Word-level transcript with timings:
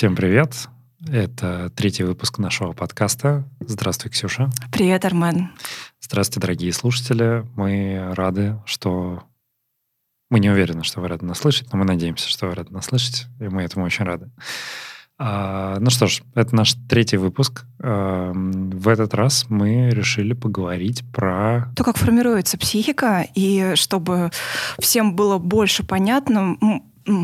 Всем 0.00 0.16
привет. 0.16 0.70
Это 1.06 1.68
третий 1.76 2.04
выпуск 2.04 2.38
нашего 2.38 2.72
подкаста. 2.72 3.46
Здравствуй, 3.60 4.10
Ксюша. 4.10 4.48
Привет, 4.72 5.04
Армен. 5.04 5.50
Здравствуйте, 6.00 6.40
дорогие 6.40 6.72
слушатели. 6.72 7.46
Мы 7.54 8.14
рады, 8.14 8.58
что... 8.64 9.24
Мы 10.30 10.40
не 10.40 10.48
уверены, 10.48 10.84
что 10.84 11.02
вы 11.02 11.08
рады 11.08 11.26
нас 11.26 11.40
слышать, 11.40 11.70
но 11.70 11.78
мы 11.78 11.84
надеемся, 11.84 12.30
что 12.30 12.46
вы 12.46 12.54
рады 12.54 12.72
нас 12.72 12.86
слышать, 12.86 13.26
и 13.40 13.48
мы 13.48 13.62
этому 13.62 13.84
очень 13.84 14.06
рады. 14.06 14.30
А, 15.18 15.76
ну 15.80 15.90
что 15.90 16.06
ж, 16.06 16.22
это 16.34 16.56
наш 16.56 16.76
третий 16.88 17.18
выпуск. 17.18 17.66
А, 17.82 18.32
в 18.32 18.88
этот 18.88 19.12
раз 19.12 19.50
мы 19.50 19.90
решили 19.90 20.32
поговорить 20.32 21.04
про... 21.12 21.70
То, 21.76 21.84
как 21.84 21.98
формируется 21.98 22.56
психика, 22.56 23.26
и 23.34 23.72
чтобы 23.74 24.30
всем 24.78 25.14
было 25.14 25.36
больше 25.36 25.84
понятно, 25.84 26.56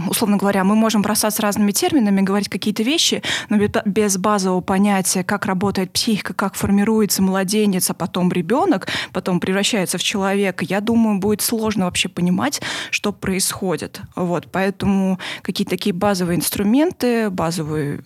условно 0.09 0.37
говоря, 0.37 0.65
мы 0.65 0.75
можем 0.75 1.03
бросаться 1.03 1.43
разными 1.43 1.73
терминами, 1.73 2.21
говорить 2.21 2.49
какие-то 2.49 2.83
вещи, 2.83 3.23
но 3.49 3.59
без 3.85 4.19
базового 4.19 4.61
понятия, 4.61 5.25
как 5.25 5.47
работает 5.47 5.93
психика, 5.93 6.35
как 6.35 6.55
формируется 6.55 7.23
младенец, 7.23 7.91
а 7.91 7.95
потом 7.95 8.31
ребенок, 8.33 8.89
потом 9.13 9.41
превращается 9.41 9.99
в 9.99 10.03
человека, 10.03 10.65
я 10.65 10.81
думаю, 10.81 11.19
будет 11.19 11.43
сложно 11.43 11.85
вообще 11.87 12.09
понимать, 12.09 12.61
что 12.91 13.13
происходит. 13.13 14.01
Вот, 14.15 14.49
поэтому 14.51 15.19
какие-то 15.43 15.71
такие 15.71 15.95
базовые 15.95 16.37
инструменты, 16.37 17.31
базовые 17.31 18.01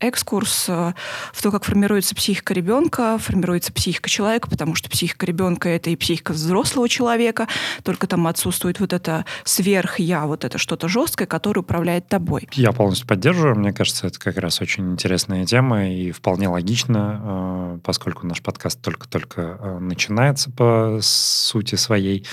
экскурс 0.00 0.66
э, 0.68 0.92
в 1.32 1.42
то, 1.42 1.50
как 1.50 1.64
формируется 1.64 2.14
психика 2.14 2.54
ребенка, 2.54 3.18
формируется 3.18 3.72
психика 3.72 4.08
человека, 4.08 4.48
потому 4.48 4.74
что 4.74 4.90
психика 4.90 5.26
ребенка— 5.26 5.68
это 5.70 5.90
и 5.90 5.96
психика 5.96 6.32
взрослого 6.32 6.88
человека, 6.88 7.46
только 7.82 8.06
там 8.06 8.26
отсутствует 8.26 8.80
вот 8.80 8.92
это 8.92 9.24
сверх-я, 9.44 10.26
вот 10.26 10.44
это 10.44 10.58
что-то 10.58 10.88
жесткое, 10.88 11.26
которое 11.26 11.60
управляет 11.60 12.08
тобой. 12.08 12.48
Я 12.52 12.72
полностью 12.72 13.06
поддерживаю. 13.06 13.56
Мне 13.56 13.72
кажется, 13.72 14.06
это 14.06 14.18
как 14.18 14.38
раз 14.38 14.60
очень 14.60 14.92
интересная 14.92 15.44
тема 15.44 15.88
и 15.88 16.10
вполне 16.10 16.48
логично, 16.48 17.20
э, 17.22 17.78
поскольку 17.84 18.26
наш 18.26 18.42
подкаст 18.42 18.80
только-только 18.80 19.58
э, 19.60 19.78
начинается 19.78 20.50
по 20.50 20.98
сути 21.02 21.74
своей. 21.74 22.26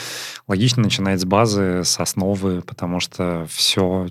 Логично 0.47 0.83
начинать 0.83 1.19
с 1.19 1.25
базы, 1.25 1.83
с 1.83 1.99
основы, 1.99 2.61
потому 2.61 2.99
что 2.99 3.45
все 3.49 4.07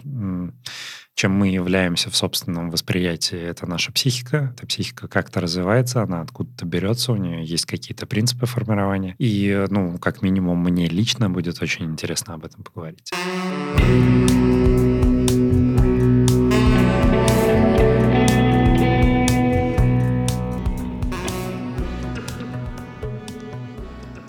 чем 1.17 1.33
мы 1.33 1.49
являемся 1.49 2.11
в 2.11 2.17
собственном 2.17 2.71
восприятии, 2.71 3.39
это 3.39 3.67
наша 3.67 3.91
психика. 3.91 4.53
Эта 4.55 4.67
психика 4.67 5.09
как-то 5.09 5.41
развивается, 5.41 6.03
она 6.03 6.21
откуда-то 6.21 6.67
берется, 6.67 7.11
у 7.13 7.17
нее 7.17 7.43
есть 7.43 7.65
какие-то 7.65 8.07
принципы 8.07 8.45
формирования. 8.45 9.17
И, 9.19 9.65
ну, 9.71 9.97
как 9.97 10.21
минимум, 10.21 10.63
мне 10.63 10.89
лично 10.89 11.31
будет 11.31 11.63
очень 11.63 11.87
интересно 11.87 12.35
об 12.35 12.45
этом 12.45 12.63
поговорить. 12.63 13.13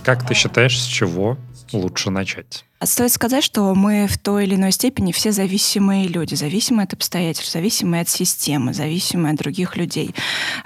Как 0.05 0.25
ты 0.25 0.33
считаешь, 0.33 0.79
с 0.79 0.85
чего 0.85 1.37
лучше 1.73 2.11
начать? 2.11 2.63
Стоит 2.83 3.11
сказать, 3.11 3.43
что 3.43 3.73
мы 3.73 4.05
в 4.05 4.19
той 4.19 4.43
или 4.43 4.53
иной 4.53 4.71
степени 4.71 5.11
все 5.11 5.31
зависимые 5.31 6.07
люди, 6.07 6.35
зависимые 6.35 6.83
от 6.83 6.93
обстоятельств, 6.93 7.51
зависимые 7.51 8.01
от 8.01 8.09
системы, 8.09 8.71
зависимые 8.71 9.33
от 9.33 9.39
других 9.39 9.77
людей. 9.77 10.13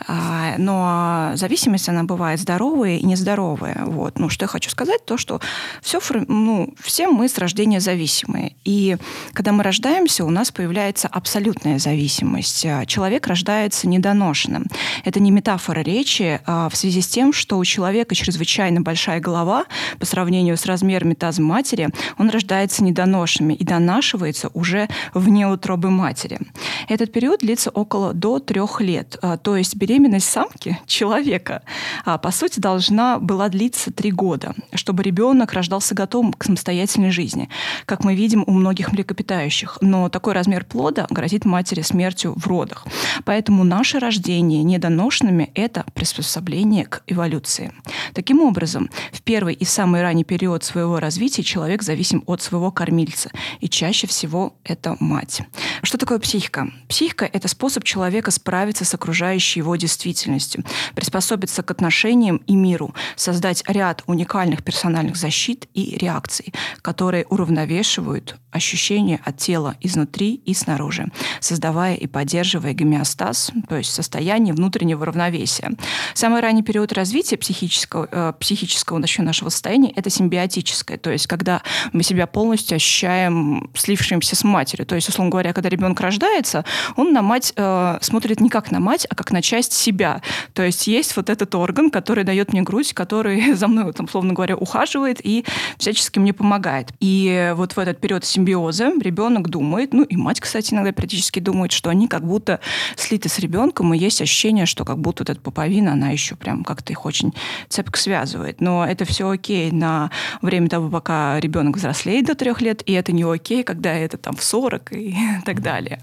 А, 0.08 0.56
но 0.58 1.32
зависимость, 1.36 1.88
она 1.88 2.04
бывает 2.04 2.42
здоровая 2.42 2.98
и 2.98 3.06
нездоровая. 3.06 3.84
Вот. 3.86 4.20
Ну, 4.20 4.28
что 4.28 4.44
я 4.44 4.50
хочу 4.50 4.70
сказать, 4.70 5.06
то, 5.06 5.16
что 5.18 5.40
все, 5.82 6.02
ну, 6.28 6.74
все 6.82 7.08
мы 7.08 7.30
с 7.30 7.38
рождения 7.38 7.80
зависимые. 7.80 8.56
И 8.66 8.98
когда 9.32 9.54
мы 9.54 9.64
рождаемся, 9.64 10.26
у 10.26 10.30
нас 10.30 10.52
появляется 10.52 11.08
абсолютная 11.08 11.80
зависимость. 11.80 12.66
А, 12.66 12.86
человек 12.86 13.26
рождается 13.28 13.88
недоношенным. 13.88 14.66
Это 15.06 15.22
не 15.22 15.32
метафора 15.32 15.80
речи 15.80 16.42
а 16.46 16.68
в 16.68 16.76
связи 16.76 17.00
с 17.00 17.08
тем, 17.08 17.32
что 17.32 17.58
у 17.58 17.64
человека 17.64 18.16
чрезвычайно 18.16 18.82
большая 18.82 19.22
голова 19.22 19.64
по 19.98 20.06
сравнению 20.06 20.58
с 20.58 20.66
размерами 20.66 21.14
таза 21.14 21.42
матери– 21.42 21.88
он 22.18 22.30
рождается 22.30 22.84
недоношенными 22.84 23.54
и 23.54 23.64
донашивается 23.64 24.50
уже 24.54 24.88
вне 25.14 25.48
утробы 25.48 25.90
матери. 25.90 26.40
Этот 26.88 27.12
период 27.12 27.40
длится 27.40 27.70
около 27.70 28.14
до 28.14 28.40
трех 28.40 28.82
лет. 28.82 29.18
А, 29.22 29.38
то 29.38 29.56
есть 29.56 29.76
беременность 29.76 30.30
самки, 30.30 30.80
человека, 30.86 31.64
а, 32.06 32.18
по 32.18 32.32
сути, 32.32 32.60
должна 32.60 33.20
была 33.20 33.50
длиться 33.50 33.92
три 33.92 34.12
года, 34.12 34.54
чтобы 34.74 35.04
ребенок 35.04 35.54
рождался 35.54 35.96
готовым 35.96 36.34
к 36.34 36.44
самостоятельной 36.44 37.12
жизни, 37.12 37.50
как 37.86 38.04
мы 38.04 38.16
видим 38.16 38.44
у 38.48 38.52
многих 38.52 38.92
млекопитающих. 38.92 39.78
Но 39.82 40.10
такой 40.10 40.34
размер 40.34 40.66
плода 40.66 41.08
грозит 41.10 41.46
матери 41.46 41.82
смертью 41.82 42.34
в 42.36 42.48
родах. 42.48 42.86
Поэтому 43.26 43.64
наше 43.64 44.00
рождение 44.00 44.64
недоношенными– 44.64 45.52
это 45.56 45.86
приспособление 45.94 46.86
к 46.86 47.04
эволюции. 47.08 47.74
Таким 48.14 48.42
образом, 48.42 48.90
в 49.12 49.22
первый 49.22 49.54
и 49.54 49.66
самый 49.66 50.02
ранний 50.02 50.24
период 50.24 50.64
своего 50.64 51.00
развития 51.00 51.44
человек 51.44 51.84
зависим 51.92 52.24
от 52.26 52.42
своего 52.42 52.72
кормильца. 52.72 53.32
И 53.60 53.68
чаще 53.68 54.08
всего 54.08 54.56
это 54.64 54.96
мать. 55.00 55.42
Что 55.84 55.98
такое 55.98 56.20
психика? 56.20 56.72
Психика— 56.88 57.26
это 57.34 57.48
способ 57.48 57.84
человека 57.84 58.32
справиться 58.32 58.86
с 58.86 58.94
окружающей 58.94 59.60
его 59.60 59.76
действительностью, 59.76 60.64
приспособиться 60.96 61.64
к 61.64 61.72
отношениям 61.72 62.38
и 62.48 62.56
миру, 62.56 62.96
создать 63.16 63.64
ряд 63.68 64.04
уникальных 64.08 64.64
персональных 64.64 65.18
защит 65.18 65.68
и 65.74 65.98
реакций, 65.98 66.54
которые 66.82 67.26
уравновешивают 67.26 68.38
ощущения 68.52 69.20
от 69.24 69.38
тела 69.38 69.76
изнутри 69.82 70.42
и 70.46 70.54
снаружи, 70.54 71.08
создавая 71.40 71.96
и 71.96 72.08
поддерживая 72.08 72.74
гомеостаз, 72.74 73.52
то 73.68 73.78
есть 73.78 73.94
состояние 73.94 74.54
внутреннего 74.54 75.06
равновесия. 75.06 75.72
Самый 76.14 76.42
ранний 76.42 76.64
период 76.64 76.94
развития 76.94 77.38
психического, 77.38 78.08
э, 78.12 78.34
психического 78.40 79.00
нашего 79.00 79.50
состояния— 79.50 79.92
это 79.96 80.10
симбиотическое, 80.10 80.98
то 80.98 81.12
есть 81.12 81.28
когда 81.28 81.62
мы 81.94 82.04
себя 82.04 82.28
полностью 82.28 82.76
ощущаем 82.76 83.70
слившимся 83.76 84.36
с 84.36 84.44
матерью. 84.44 84.86
То 84.86 84.96
есть, 84.96 85.10
условно 85.10 85.32
говоря, 85.32 85.54
когда 85.54 85.70
ребенок 85.70 86.00
рождается, 86.00 86.66
он 86.96 87.14
на 87.14 87.22
мать 87.22 87.54
э, 87.56 87.98
смотрит 88.02 88.40
не 88.40 88.50
как 88.50 88.72
на 88.72 88.80
мать, 88.80 89.08
а 89.10 89.16
как 89.16 89.32
на 89.32 89.42
часть 89.42 89.74
себя. 89.74 90.22
То 90.54 90.64
есть 90.64 90.88
есть 90.88 91.16
вот 91.16 91.30
этот 91.30 91.54
орган, 91.56 91.90
который 91.90 92.24
дает 92.24 92.54
мне 92.54 92.62
грудь, 92.62 92.94
который 92.94 93.54
за 93.56 93.68
мной, 93.68 93.92
там, 93.94 94.06
условно 94.06 94.34
говоря, 94.34 94.56
ухаживает 94.56 95.20
и 95.24 95.46
всячески 95.78 96.20
мне 96.20 96.34
помогает. 96.34 96.92
И 97.00 97.54
вот 97.56 97.74
в 97.74 97.80
этот 97.80 98.00
период 98.00 98.26
симбиоза 98.42 98.92
ребенок 99.00 99.50
думает, 99.50 99.94
ну 99.94 100.04
и 100.04 100.16
мать, 100.18 100.40
кстати, 100.40 100.74
иногда 100.74 100.92
периодически 100.92 101.40
думает, 101.40 101.72
что 101.72 101.90
они 101.90 102.08
как 102.08 102.26
будто 102.26 102.60
слиты 102.96 103.30
с 103.30 103.40
ребенком, 103.40 103.94
и 103.94 103.98
есть 103.98 104.22
ощущение, 104.22 104.66
что 104.66 104.84
как 104.84 105.00
будто 105.00 105.24
вот 105.24 105.30
эта 105.30 105.40
пуповина, 105.40 105.94
она 105.94 106.10
еще 106.10 106.36
прям 106.36 106.64
как-то 106.64 106.92
их 106.92 107.06
очень 107.06 107.34
цепко 107.70 108.00
связывает. 108.00 108.62
Но 108.62 108.86
это 108.86 109.06
все 109.06 109.30
окей 109.30 109.72
на 109.72 110.12
время 110.42 110.70
того, 110.70 110.90
пока 110.90 111.40
ребенок 111.40 111.52
ребенок 111.52 111.78
взрослеет 111.78 112.26
до 112.26 112.36
трех 112.36 112.62
лет, 112.62 112.82
и 112.86 112.94
это 112.94 113.12
не 113.12 113.24
окей, 113.24 113.64
когда 113.64 113.94
это 113.94 114.18
там 114.18 114.36
в 114.36 114.44
40 114.44 114.94
и 114.94 115.16
так 115.46 115.62
далее. 115.62 116.02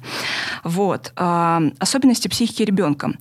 Вот. 0.65 1.13
А, 1.17 1.63
особенности 1.79 2.29
психики 2.29 2.63
ребенка. 2.63 3.13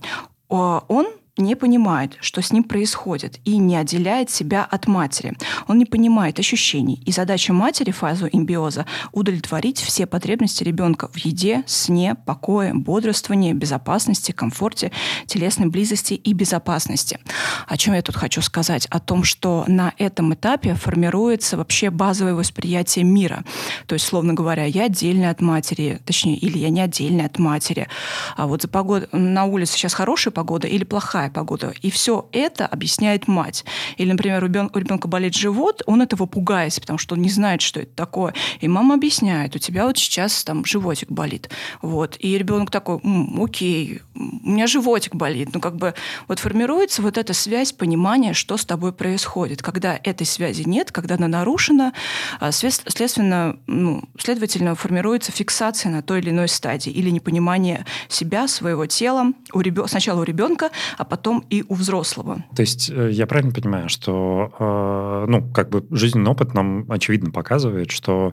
Он 0.48 1.06
не 1.38 1.54
понимает, 1.54 2.16
что 2.20 2.42
с 2.42 2.52
ним 2.52 2.64
происходит, 2.64 3.38
и 3.44 3.58
не 3.58 3.76
отделяет 3.76 4.30
себя 4.30 4.64
от 4.64 4.86
матери. 4.86 5.36
Он 5.66 5.78
не 5.78 5.86
понимает 5.86 6.38
ощущений. 6.38 7.02
И 7.06 7.12
задача 7.12 7.52
матери 7.52 7.90
фазу 7.90 8.28
имбиоза– 8.30 8.86
удовлетворить 9.12 9.80
все 9.80 10.06
потребности 10.06 10.64
ребенка 10.64 11.08
в 11.08 11.16
еде, 11.16 11.64
сне, 11.66 12.14
покое, 12.14 12.74
бодрствовании, 12.74 13.52
безопасности, 13.52 14.32
комфорте, 14.32 14.92
телесной 15.26 15.68
близости 15.68 16.14
и 16.14 16.32
безопасности. 16.32 17.18
О 17.66 17.76
чем 17.76 17.94
я 17.94 18.02
тут 18.02 18.16
хочу 18.16 18.42
сказать? 18.42 18.86
О 18.86 19.00
том, 19.00 19.24
что 19.24 19.64
на 19.66 19.92
этом 19.98 20.34
этапе 20.34 20.74
формируется 20.74 21.56
вообще 21.56 21.90
базовое 21.90 22.34
восприятие 22.34 23.04
мира. 23.04 23.44
То 23.86 23.94
есть, 23.94 24.06
словно 24.06 24.34
говоря, 24.34 24.64
я 24.64 24.84
отдельная 24.84 25.30
от 25.30 25.40
матери, 25.40 26.00
точнее, 26.04 26.36
или 26.36 26.58
я 26.58 26.70
не 26.70 26.80
отдельная 26.80 27.26
от 27.26 27.38
матери. 27.38 27.88
А 28.36 28.46
вот 28.46 28.62
за 28.62 28.68
погоду 28.68 29.06
на 29.12 29.44
улице 29.44 29.74
сейчас 29.74 29.94
хорошая 29.94 30.32
погода 30.32 30.66
или 30.66 30.84
плохая? 30.84 31.27
Плохая 31.28 31.30
погода. 31.30 31.72
И 31.82 31.90
все 31.90 32.28
это 32.32 32.66
объясняет 32.66 33.28
мать. 33.28 33.64
Или, 33.96 34.12
например, 34.12 34.44
у 34.44 34.46
ребенка 34.46 35.08
болит 35.08 35.34
живот, 35.34 35.82
он 35.86 36.02
этого 36.02 36.26
пугается, 36.26 36.80
потому 36.80 36.98
что 36.98 37.14
он 37.14 37.22
не 37.22 37.30
знает, 37.30 37.60
что 37.60 37.80
это 37.80 37.94
такое. 37.94 38.34
И 38.60 38.68
мама 38.68 38.94
объясняет, 38.94 39.56
у 39.56 39.58
тебя 39.58 39.86
вот 39.86 39.98
сейчас 39.98 40.44
там 40.44 40.64
животик 40.64 41.10
болит. 41.10 41.50
Вот. 41.82 42.16
И 42.18 42.38
ребенок 42.38 42.70
такой, 42.70 43.00
М, 43.04 43.40
окей, 43.42 44.00
у 44.14 44.50
меня 44.50 44.66
животик 44.66 45.14
болит. 45.14 45.50
Ну, 45.54 45.60
как 45.60 45.76
бы 45.76 45.94
вот 46.28 46.38
формируется 46.38 47.02
вот 47.02 47.18
эта 47.18 47.34
связь, 47.34 47.72
понимание, 47.72 48.34
что 48.34 48.56
с 48.56 48.64
тобой 48.64 48.92
происходит. 48.92 49.62
Когда 49.62 49.98
этой 50.02 50.26
связи 50.26 50.62
нет, 50.66 50.90
когда 50.92 51.14
она 51.14 51.28
нарушена, 51.28 51.92
а, 52.40 52.52
следственно, 52.52 53.56
ну, 53.66 54.02
следовательно, 54.18 54.74
формируется 54.74 55.32
фиксация 55.32 55.92
на 55.92 56.02
той 56.02 56.20
или 56.20 56.30
иной 56.30 56.48
стадии 56.48 56.90
или 56.90 57.10
непонимание 57.10 57.84
себя, 58.08 58.48
своего 58.48 58.86
тела 58.86 59.32
у 59.52 59.60
ребен... 59.60 59.88
сначала 59.88 60.20
у 60.20 60.24
ребенка, 60.24 60.70
а 60.96 61.04
потом 61.04 61.17
потом 61.18 61.44
и 61.50 61.64
у 61.68 61.74
взрослого. 61.74 62.44
То 62.54 62.62
есть 62.62 62.90
э, 62.90 63.10
я 63.10 63.26
правильно 63.26 63.52
понимаю, 63.52 63.88
что 63.88 64.52
э, 64.58 65.26
ну, 65.28 65.52
как 65.52 65.68
бы 65.68 65.84
жизненный 65.90 66.30
опыт 66.30 66.54
нам 66.54 66.86
очевидно 66.88 67.32
показывает, 67.32 67.90
что 67.90 68.32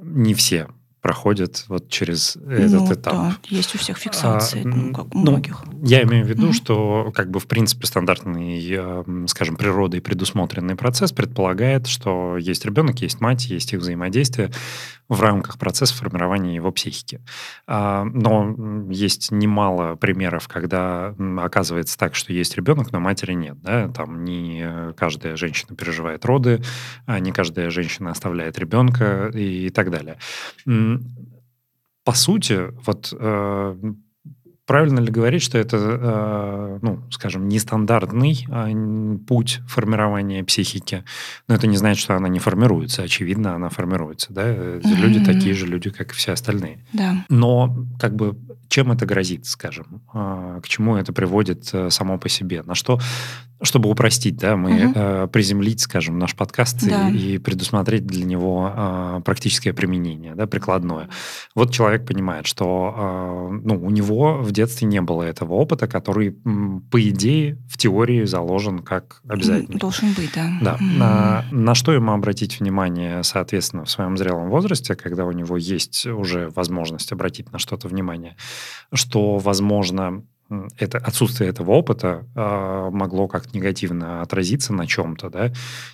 не 0.00 0.34
все 0.34 0.68
проходят 1.00 1.64
вот 1.68 1.88
через 1.88 2.36
этот 2.36 2.80
ну, 2.80 2.92
этап. 2.92 3.14
Да, 3.14 3.36
есть 3.48 3.74
у 3.74 3.78
всех 3.78 3.96
фиксации, 3.96 4.62
а, 4.64 4.68
ну, 4.68 4.92
как 4.92 5.14
у 5.14 5.18
ну, 5.18 5.30
многих. 5.30 5.64
Я 5.82 6.02
имею 6.02 6.24
в 6.24 6.28
виду, 6.28 6.48
mm-hmm. 6.48 6.52
что 6.52 7.12
как 7.14 7.30
бы 7.30 7.40
в 7.40 7.46
принципе 7.46 7.86
стандартный, 7.86 9.28
скажем, 9.28 9.56
природой 9.56 10.00
предусмотренный 10.00 10.74
процесс 10.76 11.12
предполагает, 11.12 11.86
что 11.86 12.36
есть 12.36 12.64
ребенок, 12.64 13.00
есть 13.02 13.20
мать, 13.20 13.46
есть 13.46 13.72
их 13.72 13.80
взаимодействие 13.80 14.50
в 15.08 15.20
рамках 15.20 15.58
процесса 15.58 15.94
формирования 15.94 16.54
его 16.54 16.72
психики. 16.72 17.20
А, 17.66 18.04
но 18.04 18.86
есть 18.90 19.30
немало 19.30 19.96
примеров, 19.96 20.48
когда 20.48 21.14
оказывается 21.38 21.96
так, 21.98 22.14
что 22.14 22.32
есть 22.32 22.56
ребенок, 22.56 22.92
но 22.92 23.00
матери 23.00 23.32
нет. 23.32 23.60
Да? 23.60 23.88
Там 23.88 24.24
не 24.24 24.92
каждая 24.96 25.36
женщина 25.36 25.76
переживает 25.76 26.24
роды, 26.24 26.62
а 27.06 27.20
не 27.20 27.32
каждая 27.32 27.70
женщина 27.70 28.10
оставляет 28.10 28.58
ребенка 28.58 29.30
и 29.32 29.70
так 29.70 29.90
далее. 29.90 30.18
По 32.04 32.12
сути, 32.12 32.72
вот 32.84 33.12
э, 33.18 33.76
Правильно 34.66 34.98
ли 35.00 35.10
говорить, 35.10 35.42
что 35.42 35.58
это, 35.58 35.76
э, 35.76 36.78
ну, 36.82 37.00
скажем, 37.10 37.48
нестандартный 37.48 38.46
э, 38.48 39.18
путь 39.26 39.60
формирования 39.68 40.42
психики? 40.42 41.04
Но 41.46 41.54
это 41.54 41.66
не 41.66 41.76
значит, 41.76 42.02
что 42.02 42.16
она 42.16 42.28
не 42.28 42.40
формируется. 42.40 43.02
Очевидно, 43.02 43.54
она 43.54 43.68
формируется. 43.68 44.32
Да? 44.32 44.42
Mm-hmm. 44.48 44.94
Люди 44.96 45.24
такие 45.24 45.54
же 45.54 45.66
люди, 45.66 45.90
как 45.90 46.10
и 46.12 46.14
все 46.14 46.32
остальные. 46.32 46.84
Да. 46.92 47.24
Но 47.28 47.76
как 48.00 48.16
бы 48.16 48.36
чем 48.68 48.92
это 48.92 49.06
грозит, 49.06 49.46
скажем? 49.46 50.02
Э, 50.12 50.60
к 50.62 50.68
чему 50.68 50.96
это 50.96 51.12
приводит 51.12 51.70
э, 51.72 51.90
само 51.90 52.18
по 52.18 52.28
себе? 52.28 52.62
На 52.62 52.74
что 52.74 53.00
чтобы 53.62 53.88
упростить, 53.88 54.36
да, 54.36 54.54
мы 54.54 54.92
э, 54.94 55.28
приземлить, 55.32 55.80
скажем, 55.80 56.18
наш 56.18 56.34
подкаст 56.34 56.86
да. 56.86 57.08
и, 57.08 57.36
и 57.36 57.38
предусмотреть 57.38 58.06
для 58.06 58.26
него 58.26 58.70
э, 58.70 59.22
практическое 59.24 59.72
применение, 59.72 60.34
да, 60.34 60.46
прикладное. 60.46 61.08
Вот 61.54 61.72
человек 61.72 62.06
понимает, 62.06 62.46
что 62.46 63.48
ну, 63.64 63.82
у 63.82 63.88
него 63.88 64.42
в 64.42 64.52
детстве 64.56 64.88
не 64.88 65.00
было 65.00 65.22
этого 65.22 65.54
опыта, 65.54 65.86
который, 65.86 66.32
по 66.90 67.00
идее, 67.00 67.58
в 67.68 67.78
теории 67.78 68.24
заложен 68.24 68.80
как 68.80 69.20
обязательный. 69.28 69.78
Должен 69.78 70.12
быть, 70.14 70.32
да. 70.34 70.58
Да. 70.60 70.74
Угу. 70.74 70.84
На, 70.84 71.44
на 71.50 71.74
что 71.74 71.92
ему 71.92 72.12
обратить 72.12 72.60
внимание, 72.60 73.22
соответственно, 73.22 73.84
в 73.84 73.90
своем 73.90 74.16
зрелом 74.16 74.48
возрасте, 74.50 74.94
когда 74.94 75.24
у 75.24 75.32
него 75.32 75.56
есть 75.56 76.06
уже 76.06 76.50
возможность 76.50 77.12
обратить 77.12 77.52
на 77.52 77.58
что-то 77.58 77.88
внимание, 77.88 78.36
что, 78.92 79.38
возможно, 79.38 80.24
это 80.78 80.98
отсутствие 80.98 81.50
этого 81.50 81.72
опыта 81.72 82.24
э, 82.34 82.90
могло 82.92 83.28
как 83.28 83.52
негативно 83.52 84.22
отразиться 84.22 84.72
на 84.72 84.86
чем-то, 84.86 85.30
да, 85.30 85.52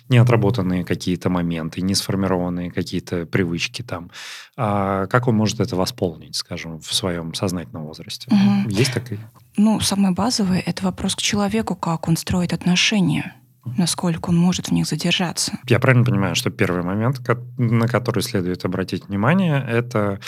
не 0.09 0.17
отработанные 0.17 0.85
какие-то 0.85 1.29
моменты, 1.29 1.81
не 1.81 1.95
сформированные 1.95 2.71
какие-то 2.71 3.25
привычки 3.25 3.81
там. 3.81 4.11
А 4.55 5.07
как 5.07 5.27
он 5.27 5.35
может 5.35 5.59
это 5.59 5.75
восполнить, 5.75 6.35
скажем, 6.35 6.79
в 6.79 6.93
своем 6.93 7.33
сознательном 7.33 7.85
возрасте? 7.85 8.29
Угу. 8.31 8.69
Есть 8.69 8.93
такие? 8.93 9.19
Ну, 9.57 9.79
самое 9.79 10.13
базовое– 10.13 10.61
это 10.65 10.83
вопрос 10.85 11.15
к 11.15 11.21
человеку, 11.21 11.75
как 11.75 12.07
он 12.07 12.17
строит 12.17 12.53
отношения 12.53 13.35
насколько 13.77 14.29
он 14.29 14.37
может 14.37 14.67
в 14.67 14.71
них 14.71 14.85
задержаться. 14.85 15.57
Я 15.67 15.79
правильно 15.79 16.05
понимаю, 16.05 16.35
что 16.35 16.49
первый 16.49 16.83
момент, 16.83 17.21
на 17.57 17.87
который 17.87 18.21
следует 18.21 18.65
обратить 18.65 19.07
внимание, 19.07 19.65
это 19.65 20.19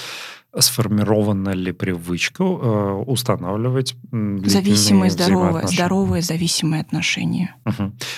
сформирована 0.60 1.50
ли 1.50 1.72
привычка 1.72 2.44
э, 2.44 3.04
устанавливать 3.06 3.96
зависимые 4.12 5.12
здоровые, 5.12 5.68
здоровые 5.68 6.22
зависимые 6.22 6.82
отношения. 6.82 7.56
Угу. 7.66 7.76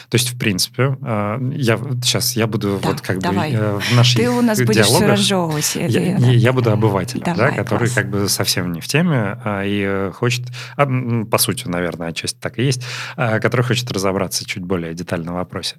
То 0.09 0.15
есть, 0.15 0.33
в 0.33 0.37
принципе, 0.37 0.97
э, 1.01 1.51
я 1.55 1.77
сейчас 2.03 2.35
я 2.35 2.47
буду 2.47 2.79
да, 2.81 2.89
вот 2.89 3.01
как 3.01 3.19
давай. 3.19 3.51
бы 3.51 3.57
э, 3.57 3.79
в 3.79 3.95
наших 3.95 4.21
Ты 4.21 4.29
у 4.29 4.41
нас 4.41 4.61
будешь 4.61 4.85
все 4.85 5.05
разжевывать. 5.05 5.75
Я, 5.75 5.87
я, 5.87 6.17
я 6.17 6.53
буду 6.53 6.71
обывателем, 6.71 7.23
давай, 7.23 7.51
да, 7.51 7.57
который 7.57 7.87
класс. 7.87 7.93
как 7.93 8.09
бы 8.09 8.29
совсем 8.29 8.71
не 8.71 8.81
в 8.81 8.87
теме 8.87 9.39
а, 9.43 9.63
и 9.65 10.11
хочет, 10.11 10.47
а, 10.75 10.87
по 11.29 11.37
сути, 11.37 11.67
наверное, 11.67 12.09
отчасти 12.09 12.37
так 12.39 12.59
и 12.59 12.63
есть, 12.63 12.83
а, 13.15 13.39
который 13.39 13.63
хочет 13.63 13.91
разобраться 13.91 14.45
чуть 14.45 14.63
более 14.63 14.93
детально 14.93 15.33
в 15.33 15.35
вопросе. 15.35 15.75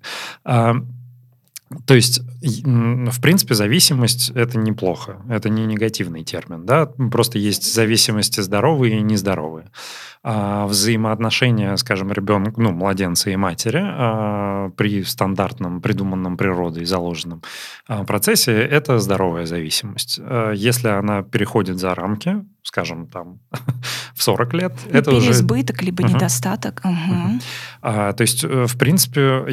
То 1.87 1.95
есть, 1.95 2.21
в 2.41 3.21
принципе, 3.21 3.55
зависимость– 3.55 4.31
это 4.35 4.59
неплохо. 4.59 5.19
Это 5.29 5.51
не 5.51 5.67
негативный 5.67 6.25
термин. 6.25 6.65
Да? 6.65 6.87
Просто 6.87 7.39
есть 7.39 7.75
зависимости 7.75 8.41
здоровые 8.41 8.99
и 8.99 9.03
нездоровые. 9.03 9.71
А 10.23 10.67
взаимоотношения, 10.67 11.77
скажем, 11.77 12.11
ребенка, 12.11 12.61
ну, 12.61 12.73
младенца 12.73 13.31
и 13.31 13.37
матери 13.37 13.83
а, 13.83 14.71
при 14.77 15.05
стандартном, 15.05 15.81
придуманном 15.81 16.37
природой, 16.37 16.87
заложенном 16.87 17.43
а, 17.87 18.05
процессе– 18.05 18.53
это 18.53 18.99
здоровая 18.99 19.45
зависимость. 19.47 20.19
А, 20.21 20.53
если 20.53 20.89
она 20.89 21.23
переходит 21.23 21.79
за 21.79 21.95
рамки, 21.95 22.45
скажем, 22.63 23.07
там, 23.07 23.41
в 24.15 24.23
40 24.23 24.55
лет, 24.55 24.73
ну, 24.87 24.99
это 24.99 25.11
уже... 25.13 25.29
Переизбыток, 25.29 25.83
либо 25.83 26.03
uh-huh. 26.03 26.15
недостаток. 26.15 26.81
Угу. 26.85 26.93
Uh-huh. 26.93 27.43
А, 27.83 28.13
то 28.13 28.23
есть, 28.23 28.43
э, 28.43 28.67
в 28.67 28.77
принципе, 28.77 29.47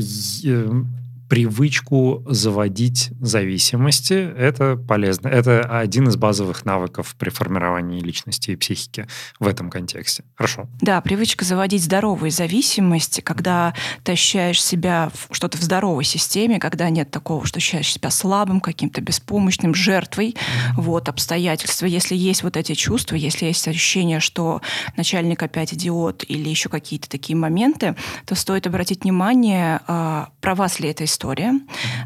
привычку 1.28 2.24
заводить 2.28 3.12
зависимости. 3.20 4.14
Это 4.14 4.76
полезно. 4.76 5.28
Это 5.28 5.62
один 5.62 6.08
из 6.08 6.16
базовых 6.16 6.66
навыков 6.66 7.16
при 7.18 7.30
формировании 7.30 8.00
личности 8.00 8.52
и 8.52 8.56
психики 8.56 9.08
в 9.40 9.48
этом 9.48 9.70
контексте. 9.70 10.24
Хорошо. 10.36 10.68
Да, 10.82 11.02
привычка 11.02 11.46
заводить 11.46 11.84
здоровые 11.84 12.32
зависимости, 12.32 13.22
когда 13.22 13.74
ты 14.04 14.14
ощущаешь 14.14 14.64
себя 14.64 15.12
что-то 15.32 15.58
в 15.58 15.62
здоровой 15.62 16.04
системе, 16.04 16.60
когда 16.60 16.90
нет 16.90 17.12
такого, 17.12 17.46
что 17.46 17.58
ощущаешь 17.58 17.92
себя 17.92 18.10
слабым, 18.10 18.60
каким-то 18.60 19.02
беспомощным, 19.02 19.74
жертвой 19.74 20.30
mm-hmm. 20.32 20.82
вот, 20.82 21.10
обстоятельства. 21.10 21.86
Если 21.86 22.16
есть 22.16 22.44
вот 22.44 22.58
эти 22.58 22.74
чувства, 22.76 23.16
если 23.16 23.46
есть 23.46 23.68
ощущение, 23.68 24.20
что 24.20 24.62
начальник 24.98 25.42
опять 25.42 25.74
идиот 25.74 26.26
или 26.28 26.50
еще 26.50 26.70
какие-то 26.70 27.10
такие 27.10 27.36
моменты, 27.36 27.96
то 28.26 28.36
стоит 28.36 28.68
обратить 28.68 29.04
внимание, 29.04 29.82
а, 29.88 30.30
про 30.42 30.56
вас 30.56 30.80
ли 30.80 30.90
эта 30.90 31.04
история, 31.04 31.16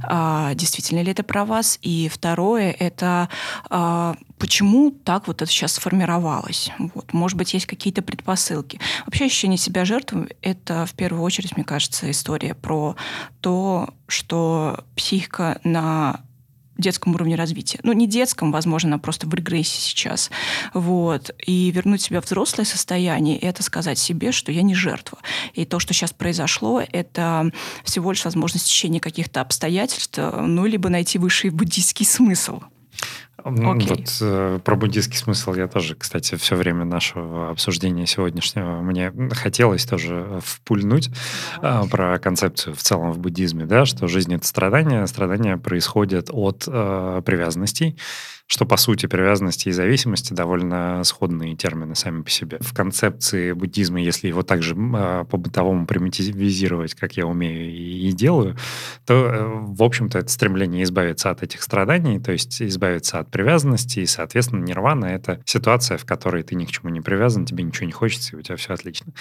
а, 0.03 0.53
действительно 0.53 1.01
ли 1.01 1.11
это 1.11 1.23
про 1.23 1.45
вас, 1.45 1.79
и 1.81 2.09
второе— 2.09 2.71
это 2.79 3.29
а, 3.69 4.15
почему 4.37 4.91
так 4.91 5.27
вот 5.27 5.41
это 5.41 5.51
сейчас 5.51 5.73
сформировалось. 5.73 6.71
Вот. 6.93 7.13
Может 7.13 7.37
быть, 7.37 7.53
есть 7.53 7.65
какие-то 7.65 8.01
предпосылки. 8.01 8.79
Вообще 9.05 9.25
ощущение 9.25 9.57
себя 9.57 9.85
жертвой— 9.85 10.29
это 10.41 10.85
в 10.85 10.93
первую 10.93 11.23
очередь, 11.23 11.55
мне 11.55 11.65
кажется, 11.65 12.09
история 12.09 12.55
про 12.55 12.95
то, 13.41 13.93
что 14.07 14.83
психика 14.95 15.59
на 15.63 16.21
детском 16.79 17.13
уровне 17.15 17.35
развития. 17.35 17.79
Ну, 17.83 17.93
не 17.93 18.07
детском, 18.07 18.51
возможно, 18.51 18.89
она 18.89 18.97
просто 18.97 19.27
в 19.27 19.33
регрессии 19.33 19.79
сейчас. 19.79 20.31
Вот. 20.73 21.31
И 21.45 21.71
вернуть 21.71 22.01
себя 22.01 22.21
в 22.21 22.25
взрослое 22.25 22.65
состояние— 22.65 23.37
это 23.39 23.63
сказать 23.63 23.99
себе, 23.99 24.31
что 24.31 24.51
я 24.51 24.61
не 24.61 24.75
жертва. 24.75 25.19
И 25.53 25.65
то, 25.65 25.79
что 25.79 25.93
сейчас 25.93 26.13
произошло, 26.13 26.81
это 26.91 27.51
всего 27.83 28.11
лишь 28.11 28.25
возможность 28.25 28.67
течения 28.67 28.99
каких-то 28.99 29.41
обстоятельств, 29.41 30.17
ну, 30.17 30.65
либо 30.65 30.89
найти 30.89 31.17
высший 31.17 31.49
буддийский 31.49 32.05
смысл. 32.05 32.61
Okay. 33.43 33.89
Вот 33.89 34.17
э, 34.21 34.59
про 34.63 34.75
буддийский 34.75 35.17
смысл 35.17 35.53
я 35.53 35.67
тоже, 35.67 35.95
кстати, 35.95 36.35
все 36.35 36.55
время 36.55 36.85
нашего 36.85 37.49
обсуждения 37.49 38.05
сегодняшнего 38.05 38.81
мне 38.81 39.13
хотелось 39.31 39.85
тоже 39.85 40.39
впульнуть 40.43 41.09
э, 41.61 41.83
про 41.89 42.19
концепцию 42.19 42.75
в 42.75 42.81
целом 42.81 43.11
в 43.11 43.19
буддизме, 43.19 43.65
да, 43.65 43.85
что 43.85 44.07
жизнь 44.07 44.33
это 44.33 44.45
страдание, 44.45 45.05
страдания 45.07 45.57
происходят 45.57 46.29
от 46.31 46.65
э, 46.67 47.21
привязанностей, 47.25 47.97
что, 48.51 48.65
по 48.65 48.77
сути, 48.77 49.05
привязанности 49.05 49.69
и 49.69 49.71
зависимости 49.71 50.33
довольно 50.33 51.03
сходные 51.03 51.55
термины 51.55 51.93
сами 51.93 52.23
по 52.23 52.31
себе. 52.31 52.57
В 52.61 52.73
концепции 52.73 53.51
буддизма, 53.51 54.01
если 54.01 54.27
его 54.27 54.41
также 54.41 54.75
э, 54.75 55.25
по-бытовому 55.29 55.85
примитивизировать, 55.85 56.95
как 56.95 57.13
я 57.13 57.27
умею 57.27 57.69
и, 57.69 58.09
и 58.09 58.11
делаю, 58.11 58.57
то, 59.05 59.13
э, 59.13 59.47
в 59.67 59.83
общем-то, 59.83 60.17
это 60.17 60.29
стремление 60.29 60.81
избавиться 60.81 61.29
от 61.29 61.43
этих 61.43 61.61
страданий, 61.61 62.19
то 62.19 62.31
есть 62.31 62.59
избавиться 62.59 63.19
от 63.19 63.28
привязанности, 63.31 63.99
и, 63.99 64.05
соответственно, 64.05 64.63
нирвана— 64.63 65.05
это 65.07 65.41
ситуация, 65.45 65.97
в 65.97 66.05
которой 66.05 66.43
ты 66.43 66.55
ни 66.55 66.65
к 66.65 66.71
чему 66.71 66.89
не 66.89 67.01
привязан, 67.01 67.45
тебе 67.45 67.63
ничего 67.63 67.85
не 67.85 67.91
хочется, 67.91 68.35
и 68.35 68.39
у 68.39 68.41
тебя 68.41 68.55
все 68.55 68.73
отлично. 68.73 69.13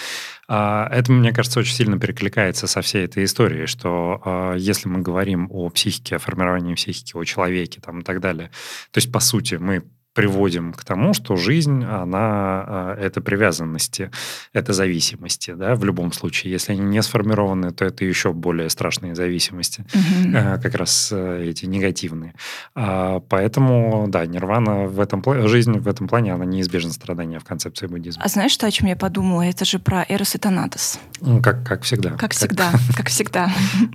А, 0.47 0.87
это, 0.91 1.11
мне 1.11 1.31
кажется, 1.31 1.59
очень 1.59 1.75
сильно 1.75 1.99
перекликается 1.99 2.67
со 2.67 2.81
всей 2.81 3.05
этой 3.05 3.23
историей, 3.23 3.65
что 3.65 4.21
э, 4.25 4.55
если 4.57 4.89
мы 4.89 4.99
говорим 4.99 5.47
о 5.51 5.69
психике, 5.69 6.15
о 6.15 6.19
формировании 6.19 6.75
психики, 6.75 7.15
о 7.15 7.23
человеке 7.23 7.81
там, 7.81 7.99
и 7.99 8.03
так 8.03 8.19
далее, 8.19 8.49
то 8.91 8.97
есть, 8.97 9.11
по 9.11 9.19
сути, 9.19 9.55
мы 9.55 9.83
приводим 10.19 10.73
к 10.73 10.83
тому, 10.83 11.13
что 11.13 11.37
жизнь, 11.37 11.85
она 11.85 12.95
э, 12.97 13.05
это 13.05 13.21
привязанности, 13.21 14.11
это 14.51 14.73
зависимости, 14.73 15.51
да, 15.51 15.75
в 15.75 15.85
любом 15.85 16.11
случае. 16.11 16.51
Если 16.51 16.73
они 16.73 16.81
не 16.81 17.01
сформированы, 17.01 17.71
то 17.71 17.85
это 17.85 18.03
еще 18.03 18.33
более 18.33 18.69
страшные 18.69 19.15
зависимости, 19.15 19.85
угу. 19.93 20.33
как 20.61 20.75
раз 20.75 21.09
э, 21.13 21.45
эти 21.49 21.67
негативные. 21.67 22.33
А, 22.75 23.21
поэтому, 23.29 24.07
да, 24.09 24.25
нирвана 24.25 24.87
в 24.87 24.99
этом 24.99 25.21
плане, 25.21 25.47
жизнь 25.47 25.79
в 25.79 25.87
этом 25.87 26.09
плане, 26.09 26.33
она 26.33 26.43
неизбежна 26.43 26.91
страдания 26.91 27.39
в 27.39 27.45
концепции 27.45 27.87
буддизма. 27.87 28.21
А 28.25 28.27
знаешь, 28.27 28.51
что, 28.51 28.67
о 28.67 28.71
чем 28.71 28.89
я 28.89 28.97
подумала? 28.97 29.43
Это 29.43 29.63
же 29.63 29.79
про 29.79 30.05
Эрос 30.09 30.35
и 30.35 30.37
Танатос. 30.37 30.99
Как, 31.41 31.65
как 31.65 31.83
всегда. 31.83 32.09
Как, 32.09 32.19
как 32.19 32.31
всегда, 32.33 32.71
как 32.97 33.07
всегда. 33.07 33.51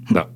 Да. 0.09 0.29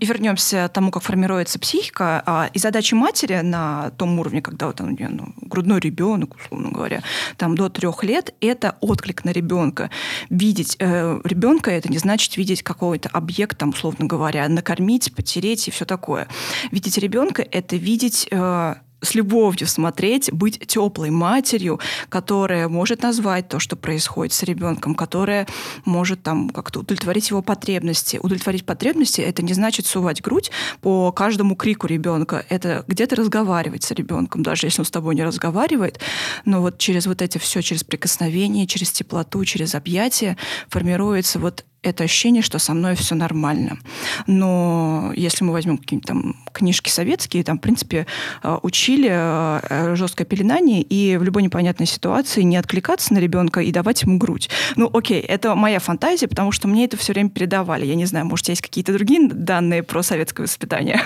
И 0.00 0.06
вернемся 0.06 0.66
к 0.68 0.72
тому, 0.72 0.90
как 0.90 1.04
формируется 1.04 1.60
психика. 1.60 2.24
А, 2.26 2.50
и 2.52 2.58
задача 2.58 2.96
матери 2.96 3.40
на 3.42 3.90
том 3.90 4.18
уровне, 4.18 4.42
когда 4.42 4.66
вот 4.66 4.80
он, 4.80 4.96
ну, 4.98 5.27
грудной 5.36 5.80
ребенок, 5.80 6.36
условно 6.36 6.70
говоря, 6.70 7.02
там 7.36 7.56
до 7.56 7.68
трех 7.68 8.04
лет, 8.04 8.34
это 8.40 8.76
отклик 8.80 9.24
на 9.24 9.30
ребенка. 9.30 9.90
Видеть 10.30 10.76
э, 10.78 11.20
ребенка 11.24 11.70
это 11.70 11.90
не 11.90 11.98
значит 11.98 12.36
видеть 12.36 12.62
какой-то 12.62 13.08
объект, 13.10 13.58
там, 13.58 13.70
условно 13.70 14.06
говоря, 14.06 14.48
накормить, 14.48 15.14
потереть 15.14 15.68
и 15.68 15.70
все 15.70 15.84
такое. 15.84 16.28
Видеть 16.70 16.98
ребенка 16.98 17.42
это 17.42 17.76
видеть 17.76 18.28
э, 18.30 18.74
с 19.00 19.14
любовью 19.14 19.66
смотреть, 19.66 20.32
быть 20.32 20.66
теплой 20.66 21.10
матерью, 21.10 21.80
которая 22.08 22.68
может 22.68 23.02
назвать 23.02 23.48
то, 23.48 23.58
что 23.58 23.76
происходит 23.76 24.32
с 24.32 24.42
ребенком, 24.42 24.94
которая 24.94 25.46
может 25.84 26.22
там 26.22 26.50
как-то 26.50 26.80
удовлетворить 26.80 27.30
его 27.30 27.42
потребности. 27.42 28.18
Удовлетворить 28.20 28.66
потребности 28.66 29.20
это 29.20 29.42
не 29.42 29.54
значит 29.54 29.86
сувать 29.86 30.20
грудь 30.20 30.50
по 30.80 31.12
каждому 31.12 31.54
крику 31.54 31.86
ребенка. 31.86 32.44
Это 32.48 32.84
где-то 32.88 33.16
разговаривать 33.16 33.84
с 33.84 33.90
ребенком, 33.92 34.42
даже 34.42 34.66
если 34.66 34.80
он 34.80 34.86
с 34.86 34.90
тобой 34.90 35.14
не 35.14 35.24
разговаривает. 35.24 36.00
Но 36.44 36.60
вот 36.60 36.78
через 36.78 37.06
вот 37.06 37.22
эти 37.22 37.38
все, 37.38 37.62
через 37.62 37.84
прикосновение, 37.84 38.66
через 38.66 38.90
теплоту, 38.90 39.44
через 39.44 39.74
объятия 39.74 40.36
формируется 40.68 41.38
вот 41.38 41.64
это 41.82 42.04
ощущение, 42.04 42.42
что 42.42 42.58
со 42.58 42.74
мной 42.74 42.96
все 42.96 43.14
нормально. 43.14 43.78
Но 44.26 45.12
если 45.14 45.44
мы 45.44 45.52
возьмем 45.52 45.78
какие-нибудь 45.78 46.06
там 46.06 46.36
книжки 46.52 46.90
советские, 46.90 47.44
там, 47.44 47.58
в 47.58 47.60
принципе, 47.60 48.06
э, 48.42 48.58
учили 48.62 49.08
э, 49.10 49.94
жесткое 49.94 50.26
пеленание 50.26 50.82
и 50.82 51.16
в 51.16 51.22
любой 51.22 51.42
непонятной 51.42 51.86
ситуации 51.86 52.42
не 52.42 52.56
откликаться 52.56 53.14
на 53.14 53.18
ребенка 53.18 53.60
и 53.60 53.70
давать 53.70 54.02
ему 54.02 54.18
грудь. 54.18 54.50
Ну, 54.76 54.90
окей, 54.92 55.20
это 55.20 55.54
моя 55.54 55.78
фантазия, 55.78 56.26
потому 56.26 56.50
что 56.50 56.66
мне 56.66 56.84
это 56.84 56.96
все 56.96 57.12
время 57.12 57.30
передавали. 57.30 57.86
Я 57.86 57.94
не 57.94 58.06
знаю, 58.06 58.26
может, 58.26 58.48
есть 58.48 58.62
какие-то 58.62 58.92
другие 58.92 59.28
данные 59.28 59.82
про 59.82 60.02
советское 60.02 60.42
воспитание? 60.42 61.00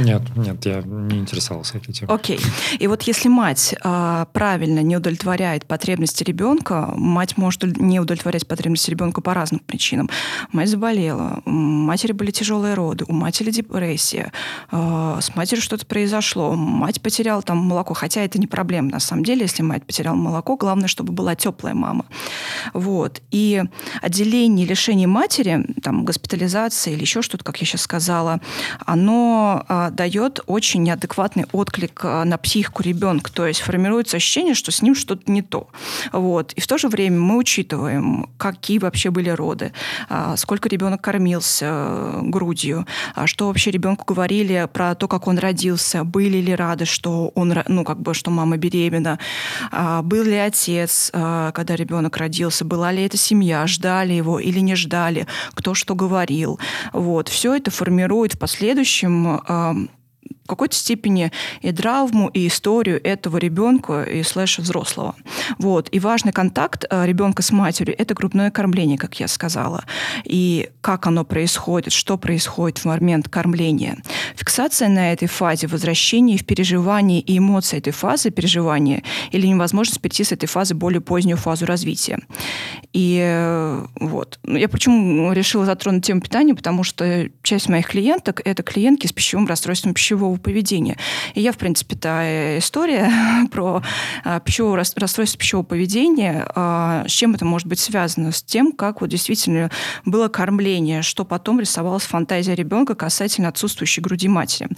Нет, 0.00 0.22
нет, 0.36 0.64
я 0.66 0.82
не 0.82 1.18
интересовался 1.18 1.78
этой 1.78 1.92
темой. 1.92 2.14
Окей. 2.14 2.40
И 2.78 2.86
вот 2.88 3.02
если 3.02 3.28
мать 3.28 3.74
э, 3.82 4.26
правильно 4.32 4.80
не 4.80 4.96
удовлетворяет 4.96 5.66
потребности 5.66 6.24
ребенка, 6.24 6.92
мать 6.96 7.36
может 7.36 7.62
не 7.78 8.00
удовлетворять 8.00 8.46
потребности 8.46 8.90
ребенка 8.90 9.20
по 9.20 9.34
разным 9.34 9.60
причинам 9.60 9.99
причинам. 10.00 10.10
Мать 10.52 10.68
заболела, 10.68 11.42
у 11.44 11.50
матери 11.50 12.12
были 12.12 12.30
тяжелые 12.30 12.74
роды, 12.74 13.04
у 13.08 13.12
матери 13.12 13.50
депрессия, 13.50 14.32
э, 14.70 15.18
с 15.20 15.34
матерью 15.36 15.62
что-то 15.62 15.86
произошло, 15.86 16.54
мать 16.54 17.00
потеряла 17.00 17.42
там 17.42 17.58
молоко, 17.58 17.94
хотя 17.94 18.22
это 18.22 18.38
не 18.38 18.46
проблема 18.46 18.90
на 18.90 19.00
самом 19.00 19.24
деле, 19.24 19.42
если 19.42 19.62
мать 19.62 19.84
потеряла 19.84 20.16
молоко, 20.16 20.56
главное, 20.56 20.88
чтобы 20.88 21.12
была 21.12 21.34
теплая 21.34 21.74
мама. 21.74 22.04
Вот. 22.74 23.22
И 23.30 23.62
отделение 24.02 24.66
лишения 24.66 25.08
матери, 25.08 25.64
там, 25.82 26.04
госпитализация 26.04 26.94
или 26.94 27.00
еще 27.00 27.22
что-то, 27.22 27.44
как 27.44 27.60
я 27.60 27.66
сейчас 27.66 27.82
сказала, 27.82 28.40
оно 28.86 29.64
а, 29.68 29.90
дает 29.90 30.40
очень 30.46 30.82
неадекватный 30.82 31.46
отклик 31.52 32.00
а, 32.04 32.24
на 32.24 32.38
психику 32.38 32.82
ребенка. 32.82 33.32
То 33.32 33.46
есть 33.46 33.60
формируется 33.60 34.16
ощущение, 34.16 34.54
что 34.54 34.70
с 34.70 34.82
ним 34.82 34.94
что-то 34.94 35.30
не 35.30 35.42
то. 35.42 35.68
Вот. 36.12 36.52
И 36.52 36.60
в 36.60 36.66
то 36.66 36.78
же 36.78 36.88
время 36.88 37.18
мы 37.18 37.36
учитываем, 37.36 38.30
какие 38.36 38.78
вообще 38.78 39.10
были 39.10 39.30
роды, 39.30 39.72
сколько 40.36 40.68
ребенок 40.68 41.00
кормился 41.00 41.66
э, 41.66 42.20
грудью, 42.22 42.86
а 43.14 43.26
что 43.26 43.48
вообще 43.48 43.70
ребенку 43.70 44.04
говорили 44.06 44.68
про 44.72 44.94
то, 44.94 45.08
как 45.08 45.26
он 45.26 45.38
родился, 45.38 46.04
были 46.04 46.38
ли 46.38 46.54
рады, 46.54 46.84
что 46.84 47.32
он, 47.34 47.54
ну, 47.68 47.84
как 47.84 48.00
бы, 48.00 48.14
что 48.14 48.30
мама 48.30 48.56
беременна, 48.56 49.18
а, 49.70 50.02
был 50.02 50.24
ли 50.24 50.36
отец, 50.36 51.10
когда 51.12 51.76
ребенок 51.76 52.16
родился, 52.16 52.64
была 52.64 52.92
ли 52.92 53.04
это 53.04 53.16
семья, 53.16 53.66
ждали 53.66 54.12
его 54.12 54.38
или 54.38 54.60
не 54.60 54.74
ждали, 54.74 55.26
кто 55.54 55.74
что 55.74 55.94
говорил. 55.94 56.58
Вот. 56.92 57.28
Все 57.28 57.54
это 57.54 57.70
формирует 57.70 58.34
в 58.34 58.38
последующем 58.38 59.88
в 60.44 60.48
какой-то 60.48 60.74
степени 60.74 61.30
и 61.60 61.72
травму, 61.72 62.28
и 62.28 62.46
историю 62.46 63.00
этого 63.02 63.36
ребенка 63.38 64.02
и 64.02 64.22
слэш 64.22 64.58
взрослого. 64.58 65.14
Вот. 65.58 65.88
И 65.92 66.00
важный 66.00 66.32
контакт 66.32 66.84
э, 66.90 67.06
ребенка 67.06 67.42
с 67.42 67.50
матерью– 67.52 67.94
это 67.98 68.14
грудное 68.14 68.50
кормление, 68.50 68.98
как 68.98 69.18
я 69.20 69.28
сказала. 69.28 69.84
И 70.24 70.70
как 70.80 71.06
оно 71.06 71.24
происходит, 71.24 71.92
что 71.92 72.18
происходит 72.18 72.78
в 72.78 72.84
момент 72.84 73.28
кормления. 73.28 73.98
Фиксация 74.36 74.88
на 74.88 75.12
этой 75.12 75.28
фазе, 75.28 75.66
возвращение 75.66 76.38
в 76.38 76.44
переживание 76.44 77.20
и 77.20 77.38
эмоции 77.38 77.78
этой 77.78 77.92
фазы 77.92 78.30
переживания 78.30 79.02
или 79.30 79.46
невозможность 79.46 80.00
перейти 80.00 80.24
с 80.24 80.32
этой 80.32 80.46
фазы 80.46 80.74
более 80.74 81.00
позднюю 81.00 81.36
фазу 81.36 81.66
развития. 81.66 82.18
И 82.92 83.20
э, 83.22 83.86
вот. 84.00 84.38
Ну, 84.42 84.56
я 84.56 84.68
почему 84.68 85.32
решила 85.32 85.64
затронуть 85.64 86.04
тему 86.04 86.20
питания, 86.20 86.54
потому 86.54 86.82
что 86.82 87.28
часть 87.42 87.68
моих 87.68 87.88
клиенток– 87.88 88.40
это 88.44 88.62
клиентки 88.62 89.06
с 89.06 89.12
пищевым 89.12 89.46
расстройством 89.46 89.94
пищевого 89.94 90.29
поведения. 90.36 90.96
И 91.34 91.40
я, 91.40 91.52
в 91.52 91.58
принципе, 91.58 91.96
та 91.96 92.58
история 92.58 93.10
про 93.50 93.82
а, 94.24 94.40
пищевое 94.40 94.76
расстройство 94.76 95.38
пищевого 95.38 95.64
поведения, 95.64 96.46
а, 96.54 97.04
с 97.06 97.10
чем 97.10 97.34
это 97.34 97.44
может 97.44 97.68
быть 97.68 97.78
связано? 97.78 98.32
С 98.32 98.42
тем, 98.42 98.72
как 98.72 99.00
вот 99.00 99.10
действительно 99.10 99.70
было 100.04 100.28
кормление, 100.28 101.02
что 101.02 101.24
потом 101.24 101.60
рисовалась 101.60 102.04
фантазия 102.04 102.54
ребенка 102.54 102.94
касательно 102.94 103.48
отсутствующей 103.48 104.02
груди 104.02 104.28
матери. 104.28 104.68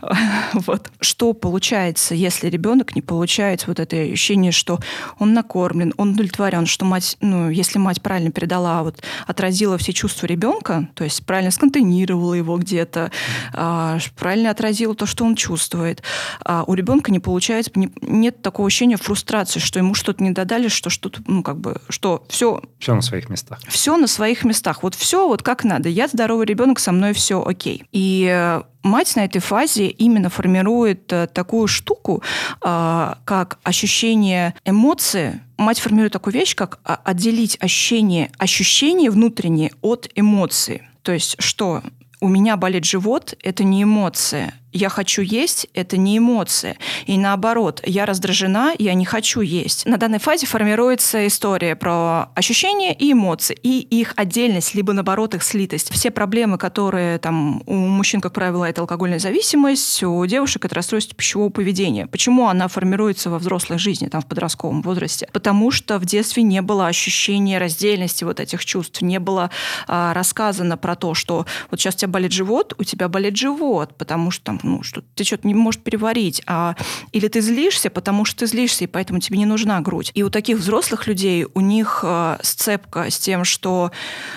Вот. 0.54 0.90
Что 1.00 1.32
получается, 1.32 2.14
если 2.14 2.48
ребенок 2.48 2.94
не 2.94 3.02
получает 3.02 3.66
вот 3.66 3.80
это 3.80 3.96
ощущение, 3.96 4.52
что 4.52 4.78
он 5.18 5.32
накормлен, 5.32 5.92
он 5.96 6.10
удовлетворен, 6.10 6.66
что 6.66 6.84
мать, 6.84 7.16
ну, 7.20 7.50
если 7.50 7.78
мать 7.78 8.02
правильно 8.02 8.30
передала, 8.30 8.82
вот, 8.82 9.02
отразила 9.26 9.78
все 9.78 9.92
чувства 9.92 10.26
ребенка, 10.26 10.88
то 10.94 11.04
есть 11.04 11.24
правильно 11.26 11.50
сконтейнировала 11.50 12.34
его 12.34 12.56
где-то, 12.58 13.10
а, 13.52 13.98
правильно 14.16 14.50
отразила 14.50 14.94
то, 15.02 15.06
что 15.06 15.24
он 15.24 15.34
чувствует. 15.34 16.00
А 16.44 16.62
у 16.64 16.74
ребенка 16.74 17.10
не 17.10 17.18
получается, 17.18 17.72
не, 17.74 17.90
нет 18.02 18.40
такого 18.40 18.68
ощущения 18.68 18.96
фрустрации, 18.96 19.58
что 19.58 19.80
ему 19.80 19.94
что-то 19.94 20.22
не 20.22 20.30
додали, 20.30 20.68
что 20.68 20.90
что-то, 20.90 21.20
ну, 21.26 21.42
как 21.42 21.58
бы, 21.58 21.80
что 21.88 22.24
все... 22.28 22.62
Все 22.78 22.94
на 22.94 23.02
своих 23.02 23.28
местах. 23.28 23.58
Все 23.66 23.96
на 23.96 24.06
своих 24.06 24.44
местах. 24.44 24.84
Вот 24.84 24.94
все 24.94 25.26
вот 25.26 25.42
как 25.42 25.64
надо. 25.64 25.88
Я 25.88 26.06
здоровый 26.06 26.46
ребенок, 26.46 26.78
со 26.78 26.92
мной 26.92 27.14
все 27.14 27.44
окей. 27.44 27.82
И 27.90 28.28
э, 28.30 28.62
мать 28.84 29.16
на 29.16 29.24
этой 29.24 29.40
фазе 29.40 29.88
именно 29.88 30.30
формирует 30.30 31.12
э, 31.12 31.26
такую 31.26 31.66
штуку, 31.66 32.22
а, 32.60 33.18
как 33.24 33.58
ощущение 33.64 34.54
эмоции. 34.64 35.40
Мать 35.58 35.80
формирует 35.80 36.12
такую 36.12 36.34
вещь, 36.34 36.54
как 36.54 36.78
а, 36.84 36.94
отделить 36.94 37.58
ощущение, 37.60 38.30
ощущение 38.38 39.10
внутреннее 39.10 39.72
от 39.80 40.08
эмоции. 40.14 40.88
То 41.02 41.10
есть 41.10 41.34
что? 41.40 41.82
У 42.20 42.28
меня 42.28 42.56
болит 42.56 42.84
живот, 42.84 43.34
это 43.42 43.64
не 43.64 43.82
эмоция 43.82 44.54
я 44.72 44.88
хочу 44.88 45.22
есть, 45.22 45.66
это 45.74 45.96
не 45.96 46.18
эмоция. 46.18 46.76
И 47.06 47.18
наоборот, 47.18 47.82
я 47.84 48.06
раздражена, 48.06 48.74
я 48.78 48.94
не 48.94 49.04
хочу 49.04 49.40
есть. 49.40 49.86
На 49.86 49.96
данной 49.96 50.18
фазе 50.18 50.46
формируется 50.46 51.26
история 51.26 51.76
про 51.76 52.30
ощущения 52.34 52.94
и 52.94 53.12
эмоции, 53.12 53.56
и 53.62 53.80
их 53.80 54.14
отдельность, 54.16 54.74
либо 54.74 54.92
наоборот 54.92 55.34
их 55.34 55.42
слитость. 55.42 55.90
Все 55.92 56.10
проблемы, 56.10 56.58
которые 56.58 57.18
там 57.18 57.62
у 57.66 57.74
мужчин, 57.74 58.20
как 58.20 58.32
правило, 58.32 58.64
это 58.64 58.80
алкогольная 58.80 59.18
зависимость, 59.18 60.02
у 60.02 60.24
девушек 60.26 60.64
это 60.64 60.74
расстройство 60.74 61.14
пищевого 61.14 61.50
поведения. 61.50 62.06
Почему 62.06 62.48
она 62.48 62.68
формируется 62.68 63.30
во 63.30 63.38
взрослой 63.38 63.78
жизни, 63.78 64.08
там 64.08 64.22
в 64.22 64.26
подростковом 64.26 64.82
возрасте? 64.82 65.28
Потому 65.32 65.70
что 65.70 65.98
в 65.98 66.06
детстве 66.06 66.42
не 66.42 66.62
было 66.62 66.86
ощущения 66.86 67.58
раздельности 67.58 68.24
вот 68.24 68.40
этих 68.40 68.64
чувств, 68.64 69.02
не 69.02 69.18
было 69.18 69.50
а, 69.86 70.14
рассказано 70.14 70.76
про 70.76 70.96
то, 70.96 71.14
что 71.14 71.46
вот 71.70 71.80
сейчас 71.80 71.94
у 71.96 71.98
тебя 71.98 72.08
болит 72.08 72.32
живот, 72.32 72.74
у 72.78 72.84
тебя 72.84 73.08
болит 73.08 73.36
живот, 73.36 73.94
потому 73.96 74.30
что 74.30 74.44
там 74.44 74.60
ну, 74.62 74.82
что 74.82 75.02
ты 75.14 75.24
что-то 75.24 75.46
не 75.46 75.54
можешь 75.54 75.80
переварить, 75.80 76.42
а, 76.46 76.76
или 77.12 77.28
ты 77.28 77.40
злишься, 77.40 77.90
потому 77.90 78.24
что 78.24 78.40
ты 78.40 78.46
злишься, 78.46 78.84
и 78.84 78.86
поэтому 78.86 79.20
тебе 79.20 79.38
не 79.38 79.46
нужна 79.46 79.80
грудь. 79.80 80.10
И 80.14 80.22
у 80.22 80.30
таких 80.30 80.58
взрослых 80.58 81.06
людей, 81.06 81.46
у 81.54 81.60
них 81.60 82.00
э, 82.02 82.38
сцепка 82.42 83.10
с 83.10 83.18
тем, 83.18 83.44
что 83.44 83.92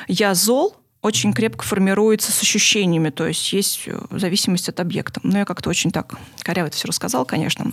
я 0.08 0.34
зол, 0.34 0.76
очень 1.06 1.34
крепко 1.34 1.64
формируется 1.64 2.32
с 2.32 2.42
ощущениями, 2.42 3.12
то 3.12 3.28
есть 3.28 3.54
есть 3.54 3.84
э, 3.86 3.96
зависимость 4.10 4.70
от 4.70 4.80
объекта. 4.80 5.20
Но 5.22 5.38
я 5.38 5.46
как-то 5.46 5.70
очень 5.70 5.92
так 5.92 6.16
коряво 6.42 6.68
это 6.68 6.76
все 6.76 6.88
рассказал, 6.88 7.26
конечно. 7.26 7.66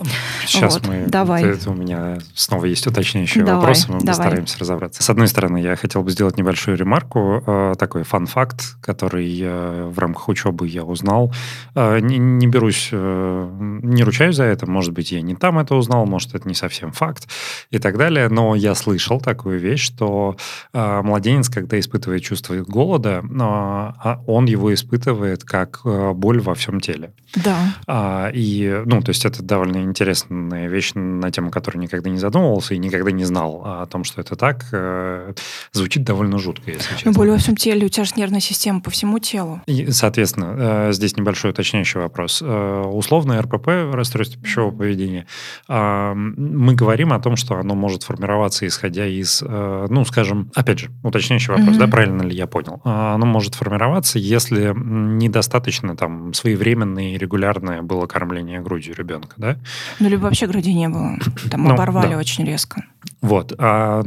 Сейчас 0.45 0.75
вот. 0.75 0.87
мы... 0.87 1.05
Давай. 1.07 1.43
Это, 1.43 1.71
у 1.71 1.73
меня 1.73 2.19
снова 2.35 2.65
есть 2.65 2.85
уточняющие 2.85 3.43
давай, 3.43 3.59
вопросы, 3.59 3.91
мы 3.91 3.99
давай. 4.01 4.07
постараемся 4.07 4.59
разобраться. 4.59 5.01
С 5.01 5.09
одной 5.09 5.27
стороны, 5.27 5.57
я 5.57 5.75
хотел 5.75 6.03
бы 6.03 6.11
сделать 6.11 6.37
небольшую 6.37 6.77
ремарку, 6.77 7.43
э, 7.45 7.73
такой 7.79 8.03
фан-факт, 8.03 8.75
который 8.81 9.89
в 9.89 9.97
рамках 9.97 10.29
учебы 10.29 10.67
я 10.67 10.83
узнал. 10.83 11.33
Э, 11.73 11.97
не, 11.99 12.19
не 12.19 12.45
берусь, 12.45 12.89
не 12.91 14.03
ручаюсь 14.03 14.35
за 14.35 14.43
это, 14.43 14.69
может 14.69 14.93
быть, 14.93 15.11
я 15.11 15.21
не 15.23 15.33
там 15.33 15.57
это 15.57 15.73
узнал, 15.73 16.05
может, 16.05 16.35
это 16.35 16.47
не 16.47 16.53
совсем 16.53 16.91
факт 16.91 17.27
и 17.71 17.79
так 17.79 17.97
далее, 17.97 18.29
но 18.29 18.53
я 18.53 18.75
слышал 18.75 19.19
такую 19.19 19.59
вещь, 19.59 19.83
что 19.83 20.37
младенец, 20.71 21.49
когда 21.49 21.79
испытывает 21.79 22.21
чувство 22.21 22.55
голода, 22.57 23.22
а 23.39 24.21
он 24.27 24.45
его 24.45 24.73
испытывает 24.73 25.43
как 25.43 25.81
э, 25.85 26.11
боль 26.13 26.41
во 26.41 26.55
всем 26.55 26.79
теле. 26.79 27.13
Да. 27.35 27.57
А, 27.87 28.29
и, 28.33 28.81
ну, 28.85 29.01
то 29.01 29.09
есть 29.09 29.25
это 29.25 29.41
довольно 29.41 29.77
интересная 29.77 30.67
вещь, 30.67 30.91
на 30.93 31.31
тему 31.31 31.49
которой 31.51 31.77
никогда 31.77 32.09
не 32.09 32.17
задумывался 32.17 32.73
и 32.73 32.77
никогда 32.77 33.11
не 33.11 33.23
знал 33.23 33.61
о 33.65 33.85
том, 33.85 34.03
что 34.03 34.21
это 34.21 34.35
так. 34.35 34.65
Э, 34.71 35.33
звучит 35.71 36.03
довольно 36.03 36.37
жутко, 36.37 36.71
если 36.71 36.93
честно. 36.93 37.11
Ну, 37.11 37.17
боль 37.17 37.31
во 37.31 37.37
всем 37.37 37.55
теле, 37.55 37.85
у 37.85 37.89
тебя 37.89 38.03
же 38.03 38.13
нервная 38.15 38.39
система 38.39 38.81
по 38.81 38.91
всему 38.91 39.19
телу. 39.19 39.61
И, 39.65 39.91
соответственно, 39.91 40.55
э, 40.89 40.93
здесь 40.93 41.17
небольшой 41.17 41.51
уточняющий 41.51 41.99
вопрос. 41.99 42.41
Условно 42.41 43.41
РПП, 43.41 43.93
расстройство 43.93 44.41
пищевого 44.41 44.75
поведения, 44.75 45.25
а, 45.67 46.13
мы 46.13 46.73
говорим 46.75 47.13
о 47.13 47.19
том, 47.19 47.35
что 47.35 47.55
оно 47.55 47.75
может 47.75 48.03
формироваться, 48.03 48.67
исходя 48.67 49.05
из, 49.05 49.41
ну, 49.41 50.05
скажем, 50.05 50.51
опять 50.55 50.79
же, 50.79 50.91
уточняющий 51.03 51.53
вопрос, 51.53 51.75
mm-hmm. 51.75 51.79
да, 51.79 51.87
правильно 51.87 52.21
ли 52.23 52.35
я 52.35 52.47
понял? 52.47 52.81
А, 53.03 53.15
оно 53.15 53.25
может 53.25 53.55
формироваться, 53.55 54.17
если 54.17 54.73
недостаточно 54.75 55.97
там 55.97 56.33
своевременное 56.33 57.15
и 57.15 57.17
регулярное 57.17 57.81
было 57.81 58.05
кормление 58.05 58.61
грудью 58.61 58.95
ребенка, 58.95 59.33
да? 59.37 59.57
Ну, 59.99 60.07
либо 60.07 60.21
вообще 60.21 60.47
груди 60.47 60.73
не 60.73 60.87
было. 60.87 61.17
Там 61.51 61.63
ну, 61.63 61.73
оборвали 61.73 62.13
да. 62.13 62.17
очень 62.17 62.45
резко. 62.45 62.85
Вот. 63.21 63.53
А 63.57 64.01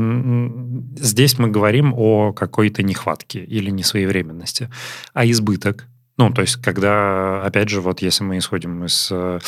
здесь 0.96 1.38
мы 1.38 1.48
говорим 1.48 1.92
о 1.94 2.32
какой-то 2.32 2.82
нехватке 2.82 3.44
или 3.44 3.70
несвоевременности. 3.70 4.70
А 5.12 5.26
избыток? 5.26 5.86
Ну, 6.18 6.30
то 6.30 6.40
есть, 6.40 6.56
когда, 6.56 7.42
опять 7.42 7.68
же, 7.68 7.82
вот 7.82 8.00
если 8.00 8.24
мы 8.24 8.38
исходим 8.38 8.84
из 8.84 9.08
э, 9.10 9.38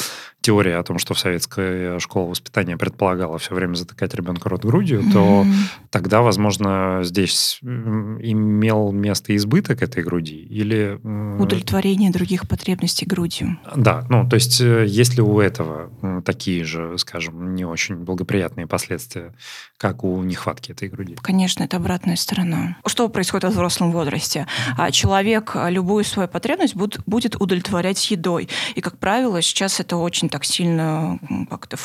теория 0.49 0.77
о 0.77 0.83
том, 0.83 0.99
что 0.99 1.13
в 1.13 1.19
советская 1.19 1.99
школа 1.99 2.31
воспитания 2.31 2.79
предполагала 2.79 3.37
все 3.39 3.55
время 3.55 3.75
затыкать 3.75 4.15
ребенка 4.15 4.49
рот 4.49 4.65
грудью, 4.65 5.03
mm-hmm. 5.03 5.13
то 5.13 5.47
тогда, 5.91 6.23
возможно, 6.23 7.01
здесь 7.03 7.59
имел 7.63 8.93
место 8.93 9.37
избыток 9.37 9.83
этой 9.83 10.03
груди 10.03 10.37
или... 10.37 10.99
Удовлетворение 11.39 12.11
других 12.11 12.49
потребностей 12.49 13.05
грудью. 13.05 13.59
Да, 13.77 14.07
ну, 14.09 14.27
то 14.27 14.37
есть 14.37 14.61
э, 14.63 14.87
есть 14.87 15.17
ли 15.17 15.23
у 15.23 15.39
этого 15.39 15.91
такие 16.25 16.65
же, 16.65 16.97
скажем, 16.97 17.55
не 17.55 17.67
очень 17.67 17.97
благоприятные 17.97 18.67
последствия, 18.67 19.35
как 19.77 20.03
у 20.03 20.23
нехватки 20.23 20.73
этой 20.73 20.89
груди? 20.89 21.17
Конечно, 21.21 21.63
это 21.63 21.77
обратная 21.77 22.17
сторона. 22.17 22.79
Что 22.87 23.11
происходит 23.11 23.51
в 23.51 23.53
взрослом 23.53 23.93
возрасте? 23.93 24.47
А 24.79 24.91
человек 24.93 25.55
любую 25.69 26.05
свою 26.05 26.29
потребность 26.29 26.75
будет 26.75 27.37
удовлетворять 27.39 28.11
едой. 28.11 28.49
И, 28.77 28.81
как 28.81 28.97
правило, 28.99 29.43
сейчас 29.43 29.81
это 29.81 29.97
очень 29.97 30.29
очень 30.29 30.29
так 30.39 30.45
сильно 30.45 31.19
как-то, 31.51 31.77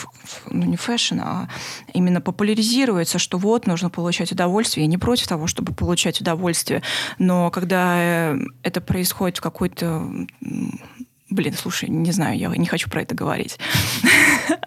ну 0.52 0.66
не 0.66 0.78
fashion, 0.78 1.20
а 1.22 1.50
именно 1.92 2.22
популяризируется, 2.22 3.18
что 3.18 3.40
вот, 3.40 3.66
нужно 3.66 3.90
получать 3.90 4.32
удовольствие. 4.32 4.86
Я 4.86 4.90
не 4.92 5.00
против 5.00 5.28
того, 5.28 5.48
чтобы 5.48 5.74
получать 5.74 6.22
удовольствие, 6.22 6.84
но 7.18 7.50
когда 7.50 7.96
э, 7.98 8.40
это 8.62 8.80
происходит 8.80 9.38
в 9.38 9.42
какой-то 9.42 10.08
Блин, 11.34 11.56
слушай, 11.58 11.90
не 11.90 12.12
знаю, 12.12 12.38
я 12.38 12.50
не 12.50 12.68
хочу 12.68 12.90
про 12.90 13.02
это 13.02 13.16
говорить. 13.16 13.58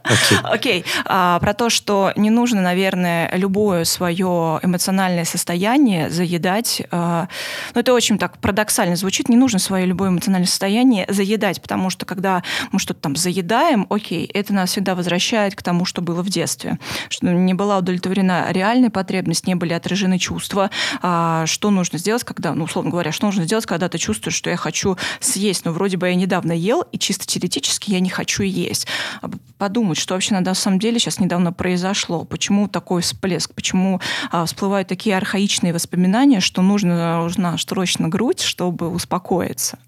Окей. 0.03 0.39
Okay. 0.47 0.55
okay. 0.55 0.85
а, 1.05 1.39
про 1.41 1.53
то, 1.53 1.69
что 1.69 2.13
не 2.17 2.31
нужно, 2.31 2.61
наверное, 2.61 3.31
любое 3.37 3.85
свое 3.85 4.61
эмоциональное 4.63 5.25
состояние 5.25 6.11
заедать. 6.11 6.83
А, 6.91 7.29
ну, 7.75 7.81
это 7.81 7.93
очень 7.93 8.19
так 8.19 8.39
парадоксально 8.39 8.97
звучит. 8.97 9.29
Не 9.29 9.37
нужно 9.37 9.59
свое 9.59 9.85
любое 9.85 10.09
эмоциональное 10.09 10.47
состояние 10.47 11.07
заедать, 11.09 11.61
потому 11.61 11.91
что 11.91 12.07
когда 12.07 12.43
мы 12.73 12.79
что-то 12.79 13.01
там 13.01 13.17
заедаем, 13.17 13.87
окей, 13.91 14.27
это 14.33 14.55
нас 14.55 14.71
всегда 14.71 14.95
возвращает 14.95 15.55
к 15.55 15.63
тому, 15.63 15.85
что 15.85 16.03
было 16.03 16.23
в 16.23 16.29
детстве. 16.29 16.79
Что 17.09 17.27
не 17.27 17.55
была 17.55 17.79
удовлетворена 17.79 18.47
реальная 18.51 18.91
потребность, 18.91 19.47
не 19.47 19.55
были 19.55 19.73
отражены 19.73 20.19
чувства. 20.19 20.71
А, 21.03 21.47
что 21.47 21.71
нужно 21.71 21.99
сделать, 21.99 22.25
когда, 22.25 22.55
ну, 22.55 22.65
условно 22.65 22.91
говоря, 22.91 23.13
что 23.13 23.27
нужно 23.27 23.45
сделать, 23.45 23.67
когда 23.67 23.89
ты 23.89 23.99
чувствуешь, 23.99 24.37
что 24.37 24.51
я 24.51 24.57
хочу 24.57 24.97
съесть, 25.21 25.65
но 25.65 25.73
вроде 25.73 25.97
бы 25.97 26.09
я 26.09 26.15
недавно 26.15 26.56
ел, 26.57 26.83
и 26.93 26.99
чисто 26.99 27.27
теоретически 27.27 27.91
я 27.91 28.01
не 28.01 28.11
хочу 28.11 28.43
есть. 28.43 28.87
А 29.23 29.31
подумать, 29.59 29.99
что 29.99 30.15
вообще 30.15 30.39
на 30.39 30.55
самом 30.55 30.79
деле 30.79 30.99
сейчас 30.99 31.21
недавно 31.21 31.53
произошло, 31.53 32.25
почему 32.25 32.69
такой 32.69 33.03
всплеск, 33.03 33.55
почему 33.55 34.01
а, 34.31 34.45
всплывают 34.45 34.89
такие 34.89 35.17
архаичные 35.17 35.73
воспоминания, 35.73 36.41
что 36.41 36.63
нужно, 36.63 37.23
нужна 37.23 37.57
срочно 37.59 38.09
грудь, 38.09 38.41
чтобы 38.41 38.89
успокоиться. 38.89 39.79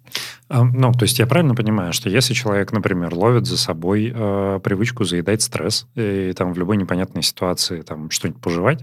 Ну, 0.51 0.93
то 0.93 1.03
есть 1.03 1.19
я 1.19 1.27
правильно 1.27 1.55
понимаю, 1.55 1.93
что 1.93 2.09
если 2.09 2.33
человек, 2.33 2.73
например, 2.73 3.15
ловит 3.15 3.47
за 3.47 3.59
собой 3.59 4.11
э, 4.15 4.61
привычку 4.63 5.05
заедать 5.05 5.43
стресс 5.43 5.87
и 5.95 6.33
там 6.35 6.55
в 6.55 6.59
любой 6.59 6.79
непонятной 6.79 7.23
ситуации 7.23 7.83
там 7.83 8.11
что-нибудь 8.11 8.41
пожевать, 8.41 8.83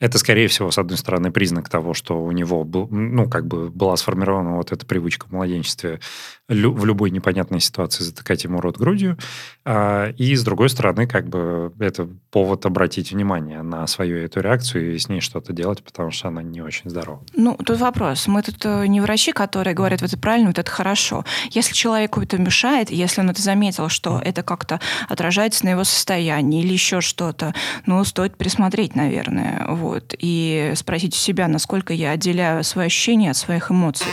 это, 0.00 0.18
скорее 0.18 0.48
всего, 0.48 0.70
с 0.70 0.78
одной 0.78 0.98
стороны, 0.98 1.30
признак 1.30 1.68
того, 1.68 1.94
что 1.94 2.22
у 2.22 2.32
него 2.32 2.64
был, 2.64 2.88
ну, 2.90 3.28
как 3.28 3.46
бы 3.46 3.70
была 3.70 3.96
сформирована 3.96 4.56
вот 4.56 4.72
эта 4.72 4.84
привычка 4.84 5.26
в 5.26 5.32
младенчестве 5.32 6.00
лю- 6.48 6.72
в 6.72 6.84
любой 6.84 7.10
непонятной 7.10 7.60
ситуации 7.60 8.02
затыкать 8.02 8.44
ему 8.44 8.60
рот 8.60 8.76
грудью, 8.76 9.16
э, 9.64 10.12
и 10.12 10.34
с 10.34 10.42
другой 10.42 10.68
стороны, 10.70 11.06
как 11.06 11.28
бы 11.28 11.72
это 11.78 12.08
повод 12.30 12.66
обратить 12.66 13.12
внимание 13.12 13.62
на 13.62 13.86
свою 13.86 14.18
эту 14.18 14.40
реакцию 14.40 14.94
и 14.94 14.98
с 14.98 15.08
ней 15.08 15.20
что-то 15.20 15.52
делать, 15.52 15.82
потому 15.82 16.10
что 16.10 16.28
она 16.28 16.42
не 16.42 16.60
очень 16.62 16.90
здорова. 16.90 17.22
Ну, 17.34 17.56
тут 17.64 17.78
вопрос. 17.78 18.26
Мы 18.26 18.42
тут 18.42 18.64
э, 18.64 18.86
не 18.86 19.00
врачи, 19.00 19.32
которые 19.32 19.74
говорят, 19.74 20.02
вот 20.02 20.12
это 20.12 20.20
правильно, 20.20 20.52
вот 20.56 20.58
это 20.58 20.70
хорошо. 20.70 21.24
Если 21.50 21.74
человеку 21.74 22.22
это 22.22 22.38
мешает, 22.38 22.90
если 22.90 23.20
он 23.20 23.30
это 23.30 23.42
заметил, 23.42 23.88
что 23.88 24.20
это 24.24 24.42
как-то 24.42 24.80
отражается 25.08 25.64
на 25.64 25.70
его 25.70 25.84
состоянии 25.84 26.62
или 26.62 26.72
еще 26.72 27.00
что-то, 27.00 27.54
ну, 27.84 28.02
стоит 28.04 28.36
присмотреть, 28.36 28.96
наверное, 28.96 29.66
вот, 29.68 30.14
и 30.18 30.72
спросить 30.74 31.14
у 31.14 31.18
себя, 31.18 31.48
насколько 31.48 31.92
я 31.92 32.12
отделяю 32.12 32.64
свои 32.64 32.86
ощущения 32.86 33.30
от 33.30 33.36
своих 33.36 33.70
эмоций. 33.70 34.06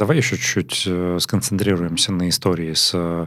Давай 0.00 0.16
еще 0.16 0.38
чуть-чуть 0.38 0.84
э, 0.86 1.18
сконцентрируемся 1.20 2.10
на 2.10 2.30
истории 2.30 2.72
с 2.72 2.92
э, 2.94 3.26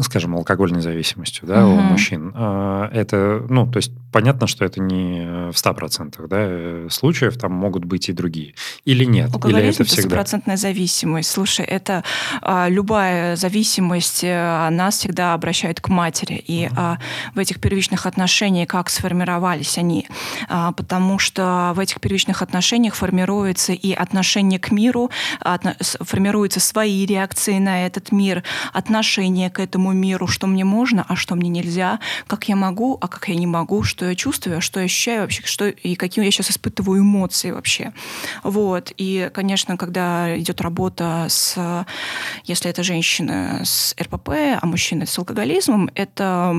скажем, 0.00 0.34
алкогольной 0.34 0.80
зависимостью 0.80 1.46
да, 1.46 1.66
угу. 1.66 1.74
у 1.74 1.80
мужчин. 1.80 2.32
А, 2.34 2.88
это, 2.92 3.44
ну, 3.48 3.70
то 3.70 3.76
есть 3.76 3.92
понятно, 4.10 4.46
что 4.46 4.64
это 4.64 4.80
не 4.80 5.50
в 5.52 5.54
100% 5.54 6.26
да, 6.28 6.90
случаев, 6.90 7.36
там 7.36 7.52
могут 7.52 7.84
быть 7.84 8.08
и 8.08 8.12
другие. 8.12 8.54
Или 8.84 9.04
нет? 9.04 9.30
Или 9.44 9.62
это 9.62 9.84
всегда... 9.84 10.02
стопроцентная 10.02 10.56
зависимость. 10.56 11.30
Слушай, 11.30 11.66
это 11.66 12.04
а, 12.40 12.68
любая 12.68 13.36
зависимость, 13.36 14.24
э, 14.24 14.68
нас 14.70 14.98
всегда 14.98 15.34
обращает 15.34 15.80
к 15.80 15.88
матери. 15.88 16.42
И 16.46 16.66
угу. 16.66 16.74
а, 16.78 16.98
в 17.34 17.38
этих 17.38 17.60
первичных 17.60 18.06
отношениях 18.06 18.68
как 18.68 18.88
сформировались 18.88 19.76
они? 19.76 20.08
А, 20.48 20.72
потому 20.72 21.18
что 21.18 21.72
в 21.74 21.80
этих 21.80 22.00
первичных 22.00 22.40
отношениях 22.40 22.94
формируется 22.94 23.72
и 23.74 23.92
отношение 23.92 24.58
к 24.58 24.70
миру, 24.70 25.10
отно... 25.40 25.76
формируются 26.00 26.60
свои 26.60 27.04
реакции 27.04 27.58
на 27.58 27.86
этот 27.86 28.10
мир, 28.10 28.42
отношение 28.72 29.50
к 29.50 29.58
этому 29.58 29.81
этому 29.82 29.92
миру, 29.92 30.26
что 30.26 30.46
мне 30.46 30.64
можно, 30.64 31.04
а 31.08 31.16
что 31.16 31.34
мне 31.34 31.50
нельзя, 31.50 31.98
как 32.26 32.48
я 32.48 32.56
могу, 32.56 32.98
а 33.00 33.08
как 33.08 33.28
я 33.28 33.34
не 33.34 33.46
могу, 33.46 33.82
что 33.82 34.08
я 34.08 34.14
чувствую, 34.14 34.58
а 34.58 34.60
что 34.60 34.80
я 34.80 34.86
ощущаю 34.86 35.22
вообще, 35.22 35.42
что, 35.44 35.68
и 35.68 35.96
какие 35.96 36.24
я 36.24 36.30
сейчас 36.30 36.50
испытываю 36.50 37.00
эмоции 37.00 37.50
вообще. 37.50 37.92
Вот. 38.44 38.92
И, 38.96 39.30
конечно, 39.34 39.76
когда 39.76 40.38
идет 40.38 40.60
работа 40.60 41.26
с, 41.28 41.84
если 42.44 42.70
это 42.70 42.82
женщина 42.82 43.62
с 43.64 43.94
РПП, 44.00 44.28
а 44.60 44.66
мужчина 44.66 45.06
с 45.06 45.18
алкоголизмом, 45.18 45.90
это 45.94 46.54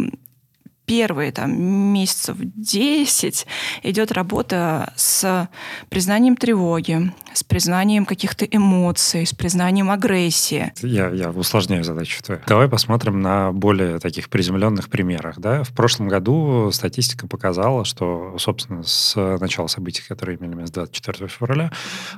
первые 0.86 1.32
там, 1.32 1.52
месяцев 1.94 2.36
10 2.40 3.48
идет 3.84 4.12
работа 4.12 4.92
с 4.96 5.48
признанием 5.90 6.36
тревоги, 6.36 7.12
с 7.34 7.44
признанием 7.44 8.06
каких-то 8.06 8.46
эмоций, 8.46 9.26
с 9.26 9.34
признанием 9.34 9.92
агрессии. 9.92 10.74
Я, 10.82 11.10
я 11.10 11.30
усложняю 11.32 11.84
задачу 11.84 12.22
твою. 12.24 12.42
Давай 12.48 12.68
посмотрим 12.68 13.22
на 13.22 13.52
более 13.52 14.00
таких 14.00 14.30
приземленных 14.30 14.90
примерах. 14.90 15.40
Да? 15.40 15.64
В 15.64 15.70
прошлом 15.70 16.08
году 16.08 16.72
статистика 16.72 17.28
показала, 17.28 17.86
что, 17.86 18.36
собственно, 18.38 18.84
с 18.84 19.16
начала 19.40 19.68
событий, 19.68 20.04
которые 20.08 20.38
имели 20.38 20.56
место 20.56 20.82
24 20.82 21.28
февраля, 21.28 21.72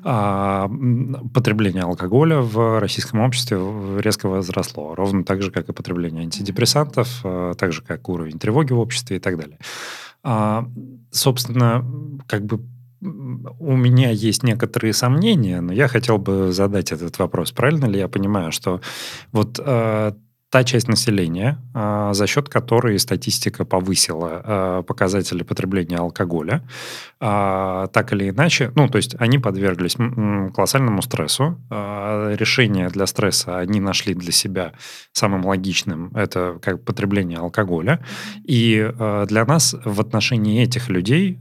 а, 0.03 0.69
потребление 1.33 1.83
алкоголя 1.83 2.39
в 2.39 2.79
российском 2.79 3.21
обществе 3.21 3.57
резко 3.99 4.27
возросло. 4.27 4.95
Ровно 4.95 5.23
так 5.23 5.41
же, 5.41 5.51
как 5.51 5.69
и 5.69 5.73
потребление 5.73 6.23
антидепрессантов, 6.23 7.21
а, 7.23 7.53
так 7.55 7.73
же, 7.73 7.81
как 7.81 8.07
уровень 8.09 8.39
тревоги 8.39 8.73
в 8.73 8.79
обществе 8.79 9.17
и 9.17 9.19
так 9.19 9.37
далее. 9.37 9.57
А, 10.23 10.67
собственно, 11.11 11.85
как 12.27 12.45
бы 12.45 12.59
у 13.59 13.75
меня 13.75 14.09
есть 14.09 14.43
некоторые 14.43 14.93
сомнения, 14.93 15.61
но 15.61 15.73
я 15.73 15.87
хотел 15.87 16.17
бы 16.17 16.51
задать 16.51 16.91
этот 16.91 17.17
вопрос. 17.19 17.51
Правильно 17.51 17.85
ли 17.85 17.99
я 17.99 18.07
понимаю, 18.07 18.51
что 18.51 18.81
вот 19.31 19.59
э, 19.63 20.13
та 20.55 20.63
часть 20.63 20.87
населения, 20.87 21.57
э, 21.73 22.11
за 22.13 22.27
счет 22.27 22.47
которой 22.47 22.97
статистика 22.97 23.65
повысила 23.65 24.41
э, 24.45 24.83
показатели 24.87 25.43
потребления 25.43 25.97
алкоголя, 25.97 26.61
э, 27.19 27.87
так 27.91 28.13
или 28.13 28.29
иначе, 28.29 28.71
ну, 28.75 28.87
то 28.87 28.97
есть 28.97 29.15
они 29.19 29.37
подверглись 29.37 29.97
колоссальному 30.55 31.01
стрессу. 31.01 31.57
Решение 31.69 32.87
для 32.87 33.05
стресса 33.05 33.57
они 33.57 33.81
нашли 33.81 34.13
для 34.13 34.31
себя 34.31 34.71
самым 35.11 35.45
логичным, 35.45 36.11
это 36.15 36.57
как 36.61 36.85
потребление 36.85 37.39
алкоголя. 37.39 37.99
И 38.49 38.91
для 39.27 39.45
нас 39.45 39.75
в 39.85 39.99
отношении 39.99 40.63
этих 40.63 40.89
людей, 40.89 41.39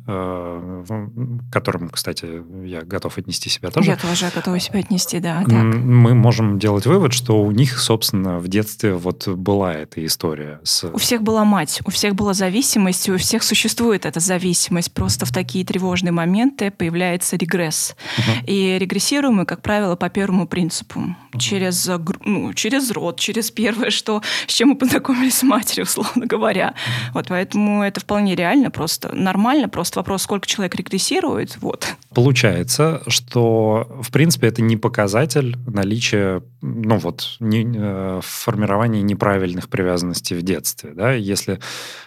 которым, 1.53 1.88
кстати, 1.90 2.42
я 2.64 2.83
готов 2.83 3.18
отнести 3.18 3.50
себя 3.50 3.70
тоже. 3.70 3.90
Я 3.90 3.96
тоже 3.96 4.27
готова 4.35 4.59
себя 4.59 4.81
отнести, 4.81 5.20
да. 5.20 5.44
Так. 5.44 5.53
Мы 5.53 6.14
можем 6.14 6.59
делать 6.59 6.87
вывод, 6.87 7.12
что 7.12 7.42
у 7.42 7.50
них, 7.53 7.79
собственно, 7.79 8.38
в 8.38 8.48
детстве 8.48 8.94
вот 9.05 9.29
была 9.29 9.75
эта 9.75 10.05
история. 10.05 10.61
С... 10.64 10.85
У 10.85 10.99
всех 10.99 11.23
была 11.23 11.45
мать, 11.45 11.81
у 11.85 11.90
всех 11.90 12.14
была 12.14 12.35
зависимость, 12.35 13.09
у 13.09 13.19
всех 13.19 13.43
существует 13.43 14.07
эта 14.07 14.19
зависимость. 14.21 14.93
Просто 14.93 15.27
в 15.27 15.33
такие 15.33 15.64
тревожные 15.64 16.12
моменты 16.12 16.71
появляется 16.71 17.37
регресс. 17.37 17.95
Угу. 18.19 18.47
И 18.47 18.79
регрессируем 18.79 19.37
мы, 19.37 19.47
как 19.47 19.62
правило, 19.62 19.97
по 19.97 20.09
первому 20.09 20.49
принципу. 20.49 21.01
Угу. 21.01 21.38
Через, 21.38 21.88
ну, 22.25 22.53
через 22.55 22.90
род, 22.90 23.21
через 23.21 23.51
первое, 23.51 23.90
что, 23.90 24.23
с 24.47 24.53
чем 24.53 24.71
мы 24.71 24.77
познакомились 24.77 25.38
с 25.38 25.43
матерью, 25.43 25.85
условно 25.85 26.27
говоря. 26.27 26.69
Угу. 26.69 27.14
Вот 27.14 27.27
поэтому 27.29 27.83
это 27.83 28.01
вполне 28.01 28.35
реально, 28.35 28.71
просто 28.71 29.14
нормально. 29.14 29.69
Просто 29.69 30.01
вопрос, 30.01 30.23
сколько 30.23 30.47
человек 30.47 30.75
регрессирует. 30.75 31.59
Вот. 31.61 31.95
Получается, 32.14 33.03
что, 33.09 33.87
в 34.01 34.11
принципе, 34.11 34.49
это 34.49 34.62
не 34.62 34.77
показатель 34.77 35.57
наличия, 35.67 36.43
ну 36.62 36.97
вот, 36.97 37.37
не, 37.40 37.64
э, 37.77 38.21
формирования 38.23 38.93
неправильных 39.02 39.68
привязанностей 39.68 40.37
в 40.37 40.42
детстве. 40.42 40.92
Да? 40.94 41.12
Если 41.12 41.59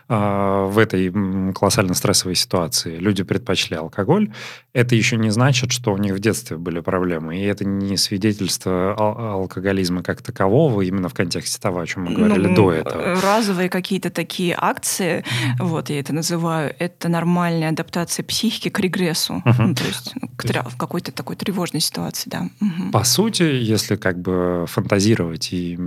э, 0.09 0.65
в 0.69 0.77
этой 0.77 1.11
колоссально 1.53 1.93
стрессовой 1.93 2.35
ситуации 2.35 2.97
люди 2.97 3.23
предпочли 3.23 3.77
алкоголь, 3.77 4.31
это 4.73 4.95
еще 4.95 5.17
не 5.17 5.29
значит, 5.29 5.71
что 5.71 5.93
у 5.93 5.97
них 5.97 6.13
в 6.13 6.19
детстве 6.19 6.57
были 6.57 6.79
проблемы. 6.79 7.37
И 7.37 7.43
это 7.43 7.65
не 7.65 7.97
свидетельство 7.97 8.95
ал- 8.97 9.41
алкоголизма 9.41 10.03
как 10.03 10.21
такового, 10.21 10.81
именно 10.81 11.09
в 11.09 11.13
контексте 11.13 11.59
того, 11.59 11.79
о 11.79 11.85
чем 11.85 12.05
мы 12.05 12.15
говорили 12.15 12.47
ну, 12.47 12.55
до 12.55 12.71
этого. 12.71 13.21
Разовые 13.21 13.69
какие-то 13.69 14.09
такие 14.09 14.55
акции, 14.57 15.23
вот 15.59 15.89
я 15.89 15.99
это 15.99 16.13
называю, 16.13 16.75
это 16.79 17.09
нормальная 17.09 17.69
адаптация 17.69 18.23
психики 18.23 18.69
к 18.69 18.79
регрессу. 18.79 19.41
Uh-huh. 19.45 19.55
Ну, 19.59 19.75
то 19.75 19.83
есть 19.83 20.13
ну, 20.21 20.29
к, 20.35 20.45
в 20.69 20.77
какой-то 20.77 21.11
такой 21.11 21.35
тревожной 21.35 21.81
ситуации, 21.81 22.29
да. 22.29 22.49
Угу. 22.61 22.91
По 22.91 23.03
сути, 23.03 23.43
если 23.43 23.95
как 23.95 24.19
бы 24.19 24.65
фантазировать 24.67 25.53
и 25.53 25.77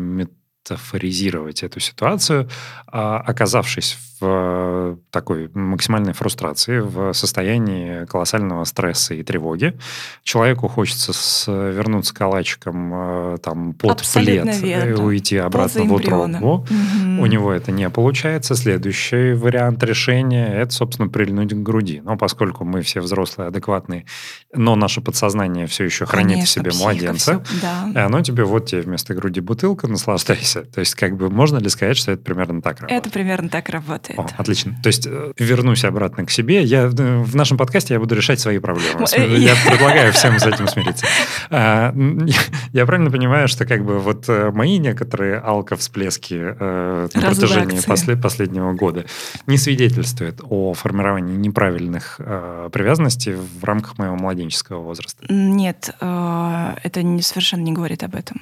метафоризировать 0.65 1.63
эту 1.63 1.81
ситуацию, 1.81 2.49
а, 2.87 3.19
оказавшись 3.19 3.97
в 4.21 4.27
э, 4.27 4.97
такой 5.11 5.51
максимальной 5.55 6.13
фрустрации, 6.13 6.81
в 6.81 7.13
состоянии 7.15 8.05
колоссального 8.05 8.65
стресса 8.65 9.15
и 9.15 9.23
тревоги. 9.23 9.79
Человеку 10.23 10.69
хочется 10.69 11.13
вернуться 11.49 12.15
калачиком 12.15 12.93
э, 12.95 13.39
там, 13.43 13.73
под 13.73 13.93
Абсолютно 13.93 14.53
плед 14.53 14.63
верно. 14.63 14.91
и 14.91 14.93
уйти 14.95 15.37
обратно 15.39 15.85
в 15.85 15.93
утробу. 15.93 16.55
Угу. 16.55 17.23
У 17.23 17.27
него 17.27 17.53
это 17.53 17.73
не 17.73 17.89
получается. 17.89 18.55
Следующий 18.55 19.33
вариант 19.33 19.83
решения– 19.83 20.49
это, 20.55 20.73
собственно, 20.73 21.09
прильнуть 21.09 21.53
к 21.53 21.57
груди. 21.57 22.03
Но 22.05 22.17
поскольку 22.17 22.65
мы 22.65 22.83
все 22.83 23.01
взрослые, 23.01 23.49
адекватные, 23.49 24.05
но 24.55 24.77
наше 24.77 25.01
подсознание 25.01 25.67
все 25.67 25.85
еще 25.85 26.05
хранит 26.05 26.35
Конечно, 26.35 26.63
в 26.63 26.67
себе 26.67 26.79
младенца, 26.79 27.43
все, 27.43 27.61
да. 27.63 27.91
и 27.95 27.99
оно 27.99 28.21
тебе 28.21 28.45
вот 28.45 28.67
тебе 28.67 28.83
вместо 28.83 29.15
груди 29.15 29.41
бутылка, 29.41 29.89
наслаждайся. 29.89 30.63
То 30.63 30.81
есть 30.81 30.95
как 30.95 31.17
бы 31.17 31.31
можно 31.31 31.59
ли 31.59 31.69
сказать, 31.69 31.97
что 31.97 32.13
это 32.13 32.23
примерно 32.23 32.61
так 32.61 32.81
работает? 32.81 33.01
Это 33.07 33.11
примерно 33.11 33.49
так 33.49 33.69
работает 33.69 34.10
работает. 34.17 34.39
О, 34.39 34.43
отлично. 34.43 34.77
То 34.83 34.89
есть 34.89 35.07
э, 35.07 35.33
вернусь 35.39 35.85
обратно 35.85 36.25
к 36.25 36.31
себе. 36.31 36.63
Я, 36.63 36.85
э, 36.85 36.89
в 37.23 37.37
нашем 37.37 37.57
подкасте 37.57 37.95
я 37.95 38.01
буду 38.01 38.15
решать 38.15 38.41
свои 38.41 38.59
проблемы. 38.59 39.05
Я 39.17 39.55
предлагаю 39.67 40.13
всем 40.13 40.39
с 40.39 40.47
этим 40.47 40.69
смириться. 40.69 41.07
А, 41.51 41.95
я 42.73 42.87
правильно 42.87 43.11
понимаю, 43.11 43.49
что 43.49 43.67
как 43.67 43.85
бы 43.85 43.99
вот 43.99 44.25
э, 44.29 44.51
мои 44.53 44.79
некоторые 44.79 45.39
алко-всплески 45.39 46.35
на 46.35 47.09
протяжении 47.09 48.21
последнего 48.21 48.73
года 48.73 49.05
не 49.47 49.57
свидетельствуют 49.57 50.41
о 50.43 50.75
формировании 50.75 51.37
неправильных 51.37 52.21
привязанностей 52.73 53.35
в 53.35 53.65
рамках 53.65 53.99
моего 53.99 54.17
младенческого 54.17 54.83
возраста? 54.83 55.25
Нет, 55.29 55.91
это 56.01 57.23
совершенно 57.23 57.63
не 57.63 57.73
говорит 57.73 58.03
об 58.03 58.15
этом. 58.15 58.41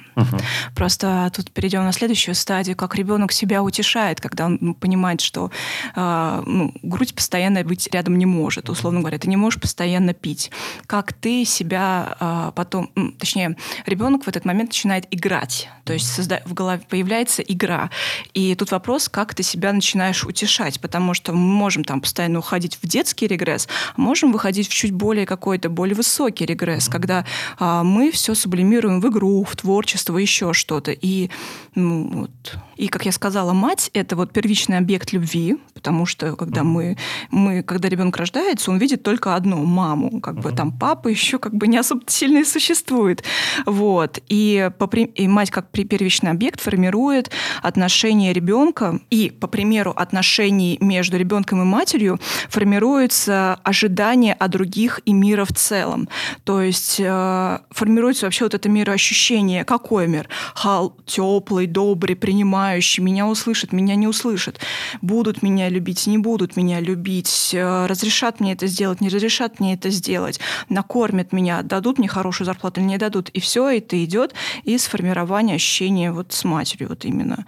Просто 0.75 1.31
тут 1.35 1.51
перейдем 1.51 1.83
на 1.83 1.91
следующую 1.91 2.35
стадию, 2.35 2.75
как 2.75 2.95
ребенок 2.95 3.31
себя 3.31 3.63
утешает, 3.63 4.21
когда 4.21 4.45
он 4.45 4.75
понимает, 4.75 5.21
что 5.21 5.51
э, 5.95 6.43
ну, 6.45 6.73
грудь 6.83 7.13
постоянно 7.15 7.63
быть 7.63 7.89
рядом 7.91 8.17
не 8.17 8.25
может, 8.25 8.69
условно 8.69 8.99
говоря, 8.99 9.17
ты 9.17 9.29
не 9.29 9.37
можешь 9.37 9.59
постоянно 9.59 10.13
пить. 10.13 10.51
Как 10.87 11.13
ты 11.13 11.45
себя 11.45 12.17
э, 12.19 12.51
потом, 12.55 12.91
точнее, 13.17 13.57
ребенок 13.85 14.23
в 14.23 14.27
этот 14.27 14.45
момент 14.45 14.69
начинает 14.69 15.07
играть, 15.11 15.69
то 15.83 15.93
есть 15.93 16.19
созда- 16.19 16.41
в 16.45 16.53
голове 16.53 16.81
появляется 16.87 17.41
игра. 17.41 17.89
И 18.33 18.55
тут 18.55 18.71
вопрос, 18.71 19.09
как 19.09 19.33
ты 19.33 19.43
себя 19.43 19.73
начинаешь 19.73 20.23
утешать, 20.23 20.79
потому 20.79 21.13
что 21.13 21.33
мы 21.33 21.39
можем 21.39 21.83
там 21.83 22.01
постоянно 22.01 22.39
уходить 22.39 22.77
в 22.81 22.87
детский 22.87 23.27
регресс, 23.27 23.67
а 23.95 24.01
можем 24.01 24.31
выходить 24.31 24.67
в 24.67 24.73
чуть 24.73 24.91
более 24.91 25.25
какой-то 25.25 25.69
более 25.69 25.95
высокий 25.95 26.45
регресс, 26.45 26.87
когда 26.87 27.25
э, 27.59 27.81
мы 27.83 28.11
все 28.11 28.35
сублимируем 28.35 29.01
в 29.01 29.07
игру, 29.09 29.43
в 29.43 29.55
творчество, 29.55 30.17
еще 30.17 30.53
что-то. 30.53 30.91
И, 30.91 31.29
ну, 31.75 32.09
вот. 32.11 32.57
и, 32.75 32.87
как 32.87 33.05
я 33.05 33.11
сказала, 33.11 33.53
мать— 33.53 33.89
это 33.93 34.15
вот 34.15 34.31
первичный 34.31 34.77
объект 34.77 35.11
любви, 35.13 35.48
потому 35.73 36.05
что 36.05 36.35
когда 36.35 36.63
мы, 36.63 36.97
мы 37.31 37.63
когда 37.63 37.89
ребенок 37.89 38.17
рождается, 38.17 38.71
он 38.71 38.77
видит 38.77 39.03
только 39.03 39.35
одну 39.35 39.63
маму, 39.63 40.21
как 40.21 40.39
бы 40.39 40.51
там 40.51 40.71
папа 40.71 41.07
еще 41.07 41.39
как 41.39 41.53
бы 41.53 41.67
не 41.67 41.77
особо 41.77 42.01
сильно 42.07 42.39
и 42.39 42.45
существует, 42.45 43.23
вот. 43.65 44.19
И, 44.27 44.69
по, 44.77 44.85
и 44.95 45.27
мать 45.27 45.51
как 45.51 45.69
первичный 45.69 46.31
объект 46.31 46.61
формирует 46.61 47.31
отношения 47.61 48.33
ребенка, 48.33 48.99
и 49.09 49.29
по 49.29 49.47
примеру 49.47 49.91
отношений 49.95 50.77
между 50.81 51.17
ребенком 51.17 51.61
и 51.61 51.65
матерью 51.65 52.19
формируется 52.49 53.59
ожидание 53.63 54.33
о 54.33 54.47
других 54.47 55.01
и 55.05 55.13
мира 55.13 55.45
в 55.45 55.53
целом. 55.53 56.09
То 56.43 56.61
есть 56.61 56.99
э, 56.99 57.59
формируется 57.71 58.25
вообще 58.25 58.45
вот 58.45 58.53
это 58.53 58.69
мироощущение. 58.69 59.63
Какой 59.63 60.07
мир? 60.07 60.27
Хал, 60.55 60.95
теплый, 61.05 61.67
добрый, 61.67 62.15
принимающий, 62.15 63.03
меня 63.03 63.27
услышит, 63.27 63.71
меня 63.71 63.95
не 63.95 64.07
услышит. 64.07 64.59
Будут 65.01 65.38
меня 65.41 65.69
любить, 65.69 66.07
не 66.07 66.17
будут 66.17 66.55
меня 66.57 66.79
любить, 66.79 67.51
э, 67.53 67.85
разрешат 67.85 68.39
мне 68.39 68.53
это 68.53 68.67
сделать, 68.67 69.01
не 69.01 69.09
разрешат 69.09 69.59
мне 69.59 69.73
это 69.73 69.89
сделать, 69.89 70.39
накормят 70.69 71.33
меня, 71.33 71.61
дадут 71.61 71.99
мне 71.99 72.07
хорошую 72.07 72.45
зарплату 72.45 72.81
или 72.81 72.87
не 72.87 72.97
дадут. 72.97 73.29
И 73.29 73.39
все 73.39 73.69
это 73.69 74.03
идет 74.03 74.33
из 74.63 74.85
формирования 74.85 75.55
ощущения 75.55 76.11
вот 76.11 76.33
с 76.33 76.43
матерью 76.43 76.89
вот 76.89 77.05
именно. 77.05 77.45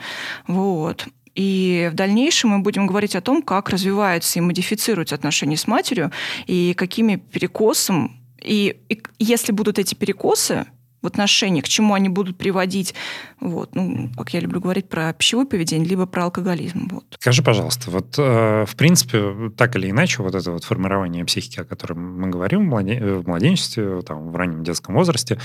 Вот. 0.48 1.08
И 1.34 1.90
в 1.92 1.96
дальнейшем 1.96 2.50
мы 2.50 2.60
будем 2.60 2.88
говорить 2.88 3.16
о 3.16 3.22
том, 3.22 3.42
как 3.42 3.70
развиваются 3.70 4.40
и 4.40 4.42
модифицируются 4.42 5.16
отношения 5.16 5.58
с 5.58 5.66
матерью, 5.66 6.12
и 6.46 6.74
какими 6.74 7.16
перекосом 7.16 8.18
и, 8.42 8.80
и 8.90 9.02
если 9.20 9.52
будут 9.52 9.80
эти 9.80 9.94
перекосы, 9.96 10.66
в 11.02 11.08
отношениях, 11.08 11.66
к 11.66 11.68
чему 11.68 11.94
они 11.94 12.10
будут 12.10 12.38
приводить, 12.38 12.94
вот, 13.40 13.76
ну, 13.76 14.10
как 14.16 14.34
я 14.34 14.40
люблю 14.40 14.62
говорить 14.62 14.88
про 14.90 15.14
пищевое 15.14 15.48
поведение, 15.48 15.88
либо 15.88 16.06
про 16.06 16.26
алкоголизм. 16.26 16.88
Вот. 16.92 17.06
Скажи, 17.20 17.42
пожалуйста, 17.44 17.90
вот 17.92 18.16
э, 18.18 18.66
в 18.66 18.76
принципе, 18.76 19.52
так 19.58 19.76
или 19.76 19.90
иначе, 19.90 20.22
вот 20.24 20.36
это 20.36 20.52
вот 20.52 20.64
формирование 20.64 21.26
психики, 21.26 21.60
о 21.60 21.66
котором 21.66 22.20
мы 22.20 22.30
говорим 22.30 22.66
в, 22.66 22.70
младен... 22.70 23.22
в 23.22 23.28
младенчестве, 23.28 24.02
там, 24.02 24.32
в 24.32 24.36
раннем 24.36 24.64
детском 24.64 24.96
возрасте, 24.96 25.40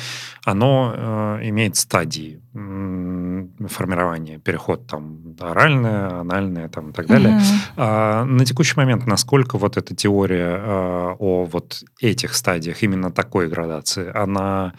оно 0.45 0.93
э, 0.95 1.49
имеет 1.49 1.77
стадии. 1.77 2.41
формирование, 3.69 4.39
переход 4.39 4.87
там 4.87 5.37
оральное, 5.41 6.21
анальное 6.21 6.69
там, 6.69 6.91
и 6.91 6.93
так 6.93 7.07
далее. 7.07 7.35
Mm-hmm. 7.35 7.73
А, 7.77 8.25
на 8.25 8.45
текущий 8.45 8.75
момент 8.77 9.07
насколько 9.07 9.59
вот 9.59 9.77
эта 9.77 9.95
теория 9.95 10.57
а, 10.59 11.17
о 11.19 11.45
вот 11.45 11.83
этих 12.01 12.35
стадиях, 12.35 12.83
именно 12.83 13.11
такой 13.11 13.49
градации, 13.49 14.11
она 14.15 14.75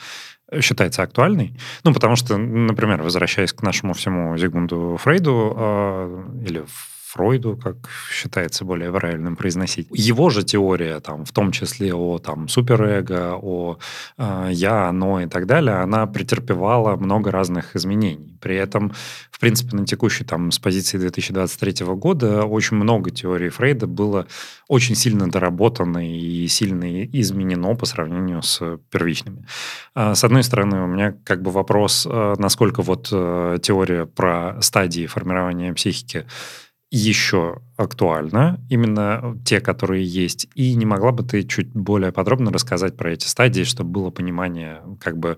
считается 0.61 1.03
актуальной. 1.03 1.53
Ну, 1.83 1.93
потому 1.93 2.15
что, 2.15 2.37
например, 2.37 3.01
возвращаясь 3.03 3.53
к 3.53 3.61
нашему 3.61 3.93
всему 3.93 4.37
Зигмунду 4.37 4.97
Фрейду 5.01 5.53
э, 5.57 6.23
или 6.45 6.63
Фройду, 7.17 7.57
как 7.57 7.75
считается 8.11 8.63
более 8.63 8.91
правильным 8.91 9.35
произносить. 9.35 9.87
Его 9.91 10.29
же 10.29 10.43
теория, 10.43 10.99
там, 10.99 11.25
в 11.25 11.31
том 11.31 11.51
числе 11.51 11.93
о 11.93 12.19
там, 12.19 12.47
суперэго, 12.47 13.35
о 13.41 13.79
э, 14.17 14.49
я, 14.51 14.89
оно 14.89 15.21
и 15.21 15.25
так 15.25 15.47
далее, 15.47 15.77
она 15.77 16.05
претерпевала 16.05 16.95
много 16.95 17.31
разных 17.31 17.75
изменений. 17.75 18.37
При 18.39 18.55
этом, 18.55 18.93
в 19.31 19.39
принципе, 19.39 19.75
на 19.75 19.85
текущей, 19.85 20.25
там, 20.25 20.51
с 20.51 20.59
позиции 20.59 20.99
2023 20.99 21.85
года 21.87 22.43
очень 22.43 22.77
много 22.77 23.09
теорий 23.09 23.49
Фрейда 23.49 23.87
было 23.87 24.27
очень 24.67 24.95
сильно 24.95 25.29
доработано 25.29 26.07
и 26.07 26.47
сильно 26.47 27.03
изменено 27.05 27.75
по 27.75 27.85
сравнению 27.85 28.43
с 28.43 28.79
первичными. 28.91 29.45
А, 29.95 30.13
с 30.13 30.23
одной 30.23 30.43
стороны, 30.43 30.83
у 30.83 30.87
меня 30.87 31.15
как 31.23 31.41
бы 31.41 31.49
вопрос, 31.49 32.07
э, 32.09 32.35
насколько 32.37 32.83
вот 32.83 33.09
э, 33.11 33.57
теория 33.63 34.05
про 34.05 34.61
стадии 34.61 35.07
формирования 35.07 35.73
психики 35.73 36.25
еще 36.89 37.61
актуальна, 37.75 38.59
именно 38.69 39.37
те, 39.45 39.59
которые 39.59 40.05
есть, 40.05 40.47
и 40.55 40.73
не 40.75 40.85
могла 40.85 41.11
бы 41.11 41.23
ты 41.23 41.43
чуть 41.43 41.69
более 41.73 42.11
подробно 42.11 42.51
рассказать 42.51 42.95
про 42.95 43.11
эти 43.11 43.27
стадии, 43.27 43.63
чтобы 43.63 43.91
было 43.91 44.09
понимание, 44.09 44.81
как 44.99 45.17
бы 45.17 45.37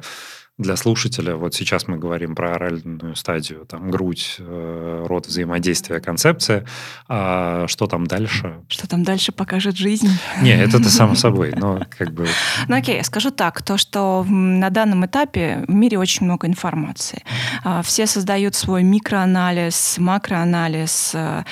для 0.60 0.76
слушателя, 0.76 1.36
вот 1.36 1.56
сейчас 1.56 1.88
мы 1.88 1.98
говорим 1.98 2.36
про 2.36 2.56
оральную 2.56 3.16
стадию, 3.16 3.66
там, 3.66 3.90
грудь, 3.90 4.36
э, 4.40 5.06
рот, 5.08 5.26
взаимодействия, 5.26 6.02
концепция, 6.02 6.66
а 7.08 7.66
что 7.68 7.88
там 7.88 8.06
дальше? 8.06 8.56
Что 8.68 8.88
там 8.88 9.04
дальше 9.06 9.32
покажет 9.32 9.78
жизнь? 9.78 10.10
Не, 10.42 10.52
это-то 10.52 10.90
само 10.90 11.16
собой, 11.16 11.54
но 11.56 11.82
как 11.98 12.12
бы... 12.12 12.28
Ну 12.68 12.76
окей, 12.76 13.02
скажу 13.06 13.32
так, 13.32 13.62
то, 13.62 13.78
что 13.78 14.26
на 14.28 14.70
данном 14.70 15.06
этапе 15.06 15.64
в 15.66 15.74
мире 15.74 15.98
очень 15.98 16.26
много 16.26 16.46
информации. 16.46 17.24
А, 17.64 17.82
все 17.82 18.06
создают 18.06 18.54
свой 18.54 18.84
микроанализ, 18.84 19.96
макроанализ, 19.98 21.12
э, 21.14 21.44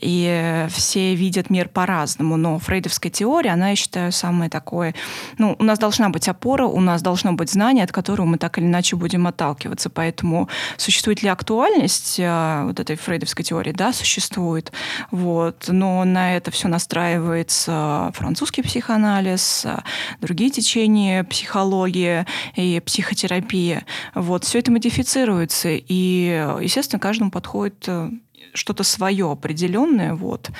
и 0.00 0.66
все 0.70 1.14
видят 1.14 1.50
мир 1.50 1.68
по-разному, 1.68 2.36
но 2.36 2.58
фрейдовская 2.58 3.12
теория, 3.12 3.50
она, 3.50 3.70
я 3.70 3.76
считаю, 3.76 4.10
самая 4.10 4.50
такое... 4.50 4.94
Ну, 5.38 5.54
у 5.56 5.62
нас 5.64 5.78
должна 5.78 6.08
быть 6.08 6.28
опора, 6.28 6.66
у 6.66 6.80
нас 6.80 7.00
должно 7.00 7.32
быть 7.32 7.52
знание, 7.52 7.84
от 7.84 7.92
которого 7.92 8.26
мы 8.26 8.38
так 8.38 8.55
или 8.58 8.66
иначе 8.66 8.96
будем 8.96 9.26
отталкиваться. 9.26 9.90
Поэтому 9.90 10.48
существует 10.76 11.22
ли 11.22 11.28
актуальность 11.28 12.18
э, 12.18 12.62
вот 12.64 12.80
этой 12.80 12.96
фрейдовской 12.96 13.44
теории? 13.44 13.72
Да, 13.72 13.92
существует. 13.92 14.72
Вот. 15.10 15.66
Но 15.68 16.04
на 16.04 16.36
это 16.36 16.50
все 16.50 16.68
настраивается 16.68 18.10
французский 18.14 18.62
психоанализ, 18.62 19.64
э, 19.64 19.78
другие 20.20 20.50
течения 20.50 21.24
психологии 21.24 22.26
и 22.54 22.80
психотерапия. 22.80 23.84
Вот. 24.14 24.44
Все 24.44 24.58
это 24.58 24.72
модифицируется. 24.72 25.68
И, 25.70 26.48
естественно, 26.60 27.00
каждому 27.00 27.30
подходит 27.30 27.84
э, 27.86 28.10
что-то 28.56 28.82
свое 28.84 29.30
определенное. 29.30 30.14
Вот. 30.14 30.50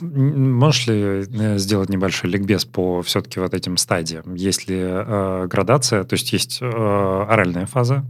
Можешь 0.00 0.86
ли 0.86 0.94
э, 0.94 1.58
сделать 1.58 1.88
небольшой 1.88 2.30
ликбез 2.30 2.64
по 2.64 3.02
все-таки 3.02 3.40
вот 3.40 3.54
этим 3.54 3.76
стадиям? 3.76 4.34
Есть 4.34 4.68
ли 4.68 4.76
э, 4.78 5.46
градация, 5.50 6.04
то 6.04 6.14
есть 6.14 6.32
есть 6.32 6.58
э, 6.60 6.66
оральная 6.66 7.66
фаза, 7.66 8.04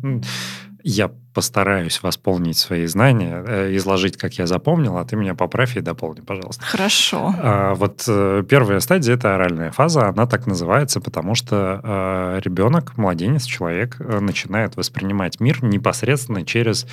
я 0.82 1.10
постараюсь 1.36 2.02
восполнить 2.02 2.56
свои 2.56 2.86
знания, 2.86 3.44
э, 3.46 3.76
изложить, 3.76 4.16
как 4.16 4.38
я 4.38 4.46
запомнил, 4.46 4.96
а 4.96 5.04
ты 5.04 5.16
меня 5.16 5.34
поправь 5.34 5.76
и 5.76 5.82
дополни, 5.82 6.22
пожалуйста. 6.22 6.64
Хорошо. 6.64 7.34
А, 7.38 7.74
вот 7.74 8.04
э, 8.08 8.42
первая 8.48 8.80
стадия– 8.80 9.14
это 9.16 9.34
оральная 9.34 9.70
фаза. 9.70 10.08
Она 10.08 10.24
так 10.26 10.46
называется, 10.46 10.98
потому 11.02 11.34
что 11.34 11.80
э, 11.84 12.40
ребенок, 12.42 12.96
младенец, 12.96 13.44
человек 13.44 13.98
начинает 13.98 14.76
воспринимать 14.78 15.38
мир 15.38 15.62
непосредственно 15.62 16.46
через 16.46 16.86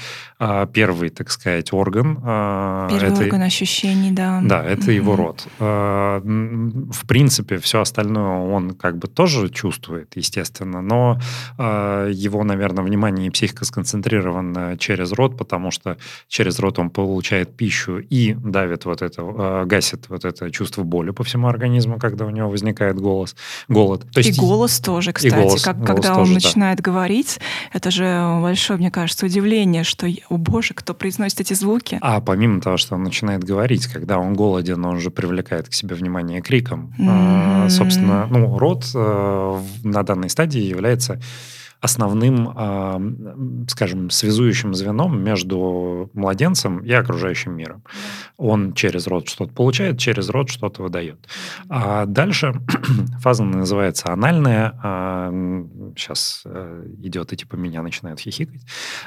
первый, 0.73 1.09
так 1.09 1.31
сказать, 1.31 1.71
орган. 1.71 2.15
Первый 2.15 3.13
это, 3.13 3.21
орган 3.21 3.43
ощущений, 3.43 4.11
да. 4.11 4.41
Да, 4.43 4.61
это 4.61 4.91
mm 4.91 4.93
его 4.93 5.15
рот. 5.15 5.47
В 5.59 7.07
принципе, 7.07 7.57
все 7.57 7.79
остальное 7.79 8.39
он 8.53 8.71
как 8.71 8.97
бы 8.97 9.07
тоже 9.07 9.49
чувствует, 9.49 10.11
естественно, 10.15 10.81
но 10.81 11.19
его, 11.57 12.43
наверное, 12.43 12.83
внимание 12.83 13.27
и 13.27 13.29
психика 13.29 13.63
сконцентрированы 13.63 14.32
зафиксирован 14.33 14.77
через 14.77 15.11
рот, 15.11 15.37
потому 15.37 15.71
что 15.71 15.97
через 16.27 16.59
рот 16.59 16.79
он 16.79 16.89
получает 16.89 17.55
пищу 17.55 17.99
и 17.99 18.33
давит 18.33 18.85
вот 18.85 19.01
это, 19.01 19.21
э, 19.21 19.65
гасит 19.65 20.09
вот 20.09 20.25
это 20.25 20.51
чувство 20.51 20.83
боли 20.83 21.11
по 21.11 21.23
всему 21.23 21.47
организму, 21.47 21.99
когда 21.99 22.25
у 22.25 22.29
него 22.29 22.49
возникает 22.49 22.99
голос, 22.99 23.35
голод. 23.67 24.05
То 24.11 24.19
есть, 24.19 24.37
и 24.37 24.41
голос 24.41 24.79
тоже, 24.79 25.13
кстати. 25.13 25.33
голос, 25.33 25.61
как, 25.61 25.77
голос 25.77 25.87
когда 25.87 26.15
тоже, 26.15 26.29
он 26.29 26.33
начинает 26.33 26.77
да. 26.77 26.91
говорить, 26.91 27.39
это 27.71 27.91
же 27.91 28.39
большое, 28.41 28.79
мне 28.79 28.91
кажется, 28.91 29.25
удивление, 29.25 29.83
что, 29.83 30.07
о 30.29 30.37
боже, 30.37 30.73
кто 30.73 30.93
произносит 30.93 31.41
эти 31.41 31.53
звуки. 31.53 31.97
А 32.01 32.21
помимо 32.21 32.61
того, 32.61 32.77
что 32.77 32.95
он 32.95 33.03
начинает 33.03 33.43
говорить, 33.43 33.87
когда 33.87 34.17
он 34.17 34.33
голоден, 34.33 34.83
он 34.85 34.99
же 34.99 35.11
привлекает 35.11 35.69
к 35.69 35.73
себе 35.73 35.95
внимание 35.95 36.41
криком. 36.41 36.93
Mm-hmm. 36.97 37.65
А, 37.65 37.69
собственно, 37.69 38.27
ну, 38.29 38.57
рот 38.57 38.85
э, 38.93 39.61
на 39.83 40.03
данной 40.03 40.29
стадии 40.29 40.61
является 40.61 41.19
основным, 41.83 43.67
скажем, 43.67 44.09
связующим 44.09 44.73
звеном 44.73 45.21
между 45.21 46.09
младенцем 46.13 46.79
и 46.79 46.91
окружающим 46.91 47.55
миром. 47.55 47.83
Он 48.37 48.73
через 48.73 49.07
рот 49.07 49.27
что-то 49.27 49.53
получает, 49.53 49.99
через 49.99 50.29
рот 50.29 50.49
что-то 50.49 50.83
выдает. 50.83 51.27
А 51.69 52.05
дальше 52.05 52.53
фаза 53.19 53.43
называется 53.43 54.11
анальная. 54.11 54.71
Сейчас 55.95 56.43
э, 56.45 56.85
идет 57.03 57.33
и 57.33 57.37
типа 57.37 57.55
меня 57.55 57.81
начинают 57.81 58.19
хихикать. 58.19 58.61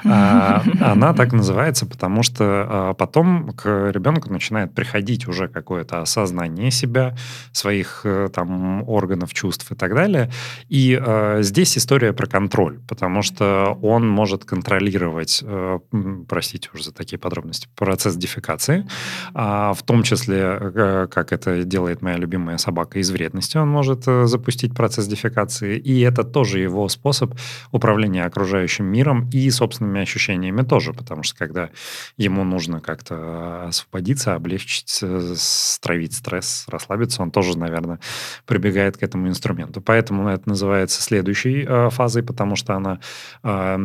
А, 0.05 0.63
она 0.81 1.13
так 1.13 1.33
называется, 1.33 1.85
потому 1.85 2.23
что 2.23 2.43
а, 2.45 2.93
потом 2.93 3.51
к 3.53 3.91
ребенку 3.91 4.31
начинает 4.31 4.73
приходить 4.73 5.27
уже 5.27 5.47
какое-то 5.47 6.01
осознание 6.01 6.71
себя, 6.71 7.15
своих 7.51 8.01
э, 8.03 8.29
там 8.33 8.87
органов, 8.87 9.33
чувств 9.33 9.71
и 9.71 9.75
так 9.75 9.93
далее. 9.93 10.29
И 10.69 10.99
э, 11.01 11.39
здесь 11.41 11.77
история 11.77 12.13
про 12.13 12.27
контроль 12.27 12.66
контроль, 12.67 12.79
потому 12.87 13.21
что 13.21 13.77
он 13.81 14.07
может 14.07 14.45
контролировать, 14.45 15.43
э, 15.43 15.79
простите 16.27 16.69
уже 16.73 16.83
за 16.83 16.93
такие 16.93 17.17
подробности, 17.17 17.67
процесс 17.75 18.15
дефекации, 18.15 18.85
а 19.33 19.73
в 19.73 19.83
том 19.83 20.03
числе, 20.03 20.57
э, 20.59 21.07
как 21.11 21.31
это 21.31 21.63
делает 21.63 22.01
моя 22.01 22.17
любимая 22.17 22.57
собака 22.57 22.99
из 22.99 23.11
вредности, 23.11 23.57
он 23.57 23.69
может 23.69 24.07
э, 24.07 24.25
запустить 24.25 24.75
процесс 24.75 25.07
дефекации, 25.07 25.77
и 25.77 26.01
это 26.01 26.23
тоже 26.23 26.59
его 26.59 26.89
способ 26.89 27.33
управления 27.71 28.25
окружающим 28.25 28.85
миром 28.85 29.29
и 29.33 29.49
собственными 29.49 30.01
ощущениями 30.01 30.63
тоже, 30.63 30.93
потому 30.93 31.23
что 31.23 31.37
когда 31.37 31.69
ему 32.17 32.43
нужно 32.43 32.79
как-то 32.79 33.67
освободиться, 33.67 34.35
облегчить, 34.35 35.03
стравить 35.35 36.13
стресс, 36.13 36.65
расслабиться, 36.67 37.21
он 37.21 37.31
тоже, 37.31 37.57
наверное, 37.57 37.99
прибегает 38.45 38.97
к 38.97 39.03
этому 39.03 39.27
инструменту. 39.27 39.81
Поэтому 39.81 40.29
это 40.29 40.49
называется 40.49 41.01
следующей 41.01 41.65
фазой, 41.89 42.23
потому 42.23 42.56
что 42.57 42.75
она 42.75 42.99
э, 43.43 43.75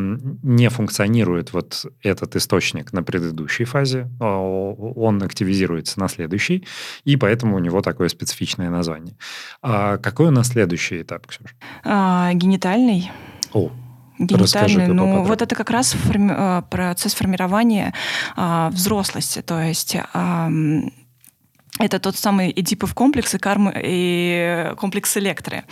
не 0.42 0.68
функционирует 0.68 1.52
вот 1.52 1.86
этот 2.02 2.34
источник 2.34 2.92
на 2.92 3.02
предыдущей 3.04 3.64
фазе, 3.64 4.10
а 4.18 4.38
он 4.38 5.22
активизируется 5.22 6.00
на 6.00 6.08
следующей, 6.08 6.66
и 7.04 7.16
поэтому 7.16 7.56
у 7.56 7.58
него 7.60 7.80
такое 7.82 8.08
специфичное 8.08 8.70
название. 8.70 9.16
А 9.62 9.98
какой 9.98 10.26
у 10.26 10.30
нас 10.32 10.48
следующий 10.48 11.02
этап, 11.02 11.26
Ксюша? 11.26 11.54
А, 11.84 12.32
генитальный. 12.34 13.10
О, 13.52 13.70
генитальный, 14.18 14.88
ну 14.88 15.22
вот 15.22 15.42
это 15.42 15.54
как 15.54 15.70
раз 15.70 15.94
форми- 15.94 16.34
а, 16.34 16.62
процесс 16.62 17.14
формирования 17.14 17.94
а, 18.36 18.70
взрослости, 18.70 19.42
то 19.42 19.60
есть 19.60 19.96
а, 20.12 20.50
это 21.78 21.98
тот 21.98 22.16
самый 22.16 22.52
Эдипов 22.54 22.94
комплекс 22.94 23.34
и, 23.34 23.38
кармы, 23.38 23.72
и 23.82 24.72
комплекс 24.76 25.16
Электры. 25.16 25.64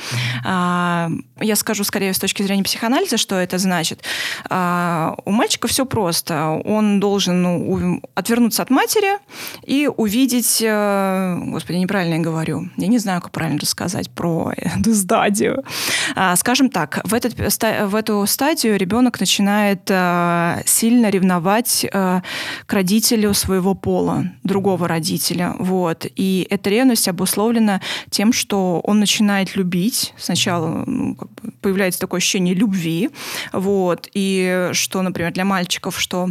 А, 0.45 1.11
я 1.41 1.57
скажу 1.57 1.85
скорее 1.85 2.15
с 2.15 2.19
точки 2.19 2.43
зрения 2.43 2.63
психоанализа, 2.63 3.19
что 3.19 3.37
это 3.37 3.59
значит. 3.59 4.03
А, 4.49 5.15
у 5.25 5.31
мальчика 5.31 5.69
все 5.69 5.85
просто. 5.85 6.61
Он 6.65 7.01
должен 7.01 7.43
ну, 7.43 8.03
отвернуться 8.15 8.63
от 8.63 8.71
матери 8.71 9.19
и 9.65 9.89
увидеть... 9.95 10.63
А, 10.67 11.37
господи, 11.39 11.77
неправильно 11.77 12.15
я 12.15 12.21
говорю. 12.21 12.71
Я 12.79 12.87
не 12.87 12.99
знаю, 12.99 13.21
как 13.21 13.31
правильно 13.31 13.61
рассказать 13.61 14.11
про 14.11 14.53
эту 14.57 14.95
стадию. 14.95 15.65
А, 16.17 16.35
скажем 16.37 16.71
так, 16.71 17.01
в, 17.05 17.13
этот, 17.13 17.35
в 17.35 17.95
эту 17.95 18.25
стадию 18.27 18.79
ребенок 18.79 19.21
начинает 19.21 19.83
а, 19.91 20.61
сильно 20.65 21.11
ревновать 21.11 21.87
а, 21.93 22.23
к 22.65 22.73
родителю 22.73 23.35
своего 23.35 23.75
пола, 23.75 24.25
другого 24.45 24.89
родителя. 24.89 25.55
Вот 25.59 25.90
вот. 25.91 26.07
И 26.17 26.47
эта 26.51 26.71
ревность 26.71 27.09
обусловлена 27.09 27.81
тем, 28.11 28.33
что 28.33 28.81
он 28.85 29.01
начинает 29.01 29.57
любить. 29.57 30.15
Сначала 30.17 30.85
ну, 30.87 31.15
как 31.15 31.31
бы 31.33 31.53
появляется 31.61 32.01
такое 32.01 32.19
ощущение 32.19 32.55
любви. 32.55 33.11
Вот. 33.53 34.09
И 34.15 34.71
что, 34.73 35.03
например, 35.03 35.33
для 35.33 35.45
мальчиков, 35.45 36.01
что 36.01 36.29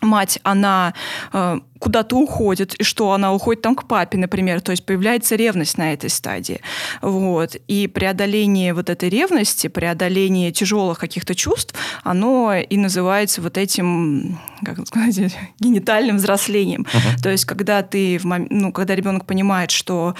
мать, 0.00 0.38
она 0.42 0.94
э, 1.32 1.60
куда-то 1.78 2.16
уходит, 2.16 2.74
и 2.74 2.84
что 2.84 3.12
она 3.12 3.32
уходит 3.32 3.62
там 3.62 3.74
к 3.74 3.88
папе, 3.88 4.18
например, 4.18 4.60
то 4.60 4.70
есть 4.70 4.84
появляется 4.84 5.34
ревность 5.34 5.78
на 5.78 5.92
этой 5.92 6.10
стадии. 6.10 6.60
Вот. 7.00 7.56
И 7.68 7.86
преодоление 7.88 8.74
вот 8.74 8.90
этой 8.90 9.08
ревности, 9.08 9.68
преодоление 9.68 10.52
тяжелых 10.52 10.98
каких-то 10.98 11.34
чувств, 11.34 11.74
оно 12.02 12.54
и 12.54 12.76
называется 12.76 13.40
вот 13.40 13.56
этим, 13.58 14.38
как 14.64 14.86
сказать, 14.86 15.36
генитальным 15.58 16.16
взрослением. 16.16 16.82
Uh-huh. 16.82 17.22
То 17.22 17.30
есть 17.30 17.46
когда 17.46 17.82
ты, 17.82 18.18
в 18.18 18.24
мом... 18.24 18.46
ну, 18.50 18.72
когда 18.72 18.94
ребенок 18.94 19.24
понимает, 19.24 19.70
что 19.70 20.14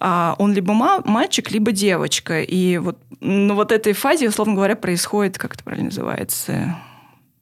а, 0.00 0.34
он 0.38 0.52
либо 0.52 0.74
мальчик, 1.04 1.50
либо 1.50 1.70
девочка, 1.72 2.42
и 2.42 2.78
вот 2.78 2.98
ну, 3.20 3.54
вот 3.54 3.72
этой 3.72 3.92
фазе, 3.92 4.28
условно 4.28 4.54
говоря, 4.54 4.76
происходит, 4.76 5.38
как 5.38 5.54
это 5.54 5.64
правильно 5.64 5.86
называется, 5.86 6.76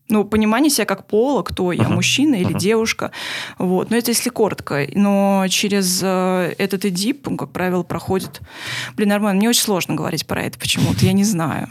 ну, 0.09 0.25
понимание 0.25 0.71
себя 0.71 0.85
как 0.85 1.07
пола, 1.07 1.43
кто 1.43 1.73
я, 1.73 1.85
uh-huh. 1.85 1.95
мужчина 1.95 2.35
или 2.35 2.55
uh-huh. 2.55 2.59
девушка. 2.59 3.13
Вот. 3.59 3.91
Но 3.91 3.97
это 3.97 4.11
если 4.11 4.31
коротко. 4.31 4.87
Но 4.95 5.47
через 5.49 6.01
э, 6.03 6.55
этот 6.59 6.85
эдип, 6.85 7.27
он, 7.29 7.37
как 7.37 7.51
правило, 7.51 7.83
проходит... 7.83 8.41
Блин, 8.95 9.09
нормально, 9.09 9.39
мне 9.39 9.49
очень 9.49 9.63
сложно 9.63 9.95
говорить 9.95 10.27
про 10.27 10.43
это 10.43 10.59
почему-то, 10.59 11.05
я 11.07 11.13
не 11.13 11.25
знаю. 11.25 11.69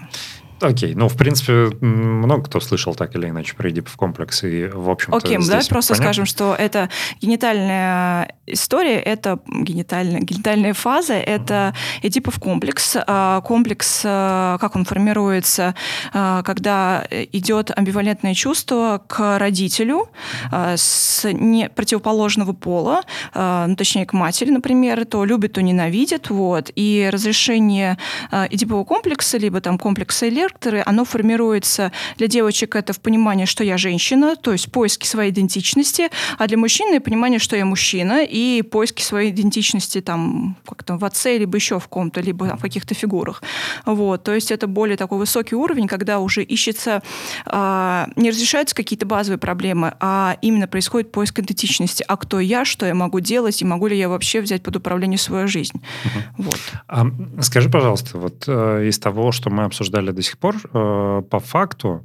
Окей, 0.62 0.94
ну, 0.96 1.08
в 1.08 1.18
принципе, 1.18 1.70
много 1.82 2.44
кто 2.44 2.60
слышал 2.60 2.94
так 2.96 3.16
или 3.16 3.28
иначе 3.28 3.56
про 3.56 3.70
Эдипов 3.70 3.96
комплекс, 3.96 4.44
и, 4.44 4.68
в 4.68 4.90
общем-то, 4.90 5.18
Окей, 5.18 5.38
здесь 5.38 5.48
давай 5.48 5.66
просто 5.66 5.94
понятно. 5.94 6.06
скажем, 6.06 6.26
что 6.26 6.56
это 6.56 6.90
генитальная 7.22 8.36
история, 8.46 9.00
это 9.00 9.40
генитальная, 9.48 10.22
генитальная 10.22 10.74
фаза, 10.74 11.14
это 11.14 11.74
Эдипов 12.02 12.40
комплекс. 12.40 12.96
А, 12.96 13.42
комплекс, 13.42 14.02
а, 14.06 14.58
как 14.60 14.76
он 14.76 14.86
формируется, 14.86 15.76
а, 16.14 16.44
когда 16.44 17.06
идет 17.10 17.72
амбивалентное 17.76 18.34
чувство 18.34 19.02
к 19.08 19.38
родителю 19.40 20.10
с 20.52 21.28
не 21.32 21.70
противоположного 21.70 22.54
пола, 22.54 23.02
ну, 23.34 23.76
точнее, 23.76 24.06
к 24.06 24.14
матери, 24.14 24.50
например, 24.50 25.06
то 25.06 25.26
любит, 25.26 25.54
то 25.54 25.62
ненавидит, 25.62 26.30
вот, 26.30 26.72
и 26.76 27.10
разрешение 27.12 27.98
Эдипового 28.32 28.84
комплекса, 28.84 29.38
либо 29.38 29.62
там 29.62 29.78
комплекса 29.78 30.28
Элер, 30.28 30.51
характеры, 30.52 30.84
оно 30.86 31.06
формируется 31.06 31.92
для 32.18 32.28
девочек 32.28 32.76
это 32.76 32.94
в 32.94 33.00
понимании, 33.00 33.46
что 33.46 33.64
я 33.64 33.78
женщина, 33.78 34.36
то 34.36 34.52
есть 34.52 34.72
поиски 34.72 35.06
своей 35.08 35.32
идентичности, 35.32 36.10
а 36.38 36.48
для 36.48 36.58
мужчины 36.58 37.00
понимание, 37.00 37.40
что 37.40 37.56
я 37.56 37.66
мужчина, 37.66 38.24
и 38.24 38.62
поиски 38.62 39.02
своей 39.02 39.32
идентичности 39.32 40.02
там 40.02 40.58
как-то 40.66 40.98
в 40.98 41.06
отце, 41.06 41.38
либо 41.38 41.56
еще 41.56 41.80
в 41.80 41.88
ком-то, 41.88 42.22
либо 42.22 42.48
там, 42.48 42.58
в 42.58 42.62
каких-то 42.62 42.94
фигурах. 42.94 43.44
Вот, 43.86 44.24
то 44.24 44.34
есть 44.34 44.52
это 44.52 44.68
более 44.68 44.98
такой 44.98 45.18
высокий 45.18 45.56
уровень, 45.56 45.88
когда 45.88 46.20
уже 46.20 46.44
ищется, 46.44 47.02
э, 47.46 48.06
не 48.16 48.30
разрешаются 48.30 48.76
какие-то 48.76 49.06
базовые 49.06 49.38
проблемы, 49.38 49.94
а 50.00 50.38
именно 50.42 50.68
происходит 50.68 51.12
поиск 51.12 51.40
идентичности. 51.40 52.04
А 52.08 52.18
кто 52.18 52.40
я, 52.40 52.66
что 52.66 52.86
я 52.86 52.94
могу 52.94 53.20
делать, 53.20 53.62
и 53.62 53.66
могу 53.66 53.88
ли 53.88 53.98
я 53.98 54.10
вообще 54.10 54.42
взять 54.42 54.64
под 54.64 54.76
управление 54.76 55.18
свою 55.18 55.48
жизнь. 55.48 55.82
Угу. 56.06 56.44
Вот. 56.46 56.60
А, 56.88 57.06
скажи, 57.42 57.70
пожалуйста, 57.70 58.18
вот 58.18 58.44
э, 58.48 58.88
из 58.88 59.00
того, 59.00 59.32
что 59.32 59.50
мы 59.50 59.64
обсуждали 59.64 60.12
до 60.12 60.22
сих 60.22 60.38
пор 60.42 60.56
э, 60.58 61.22
по 61.30 61.40
факту 61.40 62.04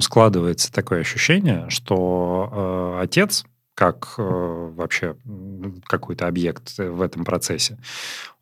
складывается 0.00 0.72
такое 0.72 1.00
ощущение, 1.00 1.68
что 1.68 2.48
э, 2.52 3.02
отец 3.02 3.44
как 3.74 4.14
э, 4.18 4.22
вообще 4.22 5.16
какой-то 5.84 6.28
объект 6.28 6.76
в 6.76 7.00
этом 7.00 7.24
процессе, 7.24 7.78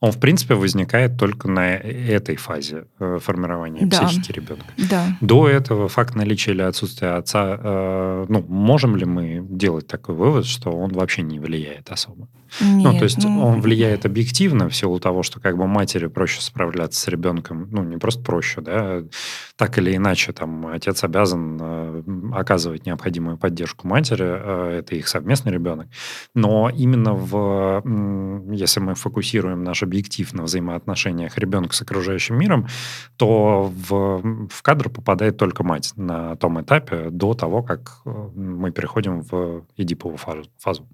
он, 0.00 0.12
в 0.12 0.20
принципе, 0.20 0.54
возникает 0.54 1.18
только 1.18 1.48
на 1.48 1.74
этой 1.74 2.36
фазе 2.36 2.84
э, 3.00 3.18
формирования 3.20 3.84
да. 3.86 4.02
психики 4.02 4.32
ребенка. 4.32 4.66
Да. 4.90 5.16
До 5.20 5.48
этого 5.48 5.88
факт 5.88 6.14
наличия 6.14 6.52
или 6.52 6.62
отсутствия 6.62 7.16
отца, 7.16 7.58
э, 7.60 8.26
ну, 8.28 8.44
можем 8.48 8.96
ли 8.96 9.04
мы 9.04 9.44
делать 9.48 9.88
такой 9.88 10.14
вывод, 10.14 10.46
что 10.46 10.70
он 10.70 10.92
вообще 10.92 11.22
не 11.22 11.40
влияет 11.40 11.90
особо? 11.90 12.28
Нет, 12.60 12.92
ну, 12.92 12.98
то 12.98 13.04
есть 13.04 13.22
ну... 13.22 13.46
он 13.46 13.60
влияет 13.60 14.06
объективно 14.06 14.68
в 14.68 14.74
силу 14.74 14.98
того, 15.00 15.22
что 15.22 15.40
как 15.40 15.56
бы 15.58 15.66
матери 15.66 16.06
проще 16.06 16.40
справляться 16.40 17.00
с 17.00 17.08
ребенком, 17.08 17.68
ну, 17.70 17.82
не 17.82 17.98
просто 17.98 18.22
проще, 18.22 18.60
да, 18.60 19.02
так 19.56 19.76
или 19.78 19.94
иначе, 19.94 20.32
там, 20.32 20.66
отец 20.68 21.04
обязан 21.04 21.58
э, 21.60 22.02
оказывать 22.32 22.86
необходимую 22.86 23.36
поддержку 23.36 23.86
матери, 23.86 24.24
э, 24.24 24.78
это 24.78 24.94
их 24.94 25.08
совместный 25.08 25.52
ребенок, 25.52 25.88
но 26.34 26.70
именно 26.70 27.12
в, 27.12 27.82
э, 27.84 28.54
если 28.54 28.80
мы 28.80 28.94
фокусируем 28.94 29.62
наш 29.62 29.82
объектив 29.88 30.32
на 30.34 30.42
взаимоотношениях 30.42 31.38
ребенка 31.38 31.74
с 31.74 31.82
окружающим 31.82 32.38
миром, 32.38 32.66
то 33.16 33.72
в, 33.88 34.48
в 34.48 34.62
кадр 34.62 34.90
попадает 34.90 35.36
только 35.36 35.64
мать 35.64 35.92
на 35.96 36.36
том 36.36 36.60
этапе 36.60 37.10
до 37.10 37.34
того, 37.34 37.62
как 37.62 38.02
э, 38.04 38.10
мы 38.34 38.70
переходим 38.70 39.22
в 39.22 39.64
эдиповую 39.76 40.18
фазу. 40.58 40.86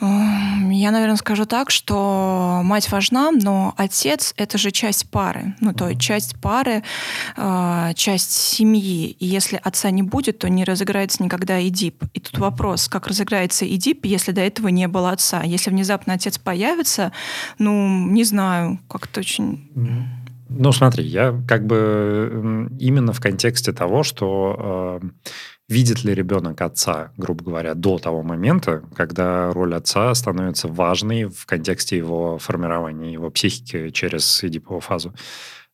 Я, 0.00 0.90
наверное, 0.92 1.16
скажу 1.16 1.44
так, 1.44 1.70
что 1.70 2.62
мать 2.64 2.90
важна, 2.90 3.30
но 3.32 3.74
отец— 3.76 4.32
это 4.38 4.56
же 4.56 4.70
часть 4.70 5.10
пары. 5.10 5.54
Ну, 5.60 5.74
то 5.74 5.88
есть 5.88 6.00
часть 6.00 6.40
пары, 6.40 6.82
а, 7.36 7.92
часть 7.92 8.32
семьи. 8.32 9.10
И 9.10 9.26
если 9.26 9.60
отца 9.62 9.90
не 9.90 10.02
будет, 10.02 10.38
то 10.38 10.48
не 10.48 10.64
разыграется 10.64 11.22
никогда 11.22 11.60
Эдип. 11.60 12.02
И 12.14 12.20
тут 12.20 12.38
вопрос, 12.38 12.88
как 12.88 13.08
разыграется 13.08 13.66
Эдип, 13.66 14.06
если 14.06 14.32
до 14.32 14.40
этого 14.40 14.68
не 14.68 14.88
было 14.88 15.10
отца? 15.10 15.42
Если 15.42 15.70
внезапно 15.70 16.14
отец 16.14 16.38
появится, 16.38 17.12
ну, 17.58 18.06
не 18.06 18.24
знаю, 18.24 18.78
как-то 18.88 19.20
очень... 19.20 19.70
Ну, 20.52 20.72
смотри, 20.72 21.04
я 21.04 21.38
как 21.46 21.66
бы 21.66 22.68
именно 22.80 23.12
в 23.12 23.20
контексте 23.20 23.72
того, 23.72 24.02
что 24.02 24.98
э, 25.02 25.08
видит 25.70 26.04
ли 26.04 26.12
ребенок 26.12 26.60
отца, 26.60 27.12
грубо 27.16 27.44
говоря, 27.44 27.74
до 27.74 27.98
того 27.98 28.22
момента, 28.22 28.82
когда 28.96 29.52
роль 29.52 29.74
отца 29.74 30.12
становится 30.14 30.68
важной 30.68 31.24
в 31.24 31.46
контексте 31.46 31.96
его 31.96 32.38
формирования, 32.38 33.12
его 33.12 33.30
психики 33.30 33.90
через 33.90 34.42
эдиповую 34.42 34.80
фазу. 34.80 35.14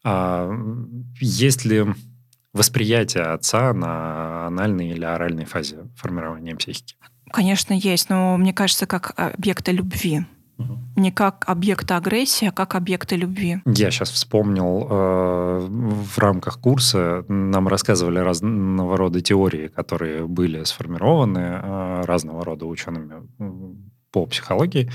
А 0.05 0.53
есть 1.19 1.65
ли 1.65 1.87
восприятие 2.53 3.25
отца 3.25 3.73
на 3.73 4.47
анальной 4.47 4.91
или 4.91 5.05
оральной 5.05 5.47
фазе 5.47 5.89
формирования 5.97 6.55
психики? 6.55 6.97
Конечно, 7.33 7.73
есть, 7.73 8.11
но 8.11 8.37
мне 8.37 8.53
кажется, 8.53 8.87
как 8.87 9.13
объекта 9.17 9.73
любви. 9.73 10.27
Не 10.97 11.11
как 11.12 11.45
объекта 11.47 11.97
агрессии, 11.97 12.49
а 12.49 12.53
как 12.53 12.75
объекта 12.75 13.16
любви. 13.16 13.61
Я 13.66 13.90
сейчас 13.90 14.11
вспомнил, 14.11 14.87
э, 14.88 15.66
в 15.69 16.19
рамках 16.19 16.59
курса 16.61 17.25
нам 17.29 17.69
рассказывали 17.69 18.19
разного 18.19 18.97
рода 18.97 19.21
теории, 19.21 19.69
которые 19.69 20.27
были 20.27 20.64
сформированы 20.64 21.38
э, 21.38 22.03
разного 22.07 22.45
рода 22.45 22.66
учеными 22.66 23.27
по 24.16 24.24
психологии 24.24 24.90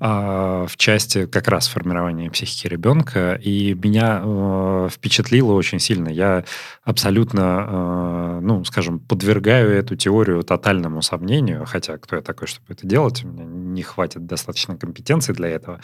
а, 0.00 0.64
в 0.66 0.78
части 0.78 1.26
как 1.26 1.48
раз 1.48 1.68
формирования 1.68 2.30
психики 2.30 2.66
ребенка. 2.66 3.38
И 3.42 3.74
меня 3.74 4.22
э, 4.24 4.88
впечатлило 4.90 5.52
очень 5.52 5.78
сильно. 5.78 6.08
Я 6.08 6.44
абсолютно, 6.82 7.66
э, 7.68 8.38
ну, 8.40 8.64
скажем, 8.64 9.00
подвергаю 9.00 9.70
эту 9.70 9.96
теорию 9.96 10.42
тотальному 10.42 11.02
сомнению, 11.02 11.66
хотя 11.66 11.98
кто 11.98 12.16
я 12.16 12.22
такой, 12.22 12.48
чтобы 12.48 12.66
это 12.70 12.86
делать, 12.86 13.22
у 13.22 13.28
меня 13.28 13.44
не 13.44 13.82
хватит 13.82 14.24
достаточно 14.24 14.78
компетенции 14.78 15.34
для 15.34 15.48
этого. 15.48 15.80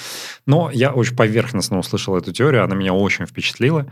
Но 0.47 0.71
я 0.73 0.93
очень 0.93 1.17
поверхностно 1.17 1.79
услышал 1.79 2.17
эту 2.17 2.33
теорию, 2.33 2.65
она 2.65 2.75
меня 2.75 2.95
очень 2.95 3.27
впечатлила. 3.27 3.87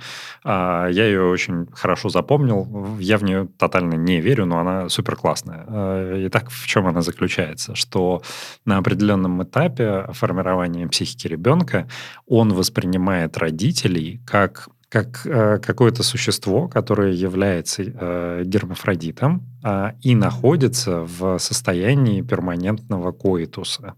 А, 0.45 0.89
я 0.89 1.05
ее 1.05 1.25
очень 1.27 1.67
хорошо 1.75 2.09
запомнил. 2.09 2.97
Я 2.99 3.19
в 3.19 3.23
нее 3.23 3.49
тотально 3.59 3.97
не 3.97 4.23
верю, 4.23 4.47
но 4.47 4.59
она 4.59 4.89
супер 4.89 5.15
классная. 5.15 5.65
Э, 5.69 6.25
итак, 6.27 6.49
в 6.51 6.67
чем 6.67 6.87
она 6.87 7.03
заключается? 7.03 7.75
Что 7.75 8.23
на 8.65 8.78
определенном 8.79 9.43
этапе 9.43 10.07
формирования 10.13 10.87
психики 10.89 11.27
ребенка 11.27 11.89
он 12.27 12.53
воспринимает 12.53 13.37
родителей 13.39 14.21
как 14.27 14.69
как 14.89 15.27
э, 15.27 15.59
какое-то 15.59 16.03
существо, 16.03 16.67
которое 16.67 17.13
является 17.13 17.83
э, 17.83 18.43
гермафродитом 18.45 19.47
э, 19.63 19.91
и 20.01 20.15
находится 20.15 21.01
в 21.01 21.39
состоянии 21.39 22.23
перманентного 22.23 23.13
коитуса, 23.13 23.95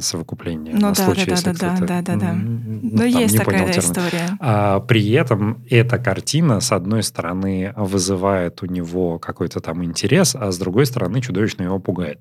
совокупления. 0.00 0.74
Ну 0.74 0.80
на 0.80 0.92
да, 0.92 0.94
случай, 0.94 1.30
да, 1.30 1.36
да, 1.44 1.52
да, 1.52 1.86
да, 1.86 2.02
да, 2.02 2.16
да. 2.16 2.32
Ну, 2.34 3.04
есть 3.04 3.38
такая 3.38 3.70
история. 3.70 4.36
А, 4.40 4.80
при 4.80 5.10
этом 5.12 5.64
эта 5.70 5.98
картина, 5.98 6.60
с 6.60 6.72
одной 6.72 7.02
стороны, 7.02 7.72
вызывает 7.76 8.62
у 8.62 8.66
него 8.66 9.18
какой-то 9.18 9.60
там 9.60 9.82
интерес, 9.84 10.34
а 10.34 10.50
с 10.50 10.58
другой 10.58 10.84
стороны, 10.84 11.22
чудовищно 11.22 11.62
его 11.62 11.78
пугает. 11.78 12.20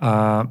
А, 0.00 0.44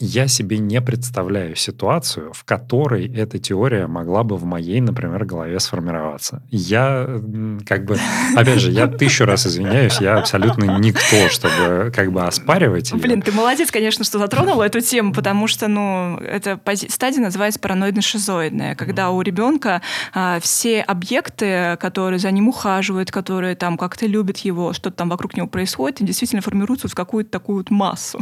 я 0.00 0.28
себе 0.28 0.58
не 0.58 0.80
представляю 0.80 1.56
ситуацию, 1.56 2.32
в 2.32 2.44
которой 2.44 3.12
эта 3.12 3.38
теория 3.40 3.88
могла 3.88 4.22
бы 4.22 4.36
в 4.36 4.44
моей, 4.44 4.80
например, 4.80 5.24
голове 5.24 5.58
сформироваться. 5.58 6.42
Я, 6.50 7.20
как 7.66 7.84
бы, 7.84 7.98
опять 8.36 8.60
же, 8.60 8.70
я 8.70 8.86
тысячу 8.86 9.24
раз 9.24 9.46
извиняюсь, 9.46 10.00
я 10.00 10.16
абсолютно 10.18 10.78
никто, 10.78 11.28
чтобы 11.28 11.90
как 11.92 12.12
бы 12.12 12.22
оспаривать 12.22 12.92
ее. 12.92 12.98
Блин, 12.98 13.22
ты 13.22 13.32
молодец, 13.32 13.72
конечно, 13.72 14.04
что 14.04 14.20
затронул 14.20 14.62
эту 14.62 14.80
тему, 14.80 15.12
потому 15.12 15.48
что, 15.48 15.66
ну, 15.66 16.16
эта 16.18 16.60
стадия 16.88 17.20
называется 17.20 17.58
параноидно-шизоидная, 17.58 18.76
когда 18.76 19.10
у 19.10 19.20
ребенка 19.20 19.82
а, 20.14 20.38
все 20.38 20.80
объекты, 20.80 21.76
которые 21.80 22.20
за 22.20 22.30
ним 22.30 22.48
ухаживают, 22.48 23.10
которые 23.10 23.56
там 23.56 23.76
как-то 23.76 24.06
любят 24.06 24.38
его, 24.38 24.72
что-то 24.72 24.96
там 24.96 25.08
вокруг 25.08 25.36
него 25.36 25.48
происходит, 25.48 26.04
действительно 26.04 26.40
формируются 26.40 26.86
в 26.86 26.94
какую-то 26.94 27.30
такую 27.30 27.58
вот 27.58 27.70
массу. 27.70 28.20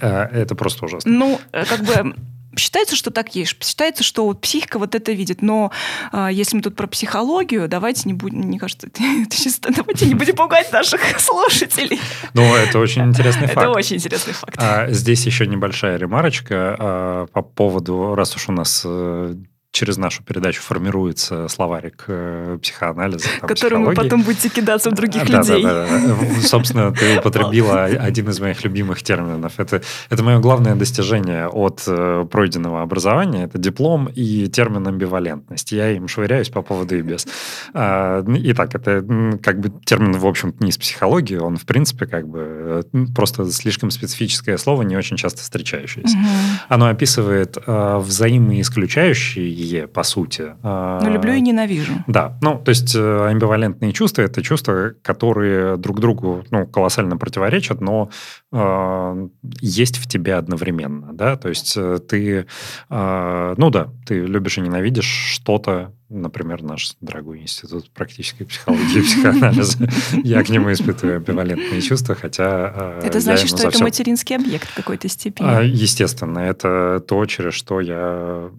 Это 0.00 0.54
просто 0.54 0.86
уже 0.86 0.93
ужасно. 0.94 1.12
Ну, 1.12 1.40
э, 1.52 1.64
как 1.64 1.80
бы 1.82 2.14
Считается, 2.56 2.96
что 2.96 3.10
так 3.10 3.34
есть. 3.34 3.62
Считается, 3.62 4.04
что 4.04 4.32
психика 4.34 4.78
вот 4.78 4.94
это 4.94 5.12
видит. 5.12 5.42
Но 5.42 5.70
э, 6.12 6.28
если 6.32 6.56
мы 6.56 6.62
тут 6.62 6.76
про 6.76 6.86
психологию, 6.86 7.68
давайте 7.68 8.02
не 8.04 8.14
будем, 8.14 8.40
мне 8.40 8.58
кажется, 8.58 8.86
это, 8.92 9.02
это 9.02 9.36
сейчас, 9.36 9.58
давайте 9.58 10.06
не 10.06 10.14
будем 10.14 10.36
пугать 10.36 10.72
наших 10.72 11.00
слушателей. 11.20 12.00
Ну, 12.32 12.54
это 12.54 12.78
очень 12.78 13.02
интересный 13.02 13.46
факт. 13.48 13.58
Это 13.58 13.70
очень 13.70 13.96
интересный 13.96 14.32
факт. 14.32 14.54
А, 14.58 14.90
здесь 14.90 15.26
еще 15.26 15.46
небольшая 15.46 15.96
ремарочка 15.96 16.76
а, 16.78 17.26
по 17.26 17.42
поводу, 17.42 18.14
раз 18.14 18.36
уж 18.36 18.48
у 18.48 18.52
нас 18.52 18.82
э, 18.84 19.34
через 19.74 19.96
нашу 19.96 20.22
передачу 20.22 20.62
формируется 20.62 21.48
словарик 21.48 22.04
э, 22.06 22.58
психоанализа. 22.62 23.26
Там, 23.40 23.48
Которым 23.48 23.84
вы 23.84 23.94
потом 23.94 24.22
будете 24.22 24.48
кидаться 24.48 24.88
в 24.90 24.94
других 24.94 25.26
да, 25.28 25.38
людей. 25.38 25.64
Да, 25.64 25.86
да, 25.86 25.98
да. 25.98 26.40
Собственно, 26.42 26.92
ты 26.92 27.18
употребила 27.18 27.82
один 27.82 28.28
из 28.28 28.38
моих 28.38 28.62
любимых 28.62 29.02
терминов. 29.02 29.54
Это, 29.58 29.82
это 30.10 30.22
мое 30.22 30.38
главное 30.38 30.76
достижение 30.76 31.48
от 31.48 31.82
э, 31.88 32.24
пройденного 32.30 32.82
образования. 32.82 33.44
Это 33.44 33.58
диплом 33.58 34.08
и 34.14 34.46
термин 34.46 34.86
амбивалентность. 34.86 35.72
Я 35.72 35.90
им 35.90 36.06
швыряюсь 36.06 36.50
по 36.50 36.62
поводу 36.62 36.96
и 36.96 37.02
без. 37.02 37.26
А, 37.74 38.24
итак, 38.28 38.76
это 38.76 39.04
как 39.42 39.58
бы 39.58 39.72
термин, 39.84 40.12
в 40.12 40.26
общем 40.26 40.54
не 40.60 40.68
из 40.68 40.78
психологии. 40.78 41.36
Он, 41.36 41.56
в 41.56 41.66
принципе, 41.66 42.06
как 42.06 42.28
бы 42.28 42.84
э, 42.92 43.06
просто 43.12 43.50
слишком 43.50 43.90
специфическое 43.90 44.56
слово, 44.56 44.82
не 44.82 44.96
очень 44.96 45.16
часто 45.16 45.42
встречающееся. 45.42 46.16
Угу. 46.16 46.26
Оно 46.68 46.86
описывает 46.86 47.58
э, 47.66 47.98
взаимоисключающие 47.98 49.63
другие, 49.64 49.86
по 49.86 50.02
сути. 50.02 50.54
Ну, 50.62 51.10
люблю 51.10 51.32
и 51.32 51.40
ненавижу. 51.40 51.92
Да, 52.06 52.36
ну, 52.42 52.58
то 52.58 52.70
есть 52.70 52.94
э, 52.94 53.26
амбивалентные 53.28 53.92
чувства– 53.92 54.22
это 54.24 54.42
чувства, 54.42 54.92
которые 55.02 55.76
друг 55.76 56.00
другу 56.00 56.44
ну, 56.50 56.66
колоссально 56.66 57.16
противоречат, 57.16 57.80
но 57.80 58.10
э, 58.52 59.28
есть 59.60 59.98
в 59.98 60.06
тебе 60.06 60.34
одновременно, 60.34 61.12
да, 61.12 61.36
то 61.36 61.48
есть 61.48 61.76
э, 61.76 61.98
ты, 62.08 62.46
э, 62.90 63.54
ну 63.56 63.70
да, 63.70 63.88
ты 64.06 64.26
любишь 64.26 64.58
и 64.58 64.60
ненавидишь 64.60 65.34
что-то, 65.34 65.92
например, 66.08 66.62
наш 66.62 66.96
дорогой 67.00 67.40
институт 67.42 67.90
практической 67.90 68.44
психологии 68.44 68.98
и 68.98 69.02
психоанализа. 69.02 69.88
Я 70.22 70.42
к 70.44 70.48
нему 70.48 70.72
испытываю 70.72 71.16
амбивалентные 71.16 71.80
чувства, 71.80 72.14
хотя... 72.14 73.00
Это 73.02 73.20
значит, 73.20 73.48
что 73.48 73.68
это 73.68 73.82
материнский 73.82 74.36
объект 74.36 74.68
в 74.68 74.74
какой-то 74.74 75.08
степени. 75.08 75.46
А, 75.46 75.62
естественно, 75.62 76.40
это 76.40 77.02
то, 77.06 77.24
через 77.26 77.54
что 77.54 77.80
я 77.80 78.50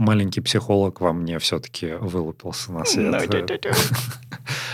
маленький 0.00 0.40
психолог 0.40 1.00
во 1.00 1.12
мне 1.12 1.38
все-таки 1.38 1.92
вылупился 2.00 2.72
на 2.72 2.84
свет. 2.84 3.66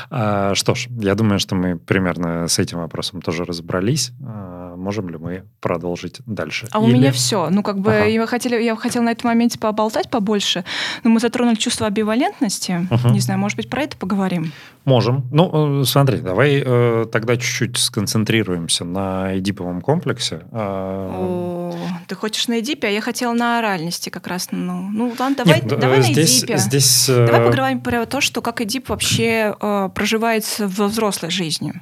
А, 0.08 0.54
что 0.54 0.74
ж, 0.74 0.86
я 1.00 1.14
думаю, 1.14 1.40
что 1.40 1.54
мы 1.56 1.76
примерно 1.76 2.46
с 2.46 2.58
этим 2.58 2.78
вопросом 2.78 3.20
тоже 3.20 3.44
разобрались. 3.44 4.12
А, 4.24 4.76
можем 4.76 5.08
ли 5.08 5.18
мы 5.18 5.44
продолжить 5.60 6.20
дальше? 6.26 6.68
А 6.70 6.78
Или... 6.78 6.86
у 6.86 6.94
меня 6.94 7.12
все. 7.12 7.50
Ну, 7.50 7.62
как 7.62 7.80
бы 7.80 7.92
ага. 7.92 8.06
я, 8.06 8.76
хотела 8.76 9.02
на 9.02 9.10
этом 9.10 9.28
моменте 9.28 9.58
поболтать 9.58 10.08
побольше, 10.08 10.64
но 11.02 11.10
мы 11.10 11.18
затронули 11.18 11.56
чувство 11.56 11.88
амбивалентности. 11.88 12.86
Угу. 12.90 13.08
Не 13.08 13.20
знаю, 13.20 13.40
может 13.40 13.56
быть, 13.56 13.68
про 13.68 13.82
это 13.82 13.96
поговорим? 13.96 14.52
Можем. 14.84 15.26
Ну, 15.32 15.80
э, 15.80 15.84
смотри, 15.84 16.20
давай 16.20 16.62
э, 16.64 17.06
тогда 17.10 17.36
чуть-чуть 17.36 17.76
сконцентрируемся 17.76 18.84
на 18.84 19.36
эдиповом 19.36 19.80
комплексе. 19.80 20.42
А, 20.52 21.10
О, 21.12 21.74
ты 22.06 22.14
хочешь 22.14 22.46
на 22.46 22.60
эдипе, 22.60 22.86
а 22.86 22.90
я 22.90 23.00
хотела 23.00 23.32
на 23.32 23.58
оральности 23.58 24.10
как 24.10 24.28
раз. 24.28 24.48
Ну, 24.52 24.88
ну 24.92 25.15
ладно, 25.18 25.36
давай, 25.44 25.60
Нет, 25.60 25.78
давай 25.78 26.02
здесь, 26.02 26.42
на 26.42 26.46
эдипе. 26.46 26.58
Здесь, 26.58 27.06
давай 27.08 27.40
э, 27.40 27.50
поговорим 27.50 27.80
про 27.80 28.06
то, 28.06 28.20
что 28.20 28.42
как 28.42 28.60
эдип 28.60 28.88
вообще 28.88 29.54
э, 29.60 29.88
проживается 29.94 30.68
во 30.68 30.88
взрослой 30.88 31.30
жизни. 31.30 31.74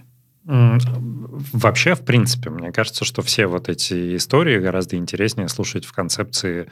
Вообще, 1.53 1.95
в 1.95 2.05
принципе, 2.05 2.51
мне 2.51 2.73
кажется, 2.73 3.05
что 3.05 3.23
все 3.23 3.47
вот 3.47 3.69
эти 3.69 4.17
истории 4.17 4.59
гораздо 4.59 4.97
интереснее 4.97 5.49
слушать 5.49 5.85
в 5.85 5.93
концепции 5.93 6.69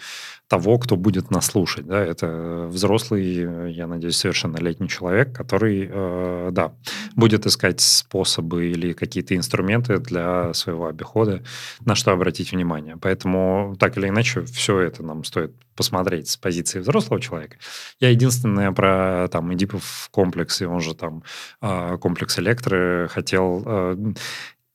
того, 0.49 0.79
кто 0.79 0.97
будет 0.97 1.31
нас 1.31 1.47
слушать. 1.47 1.87
Да? 1.87 1.99
Это 1.99 2.67
взрослый, 2.69 3.73
я 3.73 3.87
надеюсь, 3.87 4.17
совершеннолетний 4.17 4.89
человек, 4.89 5.35
который, 5.35 5.89
э, 5.91 6.51
да, 6.53 6.75
будет 7.17 7.47
искать 7.47 7.81
способы 7.81 8.67
или 8.67 8.93
какие-то 8.93 9.35
инструменты 9.35 9.99
для 9.99 10.53
своего 10.53 10.89
обихода, 10.89 11.43
на 11.87 11.95
что 11.95 12.13
обратить 12.13 12.53
внимание. 12.53 12.99
Поэтому, 13.01 13.77
так 13.79 13.97
или 13.97 14.09
иначе, 14.09 14.43
все 14.43 14.79
это 14.81 15.03
нам 15.03 15.25
стоит 15.25 15.53
посмотреть 15.75 16.29
с 16.29 16.37
позиции 16.37 16.81
взрослого 16.81 17.21
человека. 17.21 17.57
Я 17.99 18.11
единственное 18.11 18.73
про 18.73 19.29
там 19.33 19.53
Эдипов 19.55 20.09
комплекс, 20.11 20.61
и 20.61 20.67
он 20.67 20.81
же 20.81 20.95
там 20.95 21.23
э, 21.63 21.97
комплекс 21.99 22.39
электры 22.39 23.09
хотел 23.11 23.63
э, 23.65 23.97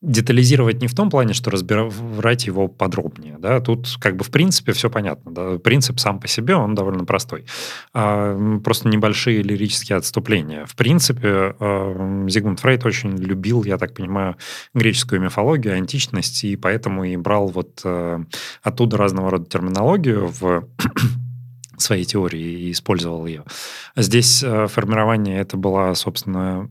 детализировать 0.01 0.79
не 0.79 0.87
в 0.87 0.93
том 0.93 1.09
плане, 1.09 1.33
что 1.33 1.49
разбирать 1.49 2.45
его 2.45 2.67
подробнее. 2.67 3.37
Да? 3.39 3.59
Тут 3.59 3.87
как 3.99 4.15
бы 4.15 4.23
в 4.23 4.29
принципе 4.29 4.71
все 4.73 4.91
понятно. 4.91 5.31
Да? 5.31 5.57
Принцип 5.57 5.99
сам 5.99 6.19
по 6.19 6.27
себе, 6.27 6.55
он 6.55 6.75
довольно 6.75 7.03
простой. 7.03 7.45
А, 7.93 8.59
просто 8.63 8.89
небольшие 8.89 9.41
лирические 9.41 9.97
отступления. 9.97 10.65
В 10.65 10.75
принципе, 10.75 11.55
а, 11.59 12.25
Зигмунд 12.29 12.59
Фрейд 12.59 12.85
очень 12.85 13.17
любил, 13.17 13.63
я 13.63 13.77
так 13.79 13.95
понимаю, 13.95 14.35
греческую 14.75 15.19
мифологию, 15.19 15.75
античность, 15.75 16.43
и 16.43 16.55
поэтому 16.55 17.03
и 17.03 17.17
брал 17.17 17.47
вот 17.47 17.81
а, 17.83 18.23
оттуда 18.61 18.97
разного 18.97 19.31
рода 19.31 19.49
терминологию 19.49 20.27
в 20.39 20.67
своей 21.77 22.05
теории 22.05 22.67
и 22.67 22.71
использовал 22.71 23.25
ее. 23.25 23.45
Здесь 23.95 24.43
формирование 24.67 25.39
это 25.39 25.57
была, 25.57 25.93
собственно, 25.95 26.69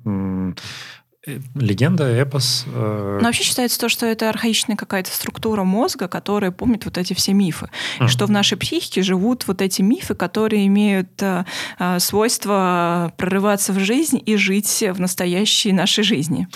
легенда, 1.54 2.04
эпос. 2.04 2.64
Э... 2.66 3.18
Но 3.20 3.26
вообще 3.26 3.44
считается 3.44 3.78
то, 3.78 3.88
что 3.88 4.06
это 4.06 4.28
архаичная 4.28 4.76
какая-то 4.76 5.10
структура 5.10 5.64
мозга, 5.64 6.08
которая 6.08 6.50
помнит 6.50 6.84
вот 6.84 6.98
эти 6.98 7.14
все 7.14 7.32
мифы. 7.32 7.68
Mm. 7.98 8.06
И 8.06 8.08
что 8.08 8.26
в 8.26 8.30
нашей 8.30 8.56
психике 8.56 9.02
живут 9.02 9.46
вот 9.46 9.62
эти 9.62 9.82
мифы, 9.82 10.14
которые 10.14 10.66
имеют 10.66 11.22
э, 11.22 11.44
э 11.78 11.98
свойство 11.98 13.12
прорываться 13.16 13.72
в 13.72 13.78
жизнь 13.80 14.22
и 14.24 14.36
жить 14.36 14.84
в 14.88 15.00
настоящей 15.00 15.72
нашей 15.72 16.04
жизни. 16.04 16.48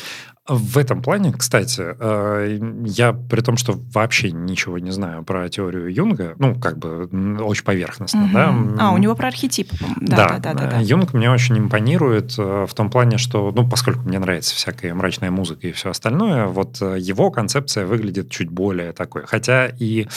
В 0.49 0.79
этом 0.79 1.03
плане, 1.03 1.33
кстати, 1.33 1.81
э, 1.81 2.59
я 2.87 3.13
при 3.13 3.41
том, 3.41 3.57
что 3.59 3.75
вообще 3.93 4.33
ничего 4.33 4.79
не 4.79 4.91
знаю 4.91 5.23
про 5.23 5.49
теорию 5.49 5.93
Юнга, 5.93 6.35
ну, 6.39 6.59
как 6.59 6.79
бы 6.79 7.09
очень 7.41 7.63
поверхностно, 7.63 8.25
угу. 8.25 8.33
да. 8.33 8.55
А, 8.81 8.93
у 8.93 8.97
него 8.97 9.15
про 9.15 9.29
архетипы. 9.29 9.77
Да, 10.01 10.29
да, 10.29 10.39
да, 10.39 10.55
да, 10.55 10.71
да. 10.71 10.79
Юнг 10.81 11.13
мне 11.13 11.31
очень 11.31 11.59
импонирует 11.59 12.35
э, 12.39 12.67
в 12.67 12.75
том 12.75 12.91
плане, 12.91 13.19
что, 13.19 13.53
ну, 13.55 13.69
поскольку 13.69 14.01
мне 14.01 14.19
нравится 14.19 14.57
всякая 14.57 14.95
мрачная 14.95 15.31
музыка 15.31 15.69
и 15.69 15.73
все 15.73 15.91
остальное, 15.91 16.47
вот 16.47 16.81
э, 16.81 16.97
его 16.99 17.31
концепция 17.31 17.85
выглядит 17.85 18.31
чуть 18.31 18.49
более 18.49 18.93
такой. 18.93 19.27
Хотя 19.27 19.67
и 19.67 20.09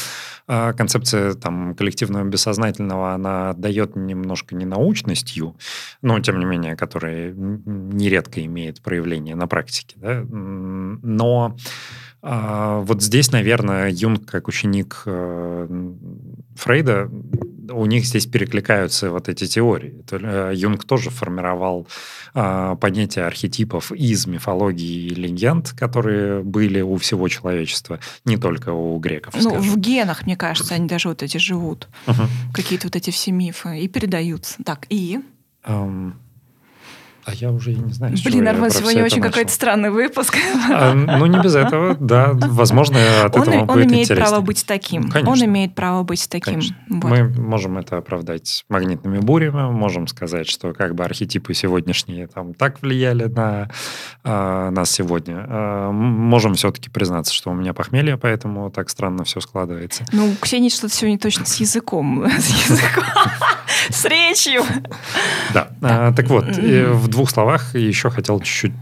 концепция 0.45 1.35
там 1.35 1.73
коллективного 1.73 2.25
бессознательного, 2.25 3.13
она 3.13 3.53
дает 3.53 3.95
немножко 3.95 4.55
ненаучностью, 4.55 5.55
но, 6.01 6.19
тем 6.19 6.37
не 6.37 6.43
менее, 6.43 6.75
которая 6.75 7.31
нередко 7.33 8.43
имеет 8.43 8.81
проявление 8.81 9.35
на 9.35 9.47
практике, 9.47 9.95
да, 9.95 10.12
но 10.21 11.57
а, 12.25 12.79
вот 12.79 13.03
здесь, 13.03 13.33
наверное, 13.33 13.89
Юнг, 13.91 14.25
как 14.25 14.47
ученик 14.47 15.03
э, 15.05 15.67
Фрейда, 16.55 17.09
у 17.69 17.85
них 17.85 18.05
здесь 18.05 18.27
перекликаются 18.27 19.11
вот 19.11 19.27
эти 19.27 19.45
теории. 19.45 20.05
Э, 20.09 20.53
Юнг 20.55 20.85
тоже 20.85 21.09
формировал 21.09 21.85
а, 22.33 22.75
понятие 22.75 23.25
архетипов 23.25 23.91
из 23.91 24.25
мифологии 24.25 25.07
и 25.07 25.15
легенд, 25.15 25.71
которые 25.71 26.43
были 26.43 26.79
у 26.79 26.95
всего 26.95 27.27
человечества, 27.27 27.99
не 28.23 28.37
только 28.37 28.69
у 28.71 28.97
греков. 28.99 29.33
Ну, 29.35 29.49
скажем. 29.49 29.61
в 29.61 29.77
генах, 29.77 30.25
мне 30.25 30.37
кажется, 30.37 30.75
они 30.75 30.87
даже 30.87 31.09
вот 31.09 31.23
эти 31.23 31.35
живут. 31.35 31.89
Угу. 32.07 32.23
Какие-то 32.53 32.87
вот 32.87 32.95
эти 32.95 33.09
все 33.09 33.33
мифы 33.33 33.79
и 33.79 33.89
передаются. 33.89 34.63
Так, 34.63 34.85
и? 34.87 35.19
Um, 35.65 36.13
А 37.25 37.33
я 37.33 37.51
уже 37.51 37.71
и 37.71 37.75
не 37.75 37.93
знаю, 37.93 38.15
Блин, 38.25 38.47
Армен, 38.47 38.69
сегодня 38.69 39.03
очень 39.03 39.21
какой-то 39.21 39.51
странный 39.51 39.91
выпуск. 39.91 40.35
А, 40.71 40.93
ну, 40.93 41.25
не 41.25 41.39
без 41.39 41.55
этого, 41.55 41.95
да. 41.99 42.31
Возможно, 42.33 42.97
от 43.23 43.35
он, 43.35 43.41
этого 43.43 43.61
он 43.61 43.67
будет 43.67 43.85
имеет 43.85 44.05
интереснее. 44.05 44.27
право 44.27 44.41
быть 44.41 44.65
таким. 44.65 45.09
Конечно. 45.09 45.31
Он 45.31 45.45
имеет 45.45 45.73
право 45.73 46.03
быть 46.03 46.27
таким. 46.29 46.61
Вот. 46.89 47.03
Мы 47.09 47.29
можем 47.29 47.77
это 47.77 47.97
оправдать 47.97 48.65
магнитными 48.69 49.19
бурями, 49.19 49.71
можем 49.71 50.07
сказать, 50.07 50.47
что 50.47 50.73
как 50.73 50.95
бы 50.95 51.05
архетипы 51.05 51.53
сегодняшние 51.53 52.27
там 52.27 52.53
так 52.53 52.81
влияли 52.81 53.25
на 53.25 53.69
э, 54.23 54.69
нас 54.71 54.91
сегодня. 54.91 55.45
Э, 55.47 55.91
можем 55.91 56.55
все-таки 56.55 56.89
признаться, 56.89 57.33
что 57.33 57.51
у 57.51 57.53
меня 57.53 57.73
похмелье, 57.73 58.17
поэтому 58.17 58.69
так 58.69 58.89
странно 58.89 59.23
все 59.23 59.39
складывается. 59.39 60.05
Ну, 60.11 60.31
у 60.31 60.35
Ксении 60.35 60.69
что-то 60.69 60.93
сегодня 60.93 61.17
точно 61.17 61.45
с 61.45 61.55
языком. 61.55 62.25
С 62.37 62.69
языком. 62.69 63.03
С 63.89 64.05
речью. 64.05 64.63
Да. 65.53 65.69
А, 65.81 66.13
так 66.13 66.27
вот, 66.27 66.45
в 66.45 67.12
двух 67.13 67.29
словах 67.29 67.75
еще 67.75 68.09
хотел 68.09 68.39
чуть-чуть 68.39 68.73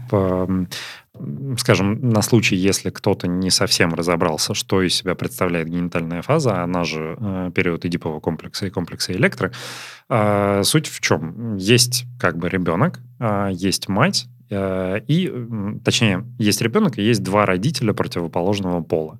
скажем, 1.58 2.10
на 2.10 2.22
случай, 2.22 2.56
если 2.56 2.90
кто-то 2.90 3.26
не 3.28 3.50
совсем 3.50 3.94
разобрался, 3.94 4.54
что 4.54 4.82
из 4.82 4.94
себя 4.94 5.14
представляет 5.14 5.68
генитальная 5.68 6.22
фаза, 6.22 6.62
она 6.62 6.84
же 6.84 7.16
э, 7.20 7.50
период 7.54 7.84
эдипового 7.84 8.20
комплекса 8.20 8.66
и 8.66 8.70
комплекса 8.70 9.12
электро, 9.12 9.52
э, 10.08 10.62
суть 10.64 10.88
в 10.88 11.00
чем? 11.00 11.56
Есть 11.56 12.06
как 12.18 12.38
бы 12.38 12.48
ребенок, 12.48 13.00
э, 13.20 13.50
есть 13.52 13.88
мать, 13.88 14.26
э, 14.50 15.00
и, 15.06 15.32
точнее, 15.84 16.24
есть 16.38 16.62
ребенок 16.62 16.98
и 16.98 17.02
есть 17.02 17.22
два 17.22 17.46
родителя 17.46 17.92
противоположного 17.92 18.82
пола. 18.82 19.18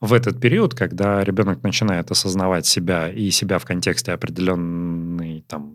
В 0.00 0.12
этот 0.12 0.40
период, 0.40 0.74
когда 0.74 1.24
ребенок 1.24 1.62
начинает 1.62 2.10
осознавать 2.10 2.66
себя 2.66 3.08
и 3.08 3.30
себя 3.30 3.58
в 3.58 3.64
контексте 3.64 4.12
определенной 4.12 5.44
там 5.48 5.74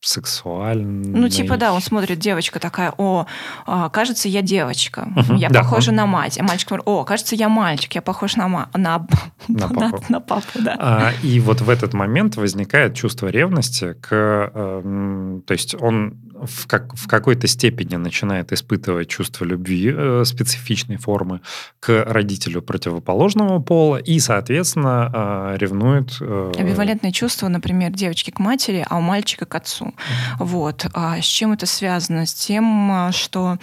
м, 0.00 0.06
сексуальной... 0.06 1.08
Ну, 1.08 1.28
типа, 1.28 1.56
да, 1.56 1.72
он 1.72 1.80
смотрит, 1.80 2.18
девочка 2.18 2.58
такая, 2.58 2.92
о, 2.96 3.26
а, 3.66 3.88
кажется, 3.90 4.28
я 4.28 4.42
девочка, 4.42 5.08
я 5.36 5.48
да, 5.50 5.60
похожа 5.60 5.90
он- 5.90 5.96
на 5.96 6.06
мать. 6.06 6.38
А 6.38 6.42
мальчик 6.42 6.68
говорит, 6.68 6.86
о, 6.88 7.04
кажется, 7.04 7.36
я 7.36 7.48
мальчик, 7.48 7.94
я 7.94 8.02
похож 8.02 8.36
на, 8.36 8.48
ма- 8.48 8.68
на, 8.74 9.06
На 9.48 9.68
папу. 9.90 10.04
на 10.08 10.20
папу, 10.20 10.46
да. 10.56 10.76
А, 10.78 11.10
и 11.22 11.38
вот 11.40 11.60
в 11.60 11.68
этот 11.68 11.92
момент 11.94 12.36
возникает 12.36 12.94
чувство 12.94 13.28
ревности 13.28 13.94
к... 14.00 14.08
э, 14.54 15.40
то 15.46 15.52
есть 15.52 15.74
он 15.80 16.14
в, 16.42 16.66
как, 16.66 16.94
в 16.94 17.06
какой-то 17.06 17.46
степени 17.46 17.96
начинает 17.96 18.52
испытывать 18.52 19.08
чувство 19.08 19.44
любви 19.44 19.92
э, 19.94 20.24
специфичной 20.24 20.96
формы 20.96 21.40
к 21.80 22.04
родителю 22.06 22.62
противоположного 22.62 23.60
пола 23.60 23.96
и, 23.96 24.18
соответственно, 24.20 25.52
э, 25.54 25.56
ревнует... 25.58 26.16
э, 26.20 26.52
Амбивалентное 26.58 27.12
чувство, 27.12 27.48
например, 27.48 27.92
девочки 27.92 28.30
к 28.30 28.38
матери, 28.38 28.84
а 28.88 28.98
у 28.98 29.00
мальчика 29.00 29.46
к 29.46 29.54
отцу. 29.54 29.94
Вот. 30.38 30.86
А 30.94 31.20
с 31.20 31.24
чем 31.24 31.52
это 31.52 31.66
связано? 31.66 32.26
С 32.26 32.34
тем, 32.34 32.90
а, 32.90 33.12
что 33.12 33.58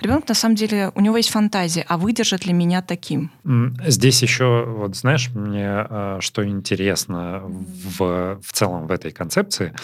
ребенок 0.00 0.28
на 0.28 0.34
самом 0.34 0.54
деле, 0.54 0.92
у 0.94 1.00
него 1.00 1.16
есть 1.16 1.30
фантазия, 1.30 1.84
а 1.88 1.96
выдержит 1.96 2.46
ли 2.46 2.52
меня 2.52 2.82
таким? 2.82 3.30
Здесь 3.86 4.22
еще, 4.22 4.64
вот 4.66 4.96
знаешь, 4.96 5.30
мне 5.34 5.86
э, 5.88 6.18
что 6.20 6.46
интересно 6.46 7.42
в, 7.44 8.40
в 8.42 8.52
целом 8.52 8.86
в 8.86 8.90
этой 8.90 9.10
концепции, 9.10 9.74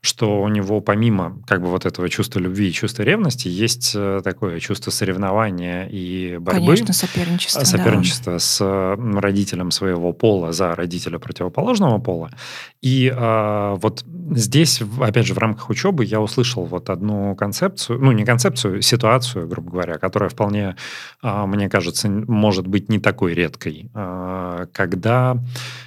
что 0.00 0.40
у 0.40 0.48
него 0.48 0.80
помимо 0.80 1.38
как 1.46 1.62
бы 1.62 1.68
вот 1.68 1.86
этого 1.86 2.08
чувства 2.08 2.38
любви 2.40 2.68
и 2.68 2.72
чувства 2.72 3.02
ревности 3.02 3.48
есть 3.48 3.92
э, 3.94 4.20
такое 4.22 4.60
чувство 4.60 4.90
соревнования 4.90 5.86
и 5.86 6.38
борьбы. 6.38 6.66
Конечно, 6.66 6.92
соперничество. 6.92 7.60
да. 7.60 7.66
соперничество 7.66 8.38
с 8.38 8.60
м, 8.62 9.18
родителем 9.18 9.70
своего 9.70 10.12
пола 10.12 10.52
за 10.52 10.74
родителя 10.74 11.18
противоположного 11.18 11.98
пола. 11.98 12.30
И 12.80 13.12
э, 13.14 13.74
вот 13.76 14.04
здесь, 14.30 14.82
опять 15.00 15.26
же, 15.26 15.34
в 15.34 15.38
рамках 15.38 15.70
учебы 15.70 16.04
я 16.04 16.20
услышал 16.20 16.64
вот 16.64 16.90
одну 16.90 17.34
концепцию, 17.34 17.98
ну, 18.00 18.12
не 18.12 18.24
концепцию, 18.24 18.82
ситуацию, 18.82 19.48
грубо 19.48 19.65
говоря, 19.66 19.98
которая 19.98 20.28
вполне, 20.28 20.76
а, 21.22 21.46
мне 21.46 21.68
кажется, 21.68 22.08
может 22.08 22.66
быть 22.66 22.88
не 22.88 22.98
такой 22.98 23.34
редкой. 23.34 23.90
А, 23.94 24.66
Когда 24.72 25.36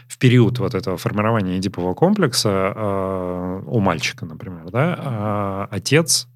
в 0.08 0.18
период 0.18 0.60
вот 0.60 0.76
этого 0.76 0.98
формирования 0.98 1.58
эдипового 1.58 1.94
комплекса 1.94 2.50
а, 2.52 3.64
у 3.66 3.80
мальчика, 3.80 4.26
например, 4.26 4.70
да, 4.72 5.68
отец 5.72 6.28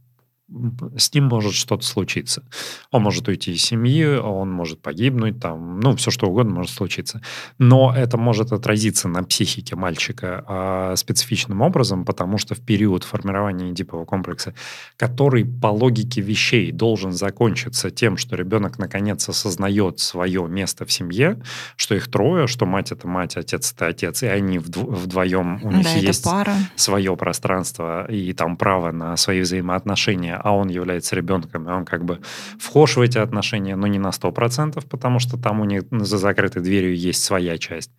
с 0.98 1.14
ним 1.14 1.26
может 1.26 1.54
что-то 1.54 1.86
случиться. 1.86 2.44
Он 2.92 3.04
может 3.04 3.28
уйти 3.28 3.54
из 3.54 3.64
семьи, 3.64 4.06
он 4.06 4.52
может 4.52 4.82
погибнуть, 4.82 5.40
там, 5.40 5.80
ну, 5.80 5.96
все 5.96 6.12
что 6.12 6.28
угодно 6.28 6.54
может 6.56 6.72
случиться. 6.72 7.22
Но 7.58 7.94
это 7.96 8.18
может 8.18 8.52
отразиться 8.52 9.08
на 9.08 9.24
психике 9.24 9.76
мальчика 9.76 10.44
а, 10.48 10.96
специфичным 10.96 11.62
образом, 11.62 12.06
потому 12.06 12.38
что 12.38 12.56
в 12.56 12.60
период 12.62 13.04
формирования 13.04 13.72
эдипового 13.72 14.06
комплекса, 14.06 14.54
который 14.98 15.46
по 15.46 15.68
логике 15.68 16.22
вещей 16.22 16.72
должен 16.72 17.12
закончиться 17.12 17.90
тем, 17.90 18.18
что 18.18 18.36
ребенок 18.36 18.78
наконец 18.78 19.28
осознает 19.30 20.00
свое 20.00 20.48
место 20.48 20.86
в 20.86 20.92
семье, 20.92 21.42
что 21.76 21.96
их 21.96 22.10
трое, 22.10 22.48
что 22.48 22.66
мать 22.66 22.92
это 22.92 23.08
мать, 23.08 23.38
отец 23.38 23.74
это 23.74 23.88
отец, 23.88 24.24
и 24.24 24.28
они 24.28 24.58
вдво- 24.58 24.94
вдвоем, 24.94 25.60
у 25.64 25.72
них 25.72 25.84
Да, 25.84 25.90
есть 25.94 26.24
пара. 26.24 26.54
свое 26.76 27.16
пространство 27.18 28.06
и 28.10 28.34
там 28.34 28.58
право 28.58 28.92
на 28.92 29.18
свои 29.18 29.42
взаимоотношения, 29.42 30.36
а 30.44 30.56
он 30.56 30.70
является 30.70 31.16
ребенком, 31.16 31.70
и 31.70 31.72
он 31.72 31.86
как 31.86 32.04
бы 32.04 32.20
вхож 32.60 32.98
в 32.98 33.02
эти 33.02 33.18
отношения, 33.18 33.76
но 33.76 33.88
не 33.88 34.00
на 34.00 34.10
100%, 34.10 34.86
потому 34.90 35.20
что 35.20 35.38
там 35.38 35.62
у 35.62 35.66
них 35.66 35.84
за 35.92 36.18
закрытой 36.18 36.62
дверью 36.62 36.96
есть 36.96 37.24
своя 37.24 37.58
часть. 37.58 37.92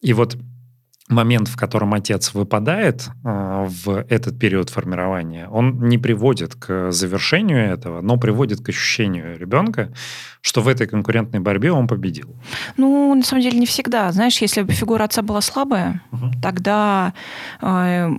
И 0.00 0.12
вот 0.12 0.36
момент, 1.08 1.48
в 1.48 1.56
котором 1.56 1.94
отец 1.94 2.34
выпадает 2.34 3.08
э, 3.24 3.66
в 3.84 4.04
этот 4.08 4.38
период 4.38 4.70
формирования, 4.70 5.48
он 5.48 5.88
не 5.88 5.98
приводит 5.98 6.54
к 6.54 6.90
завершению 6.90 7.72
этого, 7.72 8.00
но 8.00 8.16
приводит 8.16 8.60
к 8.60 8.68
ощущению 8.68 9.38
ребенка, 9.38 9.92
что 10.40 10.60
в 10.60 10.68
этой 10.68 10.86
конкурентной 10.86 11.40
борьбе 11.40 11.72
он 11.72 11.86
победил. 11.86 12.34
Ну, 12.76 13.14
на 13.14 13.22
самом 13.22 13.42
деле, 13.42 13.58
не 13.58 13.66
всегда. 13.66 14.12
Знаешь, 14.12 14.42
если 14.42 14.62
бы 14.62 14.72
фигура 14.72 15.04
отца 15.04 15.22
была 15.22 15.40
слабая, 15.40 16.02
тогда 16.42 17.12
э, 17.60 18.10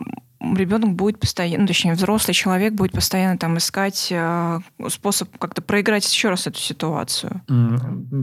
ребенок 0.44 0.94
будет 0.94 1.20
постоянно, 1.20 1.62
ну, 1.62 1.68
точнее, 1.68 1.94
взрослый 1.94 2.34
человек 2.34 2.74
будет 2.74 2.91
постоянно 2.91 3.38
там 3.38 3.58
искать 3.58 4.10
э, 4.12 4.60
способ 4.89 5.38
как-то 5.38 5.62
проиграть 5.62 6.12
еще 6.12 6.30
раз 6.30 6.48
эту 6.48 6.60
ситуацию. 6.60 7.41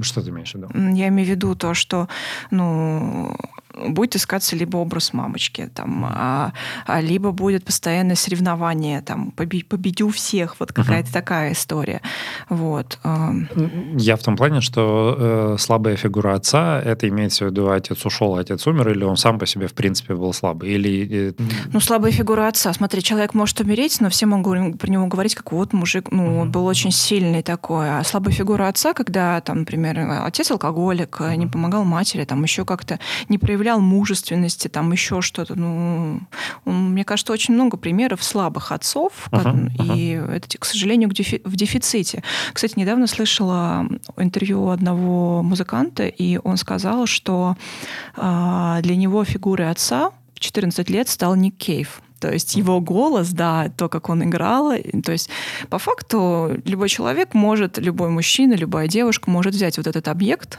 Что 0.03 0.23
ты 0.23 0.31
имеешь 0.31 0.53
в 0.53 0.55
виду? 0.55 0.69
Я 0.95 1.09
имею 1.09 1.27
в 1.27 1.31
виду 1.31 1.55
то, 1.55 1.75
что, 1.75 2.09
ну, 2.51 3.37
будет 3.75 4.17
искаться 4.17 4.57
либо 4.57 4.77
образ 4.79 5.13
мамочки, 5.13 5.71
там, 5.75 6.05
а, 6.09 6.53
а 6.87 7.01
либо 7.01 7.31
будет 7.33 7.65
постоянное 7.65 8.17
соревнование, 8.17 9.01
там, 9.01 9.33
побе- 9.37 9.65
победю 9.65 10.11
всех, 10.11 10.57
вот 10.61 10.73
какая-то 10.73 11.13
такая 11.13 11.53
история. 11.53 12.01
Вот. 12.49 12.99
Я 13.97 14.17
в 14.17 14.23
том 14.23 14.37
плане, 14.37 14.61
что 14.61 15.17
э, 15.19 15.57
слабая 15.59 15.97
фигура 15.97 16.35
отца, 16.35 16.81
это 16.81 17.09
имеется 17.09 17.45
в 17.45 17.49
виду, 17.49 17.71
отец 17.71 18.05
ушел, 18.05 18.37
отец 18.37 18.67
умер, 18.67 18.91
или 18.91 19.05
он 19.05 19.17
сам 19.17 19.39
по 19.39 19.47
себе, 19.47 19.67
в 19.67 19.75
принципе, 19.75 20.15
был 20.15 20.33
слабый? 20.33 20.71
Или... 20.71 21.33
э, 21.39 21.43
Ну, 21.73 21.81
слабая 21.81 22.13
фигура 22.13 22.49
отца. 22.49 22.73
Смотри, 22.73 23.03
человек 23.03 23.35
может 23.35 23.61
умереть, 23.61 24.01
но 24.01 24.09
все 24.11 24.27
могут 24.27 24.79
про 24.79 24.91
него 24.91 25.07
говорить, 25.07 25.35
как 25.35 25.53
вот 25.53 25.73
мужик, 25.73 26.11
ну, 26.11 26.41
он 26.41 26.51
был 26.51 26.67
очень 26.67 26.91
сильный 26.91 27.43
такой. 27.43 27.99
А 27.99 28.05
слабая 28.05 28.35
фигура 28.35 28.69
отца, 28.69 28.93
когда, 28.93 29.41
там, 29.41 29.61
например, 29.61 29.99
отец 30.25 30.51
алкоголик, 30.51 31.21
не 31.37 31.47
помогал 31.47 31.85
матери, 31.85 32.25
там, 32.25 32.43
еще 32.43 32.65
как-то 32.65 32.99
не 33.29 33.39
проявлял 33.39 33.60
мужественности, 33.79 34.69
там, 34.69 34.93
еще 34.93 35.21
что-то. 35.21 35.55
Ну, 35.55 36.21
мне 36.65 37.05
кажется, 37.05 37.33
очень 37.33 37.55
много 37.55 37.77
примеров 37.77 38.23
слабых 38.23 38.73
отцов, 38.73 39.29
ага. 39.31 39.71
и 39.83 40.11
это, 40.11 40.59
к 40.59 40.65
сожалению, 40.65 41.09
в 41.09 41.57
дефиците. 41.57 42.23
Кстати, 42.53 42.75
недавно 42.77 43.07
слышала 43.07 43.87
интервью 44.17 44.69
одного 44.69 45.43
музыканта, 45.43 46.07
и 46.07 46.39
он 46.43 46.57
сказал, 46.57 47.07
что 47.07 47.57
а, 48.17 48.81
для 48.83 48.97
него 48.97 49.25
фигурой 49.25 49.71
отца 49.71 50.11
в 50.35 50.41
14 50.41 50.89
лет 50.91 51.09
стал 51.09 51.35
Ник 51.35 51.57
Кейв. 51.57 52.01
То 52.21 52.31
есть 52.31 52.55
его 52.55 52.81
голос, 52.81 53.31
да, 53.31 53.71
то, 53.77 53.89
как 53.89 54.11
он 54.11 54.23
играл. 54.25 54.73
То 55.05 55.13
есть 55.13 55.31
по 55.71 55.79
факту 55.79 56.61
любой 56.65 56.89
человек 56.89 57.33
может, 57.33 57.79
любой 57.79 58.11
мужчина, 58.11 58.55
любая 58.55 58.89
девушка 58.89 59.31
может 59.31 59.55
взять 59.55 59.79
вот 59.79 59.87
этот 59.87 60.07
объект 60.07 60.59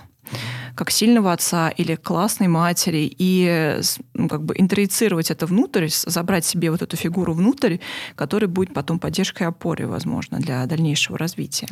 как 0.76 0.91
сильного 0.91 1.34
отца 1.34 1.69
или 1.69 1.95
классной 1.95 2.47
матери 2.47 3.11
и 3.17 3.80
ну, 4.13 4.28
как 4.28 4.43
бы 4.43 4.53
интроицировать 4.57 5.32
это 5.32 5.45
внутрь, 5.45 5.88
забрать 5.89 6.45
себе 6.45 6.72
вот 6.72 6.82
эту 6.82 6.97
фигуру 6.97 7.34
внутрь, 7.34 7.78
которая 8.15 8.47
будет 8.47 8.74
потом 8.74 8.99
поддержкой 8.99 9.43
и 9.43 9.45
опорой, 9.45 9.88
возможно, 9.88 10.39
для 10.39 10.65
дальнейшего 10.65 11.17
развития. 11.17 11.67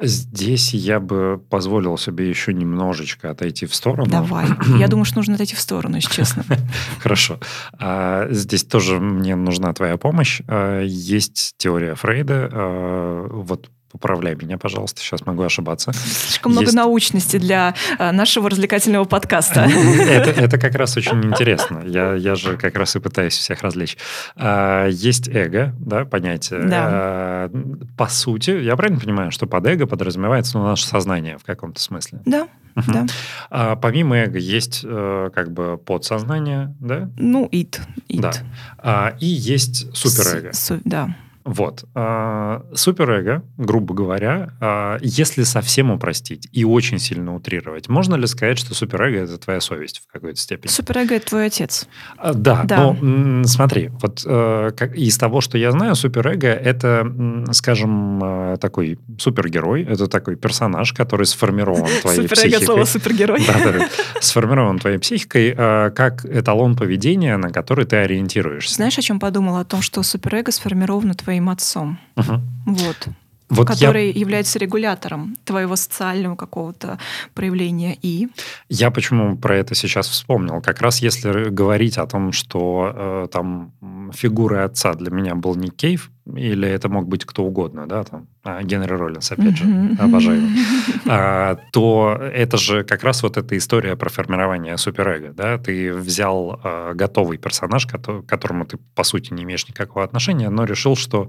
Здесь 0.00 0.74
я 0.74 1.00
бы 1.00 1.42
позволил 1.50 1.98
себе 1.98 2.28
еще 2.28 2.52
немножечко 2.52 3.30
отойти 3.30 3.66
в 3.66 3.74
сторону. 3.74 4.10
Давай. 4.10 4.46
Я 4.78 4.88
думаю, 4.88 5.04
что 5.04 5.18
нужно 5.18 5.34
отойти 5.34 5.54
в 5.54 5.60
сторону, 5.60 5.96
если 5.96 6.12
честно. 6.12 6.44
Хорошо. 6.98 7.38
А, 7.78 8.28
здесь 8.30 8.64
тоже 8.64 8.98
мне 8.98 9.36
нужна 9.36 9.72
твоя 9.72 9.96
помощь. 9.96 10.42
А, 10.48 10.82
есть 10.82 11.54
теория 11.56 11.94
Фрейда. 11.94 12.48
а, 12.52 13.28
вот 13.30 13.70
поправляй 13.92 14.34
меня, 14.34 14.58
пожалуйста, 14.58 15.00
сейчас 15.00 15.26
могу 15.26 15.42
ошибаться. 15.42 15.92
Слишком 15.92 16.52
много 16.52 16.72
научности 16.72 17.36
для 17.36 17.74
а, 17.98 18.12
нашего 18.12 18.48
развлекательного 18.50 19.04
подкаста. 19.04 19.60
Это, 20.12 20.30
это 20.30 20.58
как 20.58 20.74
раз 20.74 20.96
очень 20.96 21.22
интересно. 21.24 21.82
Я, 21.84 22.14
я 22.14 22.34
же 22.34 22.56
как 22.56 22.74
раз 22.76 22.96
и 22.96 23.00
пытаюсь 23.00 23.36
всех 23.36 23.62
развлечь. 23.62 23.96
А, 24.36 24.88
есть 24.88 25.28
эго, 25.28 25.74
да, 25.78 26.04
понятие. 26.04 26.64
Да. 26.64 26.88
А, 26.90 27.50
по 27.96 28.08
сути, 28.08 28.50
я 28.50 28.76
правильно 28.76 29.00
понимаю, 29.00 29.30
что 29.30 29.46
под 29.46 29.66
эго 29.66 29.86
подразумевается 29.86 30.58
ну, 30.58 30.64
наше 30.64 30.86
сознание 30.86 31.38
в 31.38 31.44
каком-то 31.44 31.80
смысле? 31.80 32.20
Да. 32.24 32.48
Угу. 32.76 32.92
Да. 32.92 33.06
А, 33.50 33.76
помимо 33.76 34.16
эго 34.16 34.38
есть 34.38 34.80
э, 34.84 35.30
как 35.34 35.52
бы 35.52 35.78
подсознание, 35.78 36.74
да? 36.80 37.10
Ну, 37.16 37.46
id. 37.52 37.78
id. 38.08 38.20
Да. 38.20 38.32
А, 38.78 39.14
и 39.20 39.26
есть 39.26 39.94
суперэго. 39.94 40.52
С, 40.52 40.80
да. 40.84 41.14
Вот. 41.44 41.84
А, 41.94 42.64
суперэго, 42.74 43.42
грубо 43.56 43.94
говоря, 43.94 44.52
а, 44.60 44.98
если 45.00 45.42
совсем 45.42 45.90
упростить 45.90 46.48
и 46.52 46.64
очень 46.64 46.98
сильно 46.98 47.34
утрировать, 47.34 47.88
можно 47.88 48.14
ли 48.14 48.26
сказать, 48.26 48.58
что 48.58 48.74
суперэго– 48.74 49.18
это 49.24 49.38
твоя 49.38 49.60
совесть 49.60 50.02
в 50.06 50.12
какой-то 50.12 50.38
степени? 50.38 50.70
Суперэго– 50.70 51.14
это 51.16 51.26
твой 51.26 51.46
отец. 51.46 51.88
А, 52.16 52.32
да, 52.32 52.62
да, 52.64 52.96
но 53.00 53.44
смотри, 53.44 53.90
вот 54.00 54.22
э, 54.24 54.70
из 54.94 55.18
того, 55.18 55.40
что 55.40 55.58
я 55.58 55.72
знаю, 55.72 55.94
суперэго– 55.94 56.46
это, 56.48 57.12
скажем, 57.52 58.20
э, 58.22 58.56
такой 58.58 58.98
супергерой, 59.18 59.82
это 59.82 60.06
такой 60.06 60.36
персонаж, 60.36 60.92
который 60.92 61.26
сформирован 61.26 61.88
твоей 62.02 62.28
психикой. 62.28 62.36
Суперэго– 62.36 62.64
слово 62.64 62.84
супергерой. 62.84 63.44
Да, 63.46 63.72
да, 63.72 63.88
сформирован 64.20 64.78
твоей 64.78 64.98
психикой 64.98 65.52
как 65.54 66.24
эталон 66.24 66.76
поведения, 66.76 67.36
на 67.36 67.50
который 67.50 67.84
ты 67.84 67.96
ориентируешься. 67.96 68.74
Знаешь, 68.74 68.98
о 68.98 69.02
чем 69.02 69.18
подумала? 69.18 69.60
О 69.60 69.64
том, 69.64 69.82
что 69.82 70.02
суперэго 70.02 70.52
сформировано 70.52 71.14
твоей 71.14 71.31
твоим 71.32 71.48
отцом. 71.48 71.98
Угу. 72.16 72.40
Вот. 72.66 73.08
Вот 73.48 73.66
который 73.66 74.10
я... 74.10 74.20
является 74.20 74.58
регулятором 74.58 75.36
твоего 75.44 75.76
социального 75.76 76.36
какого-то 76.36 76.98
проявления 77.34 77.96
и. 78.02 78.28
Я 78.68 78.90
почему 78.90 79.36
про 79.36 79.56
это 79.56 79.74
сейчас 79.74 80.08
вспомнил? 80.08 80.62
Как 80.62 80.80
раз 80.80 81.02
если 81.02 81.50
говорить 81.50 81.98
о 81.98 82.06
том, 82.06 82.32
что 82.32 82.92
э, 82.94 83.28
там 83.30 83.72
фигурой 84.12 84.64
отца 84.64 84.94
для 84.94 85.10
меня 85.10 85.34
был 85.34 85.54
Ник 85.54 85.74
Кейв, 85.74 86.10
или 86.26 86.68
это 86.68 86.88
мог 86.88 87.08
быть 87.08 87.24
кто 87.24 87.44
угодно, 87.44 87.86
да, 87.88 88.04
там, 88.04 88.28
а, 88.44 88.62
Генри 88.62 88.92
Роллинс, 88.92 89.32
опять 89.32 89.56
же, 89.56 89.64
обожаю, 89.98 90.42
а, 91.06 91.56
то 91.72 92.16
это 92.20 92.56
же 92.56 92.84
как 92.84 93.02
раз 93.02 93.22
вот 93.22 93.36
эта 93.36 93.56
история 93.56 93.96
про 93.96 94.08
формирование 94.08 94.76
суперэго, 94.76 95.32
да, 95.32 95.58
ты 95.58 95.92
взял 95.92 96.60
а, 96.62 96.94
готовый 96.94 97.38
персонаж, 97.38 97.86
к 97.86 97.98
которому 98.26 98.64
ты, 98.64 98.78
по 98.94 99.02
сути, 99.02 99.32
не 99.32 99.42
имеешь 99.42 99.68
никакого 99.68 100.04
отношения, 100.04 100.48
но 100.50 100.64
решил, 100.64 100.96
что 100.96 101.28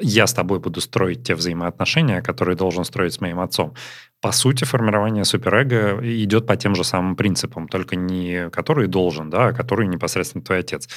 я 0.00 0.26
с 0.26 0.34
тобой 0.34 0.60
буду 0.60 0.80
строить 0.80 1.24
те 1.24 1.34
взаимоотношения, 1.34 2.22
которые 2.22 2.56
должен 2.56 2.84
строить 2.84 3.14
с 3.14 3.20
моим 3.20 3.40
отцом. 3.40 3.74
По 4.20 4.32
сути, 4.32 4.64
формирование 4.64 5.24
суперэго 5.24 6.00
идет 6.02 6.46
по 6.46 6.56
тем 6.56 6.74
же 6.74 6.84
самым 6.84 7.14
принципам, 7.14 7.68
только 7.68 7.96
не 7.96 8.50
который 8.50 8.88
должен, 8.88 9.30
да, 9.30 9.48
а 9.48 9.52
который 9.52 9.86
непосредственно 9.86 10.44
твой 10.44 10.60
отец 10.60 10.88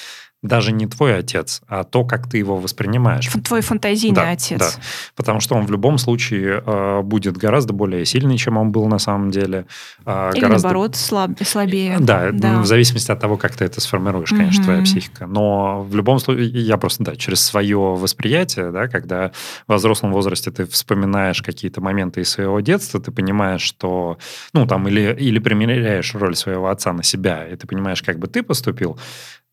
даже 0.43 0.71
не 0.71 0.87
твой 0.87 1.17
отец, 1.17 1.61
а 1.67 1.83
то, 1.83 2.03
как 2.03 2.27
ты 2.27 2.39
его 2.39 2.57
воспринимаешь. 2.57 3.29
Твой 3.43 3.61
фантазийный 3.61 4.15
да, 4.15 4.31
отец. 4.31 4.59
Да, 4.59 4.69
потому 5.15 5.39
что 5.39 5.55
он 5.55 5.65
в 5.67 5.71
любом 5.71 5.99
случае 5.99 6.63
э, 6.65 7.01
будет 7.03 7.37
гораздо 7.37 7.73
более 7.73 8.05
сильный, 8.05 8.37
чем 8.37 8.57
он 8.57 8.71
был 8.71 8.87
на 8.87 8.97
самом 8.97 9.29
деле. 9.29 9.67
Э, 10.05 10.31
Или 10.33 10.41
гораздо... 10.41 10.67
наоборот, 10.67 10.95
слаб... 10.95 11.31
слабее. 11.45 11.97
Да, 11.99 12.31
да, 12.31 12.59
в 12.59 12.65
зависимости 12.65 13.11
от 13.11 13.19
того, 13.19 13.37
как 13.37 13.55
ты 13.55 13.65
это 13.65 13.79
сформируешь, 13.81 14.29
конечно, 14.29 14.61
угу. 14.61 14.65
твоя 14.65 14.81
психика. 14.81 15.27
Но 15.27 15.83
в 15.83 15.95
любом 15.95 16.19
случае, 16.19 16.47
я 16.47 16.77
просто, 16.77 17.03
да, 17.03 17.15
через 17.15 17.41
свое 17.41 17.77
восприятие, 17.77 18.71
да, 18.71 18.87
когда 18.87 19.31
в 19.67 19.75
взрослом 19.75 20.11
возрасте 20.11 20.49
ты 20.49 20.65
вспоминаешь 20.65 21.43
какие-то 21.43 21.81
моменты 21.81 22.21
из 22.21 22.29
своего 22.29 22.59
детства, 22.61 22.99
ты 22.99 23.10
понимаешь, 23.11 23.61
что, 23.61 24.17
ну, 24.53 24.65
там, 24.65 24.87
или, 24.87 25.15
или 25.19 25.39
примеряешь 25.39 26.15
роль 26.15 26.35
своего 26.35 26.69
отца 26.69 26.93
на 26.93 27.03
себя, 27.03 27.47
и 27.47 27.55
ты 27.55 27.67
понимаешь, 27.67 28.01
как 28.01 28.19
бы 28.19 28.27
ты 28.27 28.43
поступил, 28.43 28.99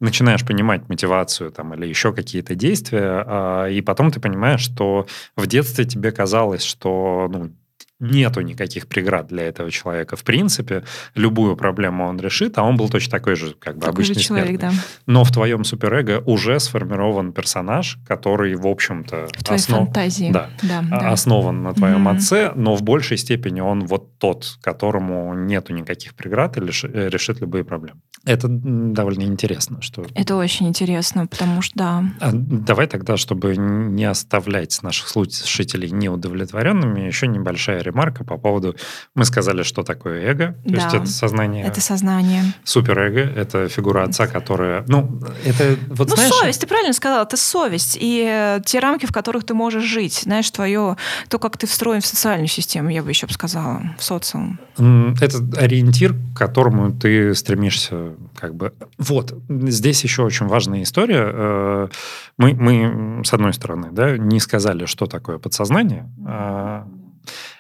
начинаешь 0.01 0.47
понимать 0.47 0.89
мотивацию 0.89 1.51
там, 1.51 1.75
или 1.75 1.87
еще 1.87 2.13
какие-то 2.13 2.55
действия, 2.55 3.25
а, 3.27 3.67
и 3.67 3.81
потом 3.81 4.11
ты 4.11 4.21
понимаешь, 4.21 4.61
что 4.61 5.07
в 5.37 5.47
детстве 5.47 5.85
тебе 5.85 6.13
казалось, 6.13 6.63
что 6.63 7.29
ну, 7.31 7.53
нету 8.01 8.41
никаких 8.41 8.87
преград 8.87 9.27
для 9.27 9.45
этого 9.45 9.71
человека. 9.71 10.17
В 10.17 10.25
принципе, 10.25 10.85
любую 11.15 11.57
проблему 11.57 12.07
он 12.07 12.19
решит, 12.19 12.57
а 12.59 12.63
он 12.63 12.77
был 12.77 12.89
точно 12.89 13.11
такой 13.13 13.35
же, 13.35 13.55
как 13.59 13.75
бы, 13.75 13.81
такой 13.81 13.95
обычный 13.95 14.23
человек, 14.23 14.61
да. 14.61 14.73
Но 15.07 15.25
в 15.25 15.33
твоем 15.33 15.65
суперэго 15.65 16.23
уже 16.27 16.61
сформирован 16.61 17.33
персонаж, 17.33 17.99
который, 18.07 18.55
в 18.55 18.67
общем-то... 18.67 19.29
В 19.37 19.45
твоей 19.45 19.61
основ... 19.61 19.85
фантазии. 19.85 20.31
Да, 20.33 20.51
да, 20.63 20.83
да. 20.89 21.11
Основан 21.11 21.63
на 21.63 21.75
твоем 21.75 22.07
mm-hmm. 22.09 22.17
отце, 22.17 22.53
но 22.55 22.77
в 22.77 22.83
большей 22.83 23.17
степени 23.17 23.61
он 23.61 23.87
вот 23.87 24.19
тот, 24.19 24.59
которому 24.63 25.35
нету 25.35 25.73
никаких 25.73 26.15
преград 26.15 26.57
и 26.57 26.61
э, 26.61 27.09
решит 27.09 27.41
любые 27.41 27.65
проблемы. 27.65 28.01
Это 28.25 28.49
довольно 28.49 29.23
интересно. 29.23 29.81
Что... 29.81 30.05
Это 30.15 30.37
очень 30.37 30.69
интересно, 30.69 31.27
потому 31.27 31.63
что, 31.63 31.77
да. 31.77 32.05
А 32.21 32.31
давай 32.33 32.87
тогда, 32.87 33.17
чтобы 33.17 33.57
не 33.57 34.05
оставлять 34.05 34.83
наших 34.83 35.09
слушателей 35.09 35.91
неудовлетворенными, 35.91 37.01
еще 37.01 37.27
небольшая 37.27 37.83
ремарка 37.89 38.25
по 38.25 38.37
поводу... 38.39 38.77
Мы 39.15 39.25
сказали, 39.25 39.63
что 39.63 39.83
такое 39.83 40.23
эго, 40.23 40.57
то 40.65 40.71
да, 40.71 40.77
есть 40.77 40.95
это 40.95 41.07
сознание. 41.07 41.67
Это 41.67 41.81
сознание. 41.81 42.45
Суперэго— 42.65 43.21
это 43.37 43.69
фигура 43.69 44.05
отца, 44.05 44.27
которая... 44.27 44.85
Ну, 44.89 45.21
это... 45.45 45.77
Вот, 45.89 46.09
ну, 46.09 46.17
знаешь... 46.17 46.33
совесть, 46.33 46.61
ты 46.61 46.67
правильно 46.67 46.93
сказала, 46.93 47.25
это 47.25 47.37
совесть. 47.37 47.99
И 48.01 48.25
э, 48.31 48.61
те 48.65 48.79
рамки, 48.79 49.07
в 49.07 49.13
которых 49.13 49.45
ты 49.45 49.55
можешь 49.55 49.85
жить. 49.85 50.21
Знаешь, 50.25 50.51
твое... 50.51 50.97
То, 51.29 51.39
как 51.39 51.57
ты 51.57 51.67
встроен 51.67 52.01
в 52.01 52.07
социальную 52.07 52.49
систему, 52.49 52.91
я 52.91 53.03
бы 53.03 53.11
еще 53.11 53.27
сказала, 53.29 53.83
в 53.99 54.03
социум. 54.05 54.59
Это 54.77 55.39
ориентир, 55.57 56.15
к 56.35 56.39
которому 56.39 56.93
ты 56.93 57.35
стремишься 57.35 58.15
как 58.37 58.55
бы... 58.55 58.73
Вот, 58.99 59.35
здесь 59.49 60.05
еще 60.05 60.23
очень 60.23 60.47
важная 60.47 60.83
история. 60.83 61.25
Э, 61.33 61.89
мы, 62.37 62.55
мы 62.55 63.25
с 63.25 63.33
одной 63.33 63.53
стороны, 63.53 63.89
да, 63.93 64.17
не 64.17 64.41
сказали, 64.41 64.87
что 64.87 65.07
такое 65.07 65.39
подсознание, 65.39 66.09
а 66.27 66.87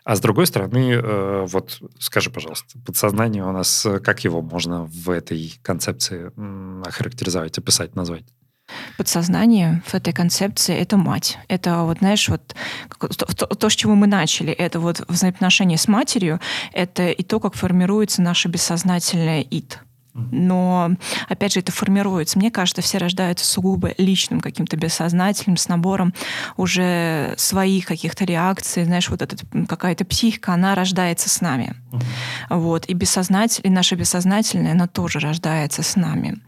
а 0.05 0.17
с 0.17 0.21
другой 0.21 0.47
стороны, 0.47 0.93
э, 0.93 1.47
вот 1.49 1.81
скажи, 1.99 2.31
пожалуйста, 2.31 2.79
подсознание 2.87 3.45
у 3.45 3.53
нас, 3.53 3.85
э, 3.87 4.01
как 4.01 4.25
его 4.25 4.43
можно 4.43 4.85
в 4.85 5.11
этой 5.11 5.59
концепции 5.63 6.31
охарактеризовать, 6.87 7.59
описать, 7.59 7.95
назвать? 7.95 8.25
Подсознание 8.97 9.83
в 9.87 9.95
этой 9.95 10.13
концепции— 10.13 10.77
это 10.79 10.97
мать. 10.97 11.39
Это 11.49 11.83
вот, 11.85 11.99
знаешь, 11.99 12.29
вот 12.29 12.55
то, 12.99 13.47
то, 13.47 13.69
с 13.71 13.75
чего 13.75 13.95
мы 13.95 14.07
начали, 14.07 14.53
это 14.53 14.81
вот 14.81 15.03
взаимоотношения 15.09 15.79
с 15.79 15.89
матерью, 15.89 16.41
это 16.73 17.09
и 17.09 17.23
то, 17.23 17.41
как 17.41 17.55
формируется 17.55 18.21
наше 18.23 18.49
бессознательное 18.49 19.41
«ид». 19.41 19.79
Но, 20.15 20.91
опять 21.29 21.53
же, 21.53 21.61
это 21.61 21.73
формируется. 21.73 22.39
Мне 22.39 22.51
кажется, 22.51 22.83
все 22.83 22.99
рождаются 22.99 23.45
сугубо 23.45 23.93
личным 23.99 24.41
каким-то 24.41 24.77
бессознательным, 24.77 25.57
с 25.57 25.69
набором 25.69 26.13
уже 26.57 27.35
своих 27.37 27.87
каких-то 27.87 28.25
реакций. 28.25 28.85
Знаешь, 28.85 29.09
вот 29.09 29.23
эта 29.23 29.37
какая-то 29.67 30.05
психика, 30.05 30.55
она 30.55 30.75
рождается 30.75 31.29
с 31.29 31.41
нами. 31.41 31.77
Uh-huh. 31.91 32.59
Вот. 32.59 32.87
И 32.87 32.95
бессознательное, 32.95 33.71
и 33.71 33.75
наше 33.75 33.95
бессознательное, 33.95 34.73
оно 34.73 34.87
тоже 34.87 35.21
рождается 35.21 35.83
с 35.83 35.97
нами. 35.97 36.39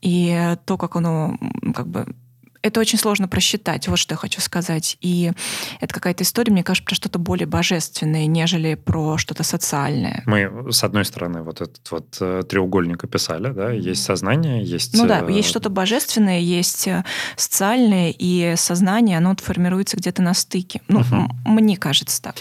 И 0.00 0.56
то, 0.64 0.76
как 0.76 0.96
оно 0.96 1.36
как 1.74 1.88
бы 1.88 2.06
это 2.66 2.80
очень 2.80 2.98
сложно 2.98 3.28
просчитать, 3.28 3.88
вот 3.88 3.98
что 3.98 4.14
я 4.14 4.16
хочу 4.16 4.40
сказать. 4.40 4.96
И 5.00 5.32
это 5.80 5.94
какая-то 5.94 6.24
история, 6.24 6.52
мне 6.52 6.64
кажется, 6.64 6.84
про 6.84 6.94
что-то 6.94 7.18
более 7.18 7.46
божественное, 7.46 8.26
нежели 8.26 8.74
про 8.74 9.18
что-то 9.18 9.42
социальное. 9.42 10.22
Мы, 10.26 10.72
с 10.72 10.82
одной 10.84 11.04
стороны, 11.04 11.42
вот 11.42 11.60
этот 11.60 11.90
вот 11.90 12.16
э, 12.20 12.42
треугольник 12.48 13.04
описали, 13.04 13.50
да, 13.52 13.70
есть 13.70 14.02
сознание, 14.02 14.64
есть... 14.64 14.94
Ну 14.94 15.06
да, 15.06 15.20
э, 15.20 15.32
есть 15.32 15.48
что-то 15.48 15.70
божественное, 15.70 16.40
есть 16.40 16.88
э, 16.88 17.04
социальное, 17.36 18.14
и 18.16 18.54
сознание, 18.56 19.18
оно 19.18 19.34
формируется 19.36 19.96
где-то 19.96 20.22
на 20.22 20.34
стыке. 20.34 20.80
Ну, 20.88 21.00
угу. 21.00 21.28
мне 21.44 21.76
кажется 21.76 22.22
так. 22.22 22.36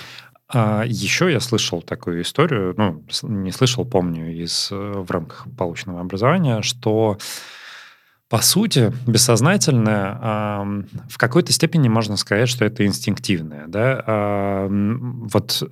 А 0.47 0.84
еще 0.86 1.32
я 1.32 1.39
слышал 1.39 1.82
такую 1.82 2.21
историю, 2.21 2.76
ну, 2.78 3.03
не 3.23 3.51
слышал, 3.51 3.84
помню, 3.84 4.32
из, 4.32 4.69
в 4.69 5.09
рамках 5.09 5.47
полученного 5.57 6.01
образования, 6.01 6.61
что 6.61 7.17
по 8.28 8.39
сути, 8.41 8.91
бессознательное 9.05 10.65
в 11.09 11.17
какой-то 11.17 11.51
степени 11.51 11.88
можно 11.89 12.17
сказать, 12.17 12.49
что 12.49 12.65
это 12.65 12.86
инстинктивное. 12.86 13.65
Да? 13.67 14.67
Вот 14.67 15.63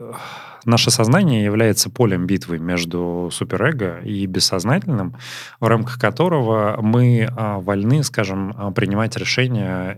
наше 0.66 0.92
сознание 0.92 1.44
является 1.44 1.90
полем 1.90 2.26
битвы 2.26 2.60
между 2.60 3.30
суперэго 3.32 4.00
и 4.04 4.26
бессознательным, 4.26 5.16
в 5.60 5.68
рамках 5.68 6.00
которого 6.00 6.80
мы 6.82 7.28
а, 7.36 7.60
вольны, 7.60 8.04
скажем, 8.04 8.54
а, 8.58 8.72
принимать 8.72 9.16
решения, 9.18 9.98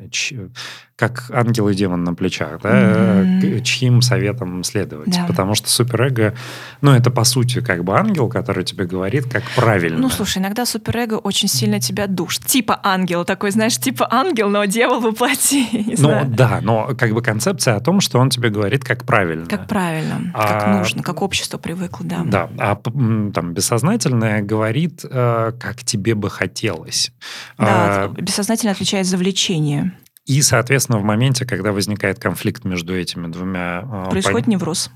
как 0.95 1.29
ангел 1.33 1.67
и 1.67 1.75
демон 1.75 2.05
на 2.05 2.13
плечах, 2.13 2.61
да, 2.61 3.21
mm-hmm. 3.21 3.61
чьим 3.63 4.01
советом 4.01 4.63
следовать. 4.63 5.11
Да. 5.11 5.25
Потому 5.27 5.53
что 5.53 5.69
суперэго, 5.69 6.35
ну, 6.79 6.93
это 6.93 7.11
по 7.11 7.25
сути 7.25 7.59
как 7.59 7.83
бы 7.83 7.97
ангел, 7.97 8.29
который 8.29 8.63
тебе 8.63 8.85
говорит, 8.85 9.25
как 9.29 9.43
правильно. 9.57 9.99
Ну, 9.99 10.09
слушай, 10.09 10.37
иногда 10.37 10.65
суперэго 10.65 11.15
очень 11.15 11.49
сильно 11.49 11.81
тебя 11.81 12.07
душит. 12.07 12.45
Типа 12.45 12.79
ангел, 12.81 13.25
такой, 13.25 13.51
знаешь, 13.51 13.77
типа 13.77 14.07
ангел, 14.09 14.49
но 14.49 14.63
дьявол 14.65 15.01
воплоти. 15.01 15.67
Ну, 15.95 16.09
знаю. 16.09 16.25
да, 16.27 16.59
но 16.61 16.93
как 16.97 17.13
бы 17.13 17.21
концепция 17.21 17.75
о 17.75 17.79
том, 17.79 18.01
что 18.01 18.19
он 18.19 18.29
тебе 18.29 18.49
говорит, 18.49 18.83
как 18.83 19.05
правильно. 19.05 19.45
Как 19.45 19.67
правильно, 19.67 20.31
а, 20.33 20.54
как 20.59 20.77
нужно, 20.77 21.03
как 21.03 21.21
общество 21.21 21.57
привыкло, 21.57 22.05
да. 22.05 22.23
Да, 22.25 22.49
а 22.57 22.75
там 22.75 23.53
бессознательное 23.53 24.41
говорит, 24.41 25.01
э, 25.03 25.51
как 25.59 25.83
тебе 25.83 26.15
бы 26.15 26.29
хотелось. 26.29 27.11
Да, 27.57 28.05
а, 28.05 28.07
бессознательно 28.09 28.71
отвечает 28.71 29.05
за 29.05 29.17
влечение. 29.17 29.97
И, 30.25 30.41
соответственно, 30.41 30.97
в 30.99 31.03
моменте, 31.03 31.45
когда 31.45 31.71
возникает 31.71 32.19
конфликт 32.19 32.65
между 32.65 32.97
этими 32.97 33.27
двумя... 33.27 33.81
А, 33.83 34.09
Происходит 34.09 34.45
пон... 34.45 34.53
невроз. 34.53 34.91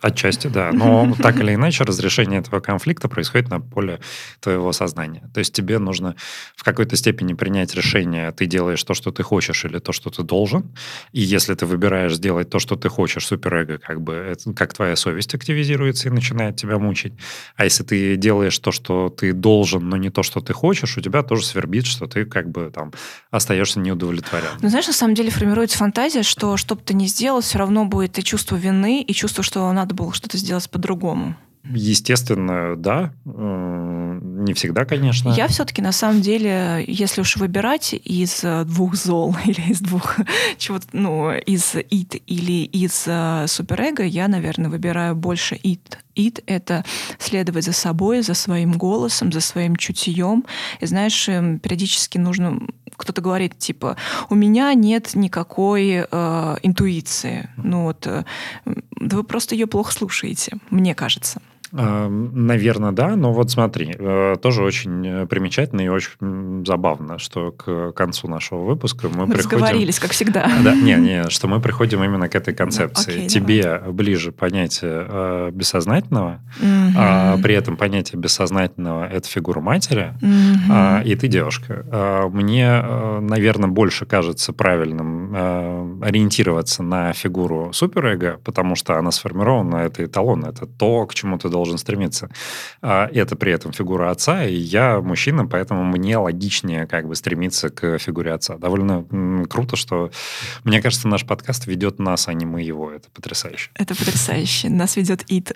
Отчасти, 0.00 0.46
да. 0.46 0.70
Но 0.72 1.14
так 1.22 1.40
или 1.40 1.54
иначе 1.54 1.84
разрешение 1.84 2.40
этого 2.40 2.60
конфликта 2.60 3.08
происходит 3.08 3.50
на 3.50 3.60
поле 3.60 4.00
твоего 4.40 4.72
сознания. 4.72 5.28
То 5.34 5.40
есть 5.40 5.52
тебе 5.52 5.78
нужно 5.78 6.14
в 6.56 6.62
какой-то 6.62 6.96
степени 6.96 7.34
принять 7.34 7.74
решение, 7.74 8.30
ты 8.32 8.46
делаешь 8.46 8.82
то, 8.84 8.94
что 8.94 9.10
ты 9.10 9.22
хочешь, 9.22 9.64
или 9.64 9.78
то, 9.78 9.92
что 9.92 10.10
ты 10.10 10.22
должен. 10.22 10.70
И 11.12 11.20
если 11.20 11.54
ты 11.54 11.66
выбираешь 11.66 12.14
сделать 12.14 12.50
то, 12.50 12.58
что 12.58 12.76
ты 12.76 12.88
хочешь, 12.88 13.26
суперэго, 13.26 13.78
как 13.78 14.00
бы, 14.00 14.14
это, 14.14 14.52
как 14.52 14.72
твоя 14.74 14.96
совесть 14.96 15.34
активизируется 15.34 16.08
и 16.08 16.12
начинает 16.12 16.56
тебя 16.56 16.78
мучить. 16.78 17.14
А 17.56 17.64
если 17.64 17.82
ты 17.82 18.16
делаешь 18.16 18.58
то, 18.58 18.72
что 18.72 19.08
ты 19.08 19.32
должен, 19.32 19.88
но 19.88 19.96
не 19.96 20.10
то, 20.10 20.22
что 20.22 20.40
ты 20.40 20.52
хочешь, 20.52 20.96
у 20.96 21.00
тебя 21.00 21.22
тоже 21.22 21.44
свербит, 21.44 21.86
что 21.86 22.06
ты 22.06 22.24
как 22.24 22.50
бы 22.50 22.70
там 22.72 22.92
остаешься 23.30 23.80
неудовлетворен. 23.80 24.48
Ну, 24.60 24.68
знаешь, 24.68 24.86
на 24.86 24.92
самом 24.92 25.14
деле 25.14 25.30
формируется 25.30 25.78
фантазия, 25.78 26.22
что 26.22 26.56
что 26.56 26.74
бы 26.74 26.82
ты 26.82 26.94
ни 26.94 27.06
сделал, 27.06 27.40
все 27.40 27.58
равно 27.58 27.84
будет 27.84 28.18
и 28.18 28.22
чувство 28.22 28.56
вины, 28.56 29.02
и 29.02 29.12
чувство, 29.12 29.42
что 29.42 29.72
надо 29.72 29.87
надо 29.88 29.94
было 29.94 30.12
что-то 30.12 30.36
сделать 30.36 30.68
по-другому. 30.68 31.34
Естественно, 31.64 32.76
да. 32.76 33.12
Э, 33.26 34.20
не 34.22 34.52
всегда, 34.54 34.84
конечно. 34.84 35.30
Я 35.30 35.48
все-таки, 35.48 35.82
на 35.82 35.92
самом 35.92 36.20
деле, 36.20 36.84
если 36.86 37.22
уж 37.22 37.36
выбирать 37.36 37.94
из 37.94 38.44
э, 38.44 38.64
двух 38.64 38.94
зол 38.94 39.34
или 39.44 39.72
из 39.72 39.80
двух 39.80 40.16
чего-то, 40.58 40.86
ну, 40.92 41.32
из 41.32 41.74
ит 41.74 42.16
или 42.26 42.64
из 42.64 43.04
э, 43.06 43.46
суперэго, 43.48 44.04
я, 44.04 44.28
наверное, 44.28 44.70
выбираю 44.70 45.16
больше 45.16 45.58
ит. 45.62 45.98
Ит— 46.14 46.42
это 46.46 46.84
следовать 47.18 47.64
за 47.64 47.72
собой, 47.72 48.22
за 48.22 48.34
своим 48.34 48.72
голосом, 48.72 49.32
за 49.32 49.40
своим 49.40 49.76
чутьем. 49.76 50.44
И 50.80 50.86
знаешь, 50.86 51.28
эм, 51.28 51.58
периодически 51.58 52.18
нужно 52.18 52.60
кто-то 52.98 53.22
говорит, 53.22 53.58
типа, 53.58 53.96
у 54.28 54.34
меня 54.34 54.74
нет 54.74 55.14
никакой 55.14 56.04
э, 56.10 56.56
интуиции. 56.62 57.48
Ну 57.56 57.84
вот, 57.84 58.06
э, 58.06 58.24
да 58.66 59.16
вы 59.16 59.24
просто 59.24 59.54
ее 59.54 59.66
плохо 59.66 59.92
слушаете, 59.92 60.58
мне 60.68 60.94
кажется. 60.94 61.40
Наверное, 61.72 62.92
да, 62.92 63.16
но 63.16 63.32
вот 63.32 63.50
смотри, 63.50 63.94
э, 63.98 64.36
тоже 64.40 64.62
очень 64.62 65.26
примечательно 65.26 65.82
и 65.82 65.88
очень 65.88 66.64
забавно, 66.66 67.18
что 67.18 67.52
к 67.52 67.92
концу 67.92 68.28
нашего 68.28 68.64
выпуска 68.64 69.08
мы, 69.08 69.26
мы 69.26 69.34
приходим... 69.34 69.58
Разговорились, 69.58 69.98
как 69.98 70.12
всегда. 70.12 70.50
Да, 70.62 70.74
не, 70.74 70.94
не, 70.94 71.30
что 71.30 71.46
мы 71.46 71.60
приходим 71.60 72.02
именно 72.02 72.28
к 72.28 72.34
этой 72.34 72.54
концепции. 72.54 73.10
Ну, 73.10 73.16
окей, 73.16 73.28
Тебе 73.28 73.62
давай. 73.62 73.92
ближе 73.92 74.32
понятие 74.32 75.06
э, 75.08 75.50
бессознательного, 75.52 76.40
угу. 76.60 76.92
а 76.96 77.38
при 77.38 77.54
этом 77.54 77.76
понятие 77.76 78.20
бессознательного– 78.20 79.06
это 79.12 79.28
фигура 79.28 79.60
матери, 79.60 80.14
угу. 80.20 80.72
а, 80.72 81.02
и 81.02 81.14
ты 81.14 81.28
девушка. 81.28 81.84
А, 81.90 82.28
мне, 82.28 82.66
э, 82.66 83.20
наверное, 83.20 83.68
больше 83.68 84.06
кажется 84.06 84.52
правильным 84.52 85.32
а, 85.34 85.98
ориентироваться 86.02 86.82
на 86.82 87.12
фигуру 87.12 87.72
суперэго, 87.72 88.40
потому 88.44 88.74
что 88.74 88.98
она 88.98 89.10
сформирована, 89.10 89.76
это 89.76 90.04
эталон, 90.04 90.44
это 90.44 90.66
то, 90.66 91.06
к 91.06 91.14
чему 91.14 91.38
ты 91.38 91.48
должен 91.48 91.57
стремиться. 91.78 92.28
А, 92.82 93.08
это 93.12 93.36
при 93.36 93.52
этом 93.52 93.72
фигура 93.72 94.10
отца, 94.10 94.44
и 94.44 94.54
я 94.54 95.00
мужчина, 95.00 95.46
поэтому 95.46 95.84
мне 95.84 96.16
логичнее 96.16 96.86
как 96.86 97.08
бы 97.08 97.14
стремиться 97.14 97.70
к 97.70 97.98
фигуре 97.98 98.32
отца. 98.32 98.56
Довольно 98.56 99.04
круто, 99.48 99.76
что, 99.76 100.10
мне 100.64 100.80
кажется, 100.80 101.08
наш 101.08 101.26
подкаст 101.26 101.66
ведет 101.66 101.98
нас, 101.98 102.28
а 102.28 102.32
не 102.32 102.46
мы 102.46 102.62
его. 102.62 102.90
Это 102.90 103.08
потрясающе. 103.10 103.70
Это 103.74 103.94
потрясающе. 103.94 104.68
Нас 104.68 104.96
ведет 104.96 105.24
Ит. 105.28 105.52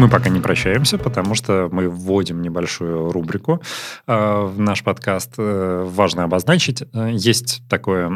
Мы 0.00 0.08
пока 0.08 0.30
не 0.30 0.40
прощаемся, 0.40 0.96
потому 0.96 1.34
что 1.34 1.68
мы 1.70 1.90
вводим 1.90 2.40
небольшую 2.40 3.12
рубрику 3.12 3.60
э, 4.06 4.44
в 4.46 4.58
наш 4.58 4.82
подкаст. 4.82 5.34
Э, 5.36 5.84
важно 5.86 6.24
обозначить. 6.24 6.82
Э, 6.94 7.10
есть 7.12 7.62
такое 7.68 8.08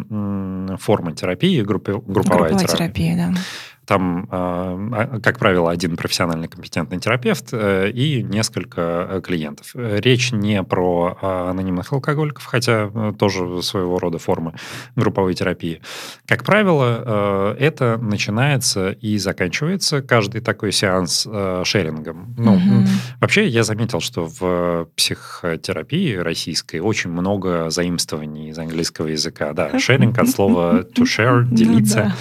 форма 0.79 1.13
терапии, 1.13 1.61
группи, 1.61 1.91
групповая, 1.91 2.15
групповая 2.15 2.59
терапия. 2.59 2.77
терапия 2.77 3.17
да. 3.17 3.41
Там, 3.87 4.29
а, 4.31 4.79
а, 4.93 5.21
как 5.21 5.39
правило, 5.39 5.71
один 5.71 5.97
профессиональный 5.97 6.49
компетентный 6.49 6.99
терапевт 6.99 7.49
э, 7.53 7.91
и 7.91 8.23
несколько 8.23 9.07
э, 9.11 9.21
клиентов. 9.23 9.71
Речь 9.75 10.33
не 10.33 10.63
про 10.63 11.19
анонимных 11.21 11.93
алкоголиков, 11.93 12.45
хотя 12.45 12.91
э, 12.93 13.13
тоже 13.19 13.63
своего 13.63 13.99
рода 13.99 14.19
формы 14.19 14.55
групповой 14.97 15.35
терапии. 15.35 15.83
Как 16.27 16.45
правило, 16.45 17.55
это 17.59 17.99
начинается 17.99 18.91
и 18.91 19.19
заканчивается 19.19 20.03
каждый 20.03 20.41
такой 20.41 20.73
сеанс 20.73 21.27
шерингом. 21.65 22.35
Ну, 22.37 22.57
mm 22.57 22.85
вообще 23.21 23.47
я 23.47 23.65
заметил, 23.65 24.01
что 24.01 24.27
в 24.27 24.89
психотерапии 24.97 26.15
российской 26.15 26.79
очень 26.79 27.11
много 27.11 27.71
заимствований 27.71 28.51
из 28.51 28.59
английского 28.59 29.09
языка. 29.09 29.53
Да, 29.53 29.79
шеринг 29.79 30.19
от 30.19 30.29
слова 30.29 30.85
to 30.95 31.05
share, 31.05 31.43
ну 31.51 31.57
делиться. 31.57 32.15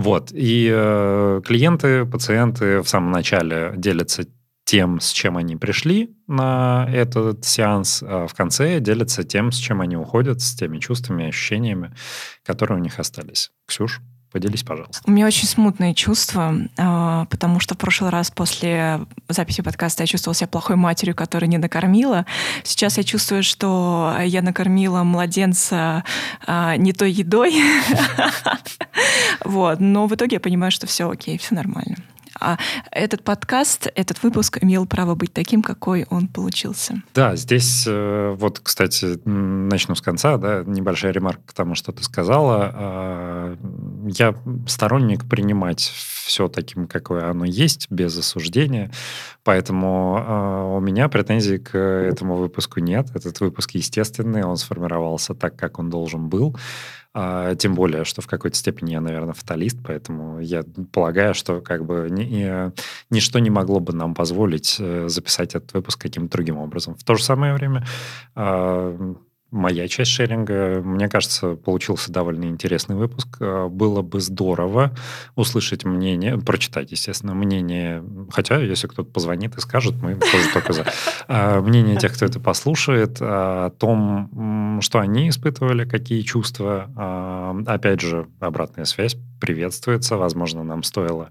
Вот. 0.00 0.32
И 0.32 0.66
э, 0.72 1.42
клиенты, 1.44 2.06
пациенты 2.06 2.80
в 2.80 2.88
самом 2.88 3.10
начале 3.10 3.74
делятся 3.76 4.24
тем, 4.64 4.98
с 4.98 5.12
чем 5.12 5.36
они 5.36 5.56
пришли 5.56 6.16
на 6.26 6.88
этот 6.90 7.44
сеанс, 7.44 8.02
а 8.02 8.26
в 8.26 8.32
конце 8.32 8.80
делятся 8.80 9.24
тем, 9.24 9.52
с 9.52 9.56
чем 9.56 9.82
они 9.82 9.98
уходят, 9.98 10.40
с 10.40 10.54
теми 10.54 10.78
чувствами, 10.78 11.28
ощущениями, 11.28 11.94
которые 12.42 12.78
у 12.78 12.82
них 12.82 12.98
остались. 12.98 13.50
Ксюш? 13.66 14.00
Поделись, 14.32 14.62
пожалуйста. 14.62 15.02
У 15.06 15.10
меня 15.10 15.26
очень 15.26 15.48
смутные 15.48 15.92
чувства, 15.92 16.54
а, 16.78 17.24
потому 17.26 17.58
что 17.58 17.74
в 17.74 17.78
прошлый 17.78 18.10
раз 18.10 18.30
после 18.30 19.00
записи 19.28 19.60
подкаста 19.60 20.04
я 20.04 20.06
чувствовала 20.06 20.36
себя 20.36 20.46
плохой 20.46 20.76
матерью, 20.76 21.16
которая 21.16 21.48
не 21.48 21.58
накормила. 21.58 22.26
Сейчас 22.62 22.96
я 22.96 23.02
чувствую, 23.02 23.42
что 23.42 24.16
я 24.22 24.42
накормила 24.42 25.02
младенца 25.02 26.04
а, 26.46 26.76
не 26.76 26.92
той 26.92 27.10
едой. 27.12 27.54
Вот. 29.44 29.80
Но 29.80 30.06
в 30.06 30.14
итоге 30.14 30.36
я 30.36 30.40
понимаю, 30.40 30.70
что 30.70 30.86
все 30.86 31.08
окей, 31.10 31.38
все 31.38 31.54
нормально. 31.54 31.96
А 32.38 32.58
этот 32.90 33.24
подкаст, 33.24 33.88
этот 33.94 34.22
выпуск 34.22 34.58
имел 34.60 34.86
право 34.86 35.14
быть 35.14 35.32
таким, 35.32 35.62
какой 35.62 36.06
он 36.10 36.28
получился. 36.28 37.02
Да, 37.14 37.36
здесь 37.36 37.84
э, 37.86 38.34
вот, 38.36 38.60
кстати, 38.60 39.18
начну 39.24 39.94
с 39.94 40.00
конца, 40.00 40.36
да, 40.36 40.62
небольшая 40.64 41.12
ремарка 41.12 41.42
к 41.46 41.52
тому, 41.52 41.74
что 41.74 41.92
ты 41.92 42.02
сказала. 42.04 42.70
А, 42.72 43.56
я 44.06 44.34
сторонник 44.66 45.28
принимать 45.28 45.80
все 45.80 46.48
таким, 46.48 46.86
какое 46.86 47.28
оно 47.28 47.44
есть, 47.44 47.90
без 47.90 48.16
осуждения, 48.16 48.90
поэтому 49.42 50.16
а, 50.18 50.76
у 50.76 50.80
меня 50.80 51.08
претензий 51.08 51.58
к 51.58 51.76
этому 51.76 52.36
выпуску 52.36 52.80
нет. 52.80 53.08
Этот 53.14 53.40
выпуск 53.40 53.72
естественный, 53.72 54.44
он 54.44 54.56
сформировался 54.56 55.34
так, 55.34 55.56
как 55.56 55.78
он 55.78 55.90
должен 55.90 56.28
был. 56.28 56.56
А, 57.12 57.56
тем 57.56 57.74
более, 57.74 58.04
что 58.04 58.22
в 58.22 58.28
какой-то 58.28 58.56
степени 58.56 58.92
я, 58.92 59.00
наверное, 59.00 59.32
фаталист, 59.32 59.78
поэтому 59.84 60.38
я 60.38 60.62
полагаю, 60.92 61.34
что 61.34 61.60
как 61.60 61.84
бы 61.84 62.06
ни, 62.08 62.22
ни, 62.22 62.72
ничто 63.12 63.40
не 63.40 63.50
могло 63.50 63.80
бы 63.80 63.92
нам 63.92 64.14
позволить 64.14 64.76
э, 64.78 65.08
записать 65.08 65.56
этот 65.56 65.72
выпуск 65.72 66.00
каким-то 66.00 66.36
другим 66.36 66.58
образом. 66.58 66.94
В 66.94 67.02
то 67.02 67.16
же 67.16 67.24
самое 67.24 67.54
время 67.54 67.84
э, 68.36 69.14
моя 69.50 69.88
часть 69.88 70.10
шеринга. 70.10 70.80
Мне 70.82 71.08
кажется, 71.08 71.56
получился 71.56 72.12
довольно 72.12 72.44
интересный 72.44 72.96
выпуск. 72.96 73.28
А, 73.40 73.68
было 73.68 74.02
бы 74.02 74.20
здорово 74.20 74.92
услышать 75.36 75.84
мнение, 75.84 76.38
прочитать, 76.38 76.92
естественно, 76.92 77.34
мнение, 77.34 78.04
хотя 78.30 78.58
если 78.58 78.86
кто-то 78.86 79.10
позвонит 79.10 79.56
и 79.56 79.60
скажет, 79.60 79.94
мы 80.02 80.14
тоже 80.14 80.52
только 80.52 80.72
за. 80.72 80.86
А, 81.28 81.60
мнение 81.60 81.96
тех, 81.96 82.14
кто 82.14 82.26
это 82.26 82.40
послушает, 82.40 83.18
о 83.20 83.70
том, 83.70 84.80
что 84.82 84.98
они 84.98 85.28
испытывали, 85.28 85.84
какие 85.84 86.22
чувства. 86.22 86.90
А, 86.96 87.56
опять 87.66 88.00
же, 88.00 88.28
обратная 88.40 88.84
связь 88.84 89.16
приветствуется. 89.40 90.16
Возможно, 90.16 90.62
нам 90.62 90.82
стоило 90.82 91.30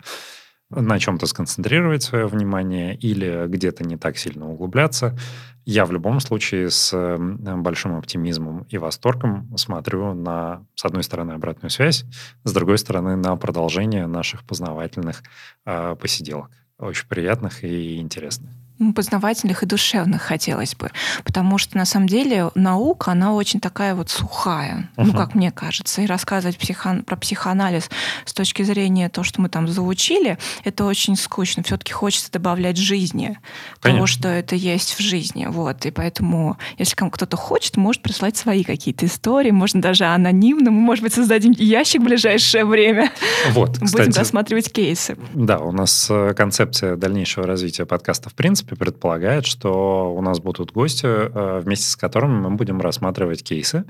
на 0.70 1.00
чем-то 1.00 1.26
сконцентрировать 1.26 2.04
свое 2.04 2.28
внимание 2.28 2.96
или 2.96 3.48
где-то 3.48 3.84
не 3.84 3.98
так 3.98 4.18
сильно 4.18 4.50
углубляться. 4.50 5.18
Я 5.66 5.86
в 5.86 5.92
любом 5.92 6.20
случае 6.20 6.70
с 6.70 7.18
большим 7.18 7.96
оптимизмом 7.96 8.64
и 8.70 8.78
восторгом 8.78 9.56
смотрю 9.58 10.14
на, 10.14 10.66
с 10.76 10.86
одной 10.86 11.04
стороны, 11.04 11.34
обратную 11.34 11.70
связь, 11.70 12.06
с 12.44 12.54
другой 12.54 12.78
стороны, 12.78 13.16
на 13.16 13.36
продолжение 13.36 14.08
наших 14.08 14.44
познавательных 14.46 15.24
э, 15.66 15.96
посиделок. 15.96 16.52
Очень 16.78 17.08
приятных 17.08 17.64
и 17.64 17.98
интересных 17.98 18.59
познавательных 18.96 19.64
и 19.64 19.66
душевных 19.66 20.22
хотелось 20.22 20.76
бы. 20.76 20.90
Потому 21.24 21.58
что, 21.58 21.78
на 21.78 21.86
самом 21.86 22.08
деле, 22.08 22.50
наука, 22.56 23.12
она 23.12 23.34
очень 23.34 23.60
такая 23.60 23.96
вот 23.96 24.10
сухая, 24.10 24.90
uh-huh. 24.96 25.06
ну, 25.06 25.14
как 25.14 25.36
мне 25.36 25.52
кажется. 25.52 26.02
И 26.02 26.06
рассказывать 26.06 26.58
психо- 26.58 27.04
про 27.06 27.16
психоанализ 27.16 27.90
с 28.26 28.34
точки 28.34 28.64
зрения 28.64 29.10
того, 29.10 29.26
что 29.26 29.42
мы 29.42 29.50
там 29.50 29.68
заучили, 29.68 30.38
это 30.64 30.86
очень 30.86 31.16
скучно. 31.16 31.64
все 31.64 31.78
таки 31.78 31.92
хочется 31.92 32.32
добавлять 32.32 32.78
жизни, 32.78 33.38
Конечно. 33.82 33.98
того, 34.00 34.08
что 34.08 34.28
это 34.30 34.56
есть 34.56 34.94
в 34.96 35.00
жизни. 35.00 35.46
Вот. 35.48 35.86
И 35.86 35.92
поэтому, 35.92 36.58
если 36.78 36.96
кто-то 36.96 37.38
хочет, 37.38 37.78
может 37.78 38.02
прислать 38.02 38.38
свои 38.38 38.64
какие-то 38.64 39.06
истории, 39.06 39.52
можно 39.52 39.82
даже 39.82 40.06
анонимно. 40.06 40.72
Мы, 40.72 40.80
может 40.80 41.04
быть, 41.04 41.14
создадим 41.14 41.52
ящик 41.52 42.02
в 42.02 42.06
ближайшее 42.06 42.66
время. 42.66 43.12
Вот, 43.52 43.80
кстати, 43.80 44.08
Будем 44.08 44.20
рассматривать 44.20 44.72
кейсы. 44.72 45.18
Да, 45.34 45.60
у 45.60 45.72
нас 45.72 46.08
э, 46.10 46.34
концепция 46.36 46.96
дальнейшего 46.96 47.46
развития 47.46 47.86
подкаста 47.86 48.30
в 48.30 48.34
принципе 48.34 48.69
принципе, 48.70 48.76
предполагает, 48.76 49.46
что 49.46 50.14
у 50.14 50.22
нас 50.22 50.40
будут 50.40 50.72
гости, 50.72 51.06
э, 51.06 51.62
вместе 51.64 51.88
с 51.88 51.96
которыми 51.96 52.40
мы 52.40 52.52
будем 52.52 52.82
рассматривать 52.82 53.44
кейсы. 53.44 53.86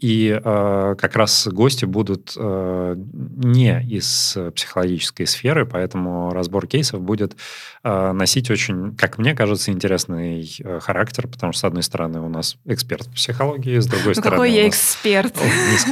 И 0.00 0.38
э, 0.42 0.94
как 0.98 1.16
раз 1.16 1.48
гости 1.48 1.84
будут 1.84 2.34
э, 2.36 2.94
не 2.96 3.82
из 3.82 4.36
психологической 4.54 5.26
сферы, 5.26 5.66
поэтому 5.66 6.32
разбор 6.32 6.66
кейсов 6.66 7.00
будет 7.00 7.36
носить 7.84 8.48
очень, 8.48 8.94
как 8.94 9.18
мне 9.18 9.34
кажется, 9.34 9.72
интересный 9.72 10.48
характер, 10.80 11.26
потому 11.26 11.52
что, 11.52 11.60
с 11.62 11.64
одной 11.64 11.82
стороны, 11.82 12.20
у 12.20 12.28
нас 12.28 12.56
эксперт 12.64 13.08
в 13.08 13.14
психологии, 13.14 13.80
с 13.80 13.86
другой 13.86 14.14
ну, 14.14 14.20
стороны... 14.20 14.36
Какой 14.36 14.52
я 14.52 14.68
эксперт? 14.68 15.34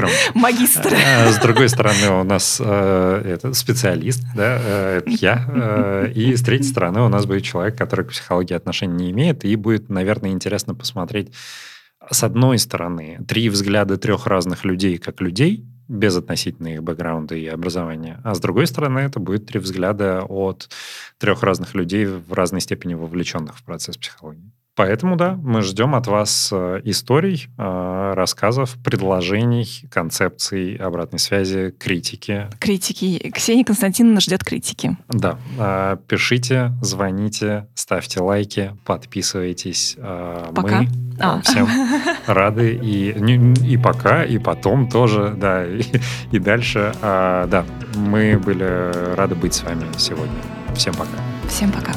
Магистр. 0.34 0.95
С 1.26 1.38
другой 1.38 1.68
стороны, 1.68 2.20
у 2.20 2.22
нас 2.22 2.61
это 2.61 3.53
специалист, 3.55 4.22
да, 4.36 4.99
это 4.99 5.11
я. 5.11 6.07
И 6.14 6.36
с 6.36 6.43
третьей 6.43 6.68
стороны, 6.68 7.01
у 7.01 7.09
нас 7.09 7.26
будет 7.26 7.43
человек, 7.43 7.76
который 7.76 8.05
к 8.05 8.11
психологии 8.11 8.30
психологии 8.31 8.55
отношения 8.55 8.95
не 8.95 9.11
имеет, 9.11 9.45
и 9.45 9.57
будет, 9.57 9.89
наверное, 9.89 10.31
интересно 10.31 10.72
посмотреть 10.72 11.33
с 12.09 12.22
одной 12.22 12.59
стороны 12.59 13.18
три 13.26 13.49
взгляда 13.49 13.97
трех 13.97 14.28
разных 14.28 14.64
людей 14.64 14.99
как 14.99 15.20
людей, 15.20 15.66
без 15.89 16.16
относительно 16.16 16.68
их 16.68 16.85
бэкграунда 16.85 17.35
и 17.35 17.47
образования. 17.47 18.20
А 18.22 18.35
с 18.37 18.41
другой 18.41 18.68
стороны, 18.68 19.01
это 19.01 19.18
будет 19.18 19.47
три 19.47 19.59
взгляда 19.59 20.22
от 20.22 20.68
трех 21.18 21.43
разных 21.43 21.74
людей 21.74 22.07
в 22.07 22.33
разной 22.33 22.61
степени 22.61 22.95
вовлеченных 22.95 23.59
в 23.59 23.64
процесс 23.64 23.97
психологии. 23.97 24.53
Поэтому, 24.81 25.16
да, 25.16 25.39
мы 25.43 25.61
ждем 25.61 25.95
от 25.95 26.07
вас 26.07 26.49
э, 26.51 26.81
историй, 26.85 27.49
э, 27.59 28.12
рассказов, 28.16 28.78
предложений, 28.83 29.85
концепций, 29.91 30.76
обратной 30.76 31.18
связи, 31.18 31.74
критики. 31.78 32.47
Критики. 32.59 33.31
Ксения 33.31 33.62
Константиновна 33.62 34.22
ждет 34.22 34.43
критики. 34.43 34.97
Да. 35.11 35.37
Э, 35.59 35.99
пишите, 36.09 36.72
звоните, 36.81 37.66
ставьте 37.74 38.20
лайки, 38.20 38.74
подписывайтесь. 38.87 39.99
Пока. 39.99 40.81
Мы 40.81 40.89
а. 41.20 41.43
всем 41.43 41.68
рады. 42.26 42.72
И, 42.83 43.11
и 43.11 43.76
пока, 43.76 44.24
и 44.24 44.39
потом 44.39 44.89
тоже, 44.89 45.35
да, 45.37 45.62
и, 45.66 45.83
и 46.33 46.39
дальше. 46.39 46.95
Да, 47.03 47.66
мы 47.97 48.39
были 48.39 49.14
рады 49.14 49.35
быть 49.35 49.53
с 49.53 49.62
вами 49.62 49.85
сегодня. 49.99 50.41
Всем 50.74 50.95
пока. 50.95 51.18
Всем 51.51 51.70
пока. 51.70 51.93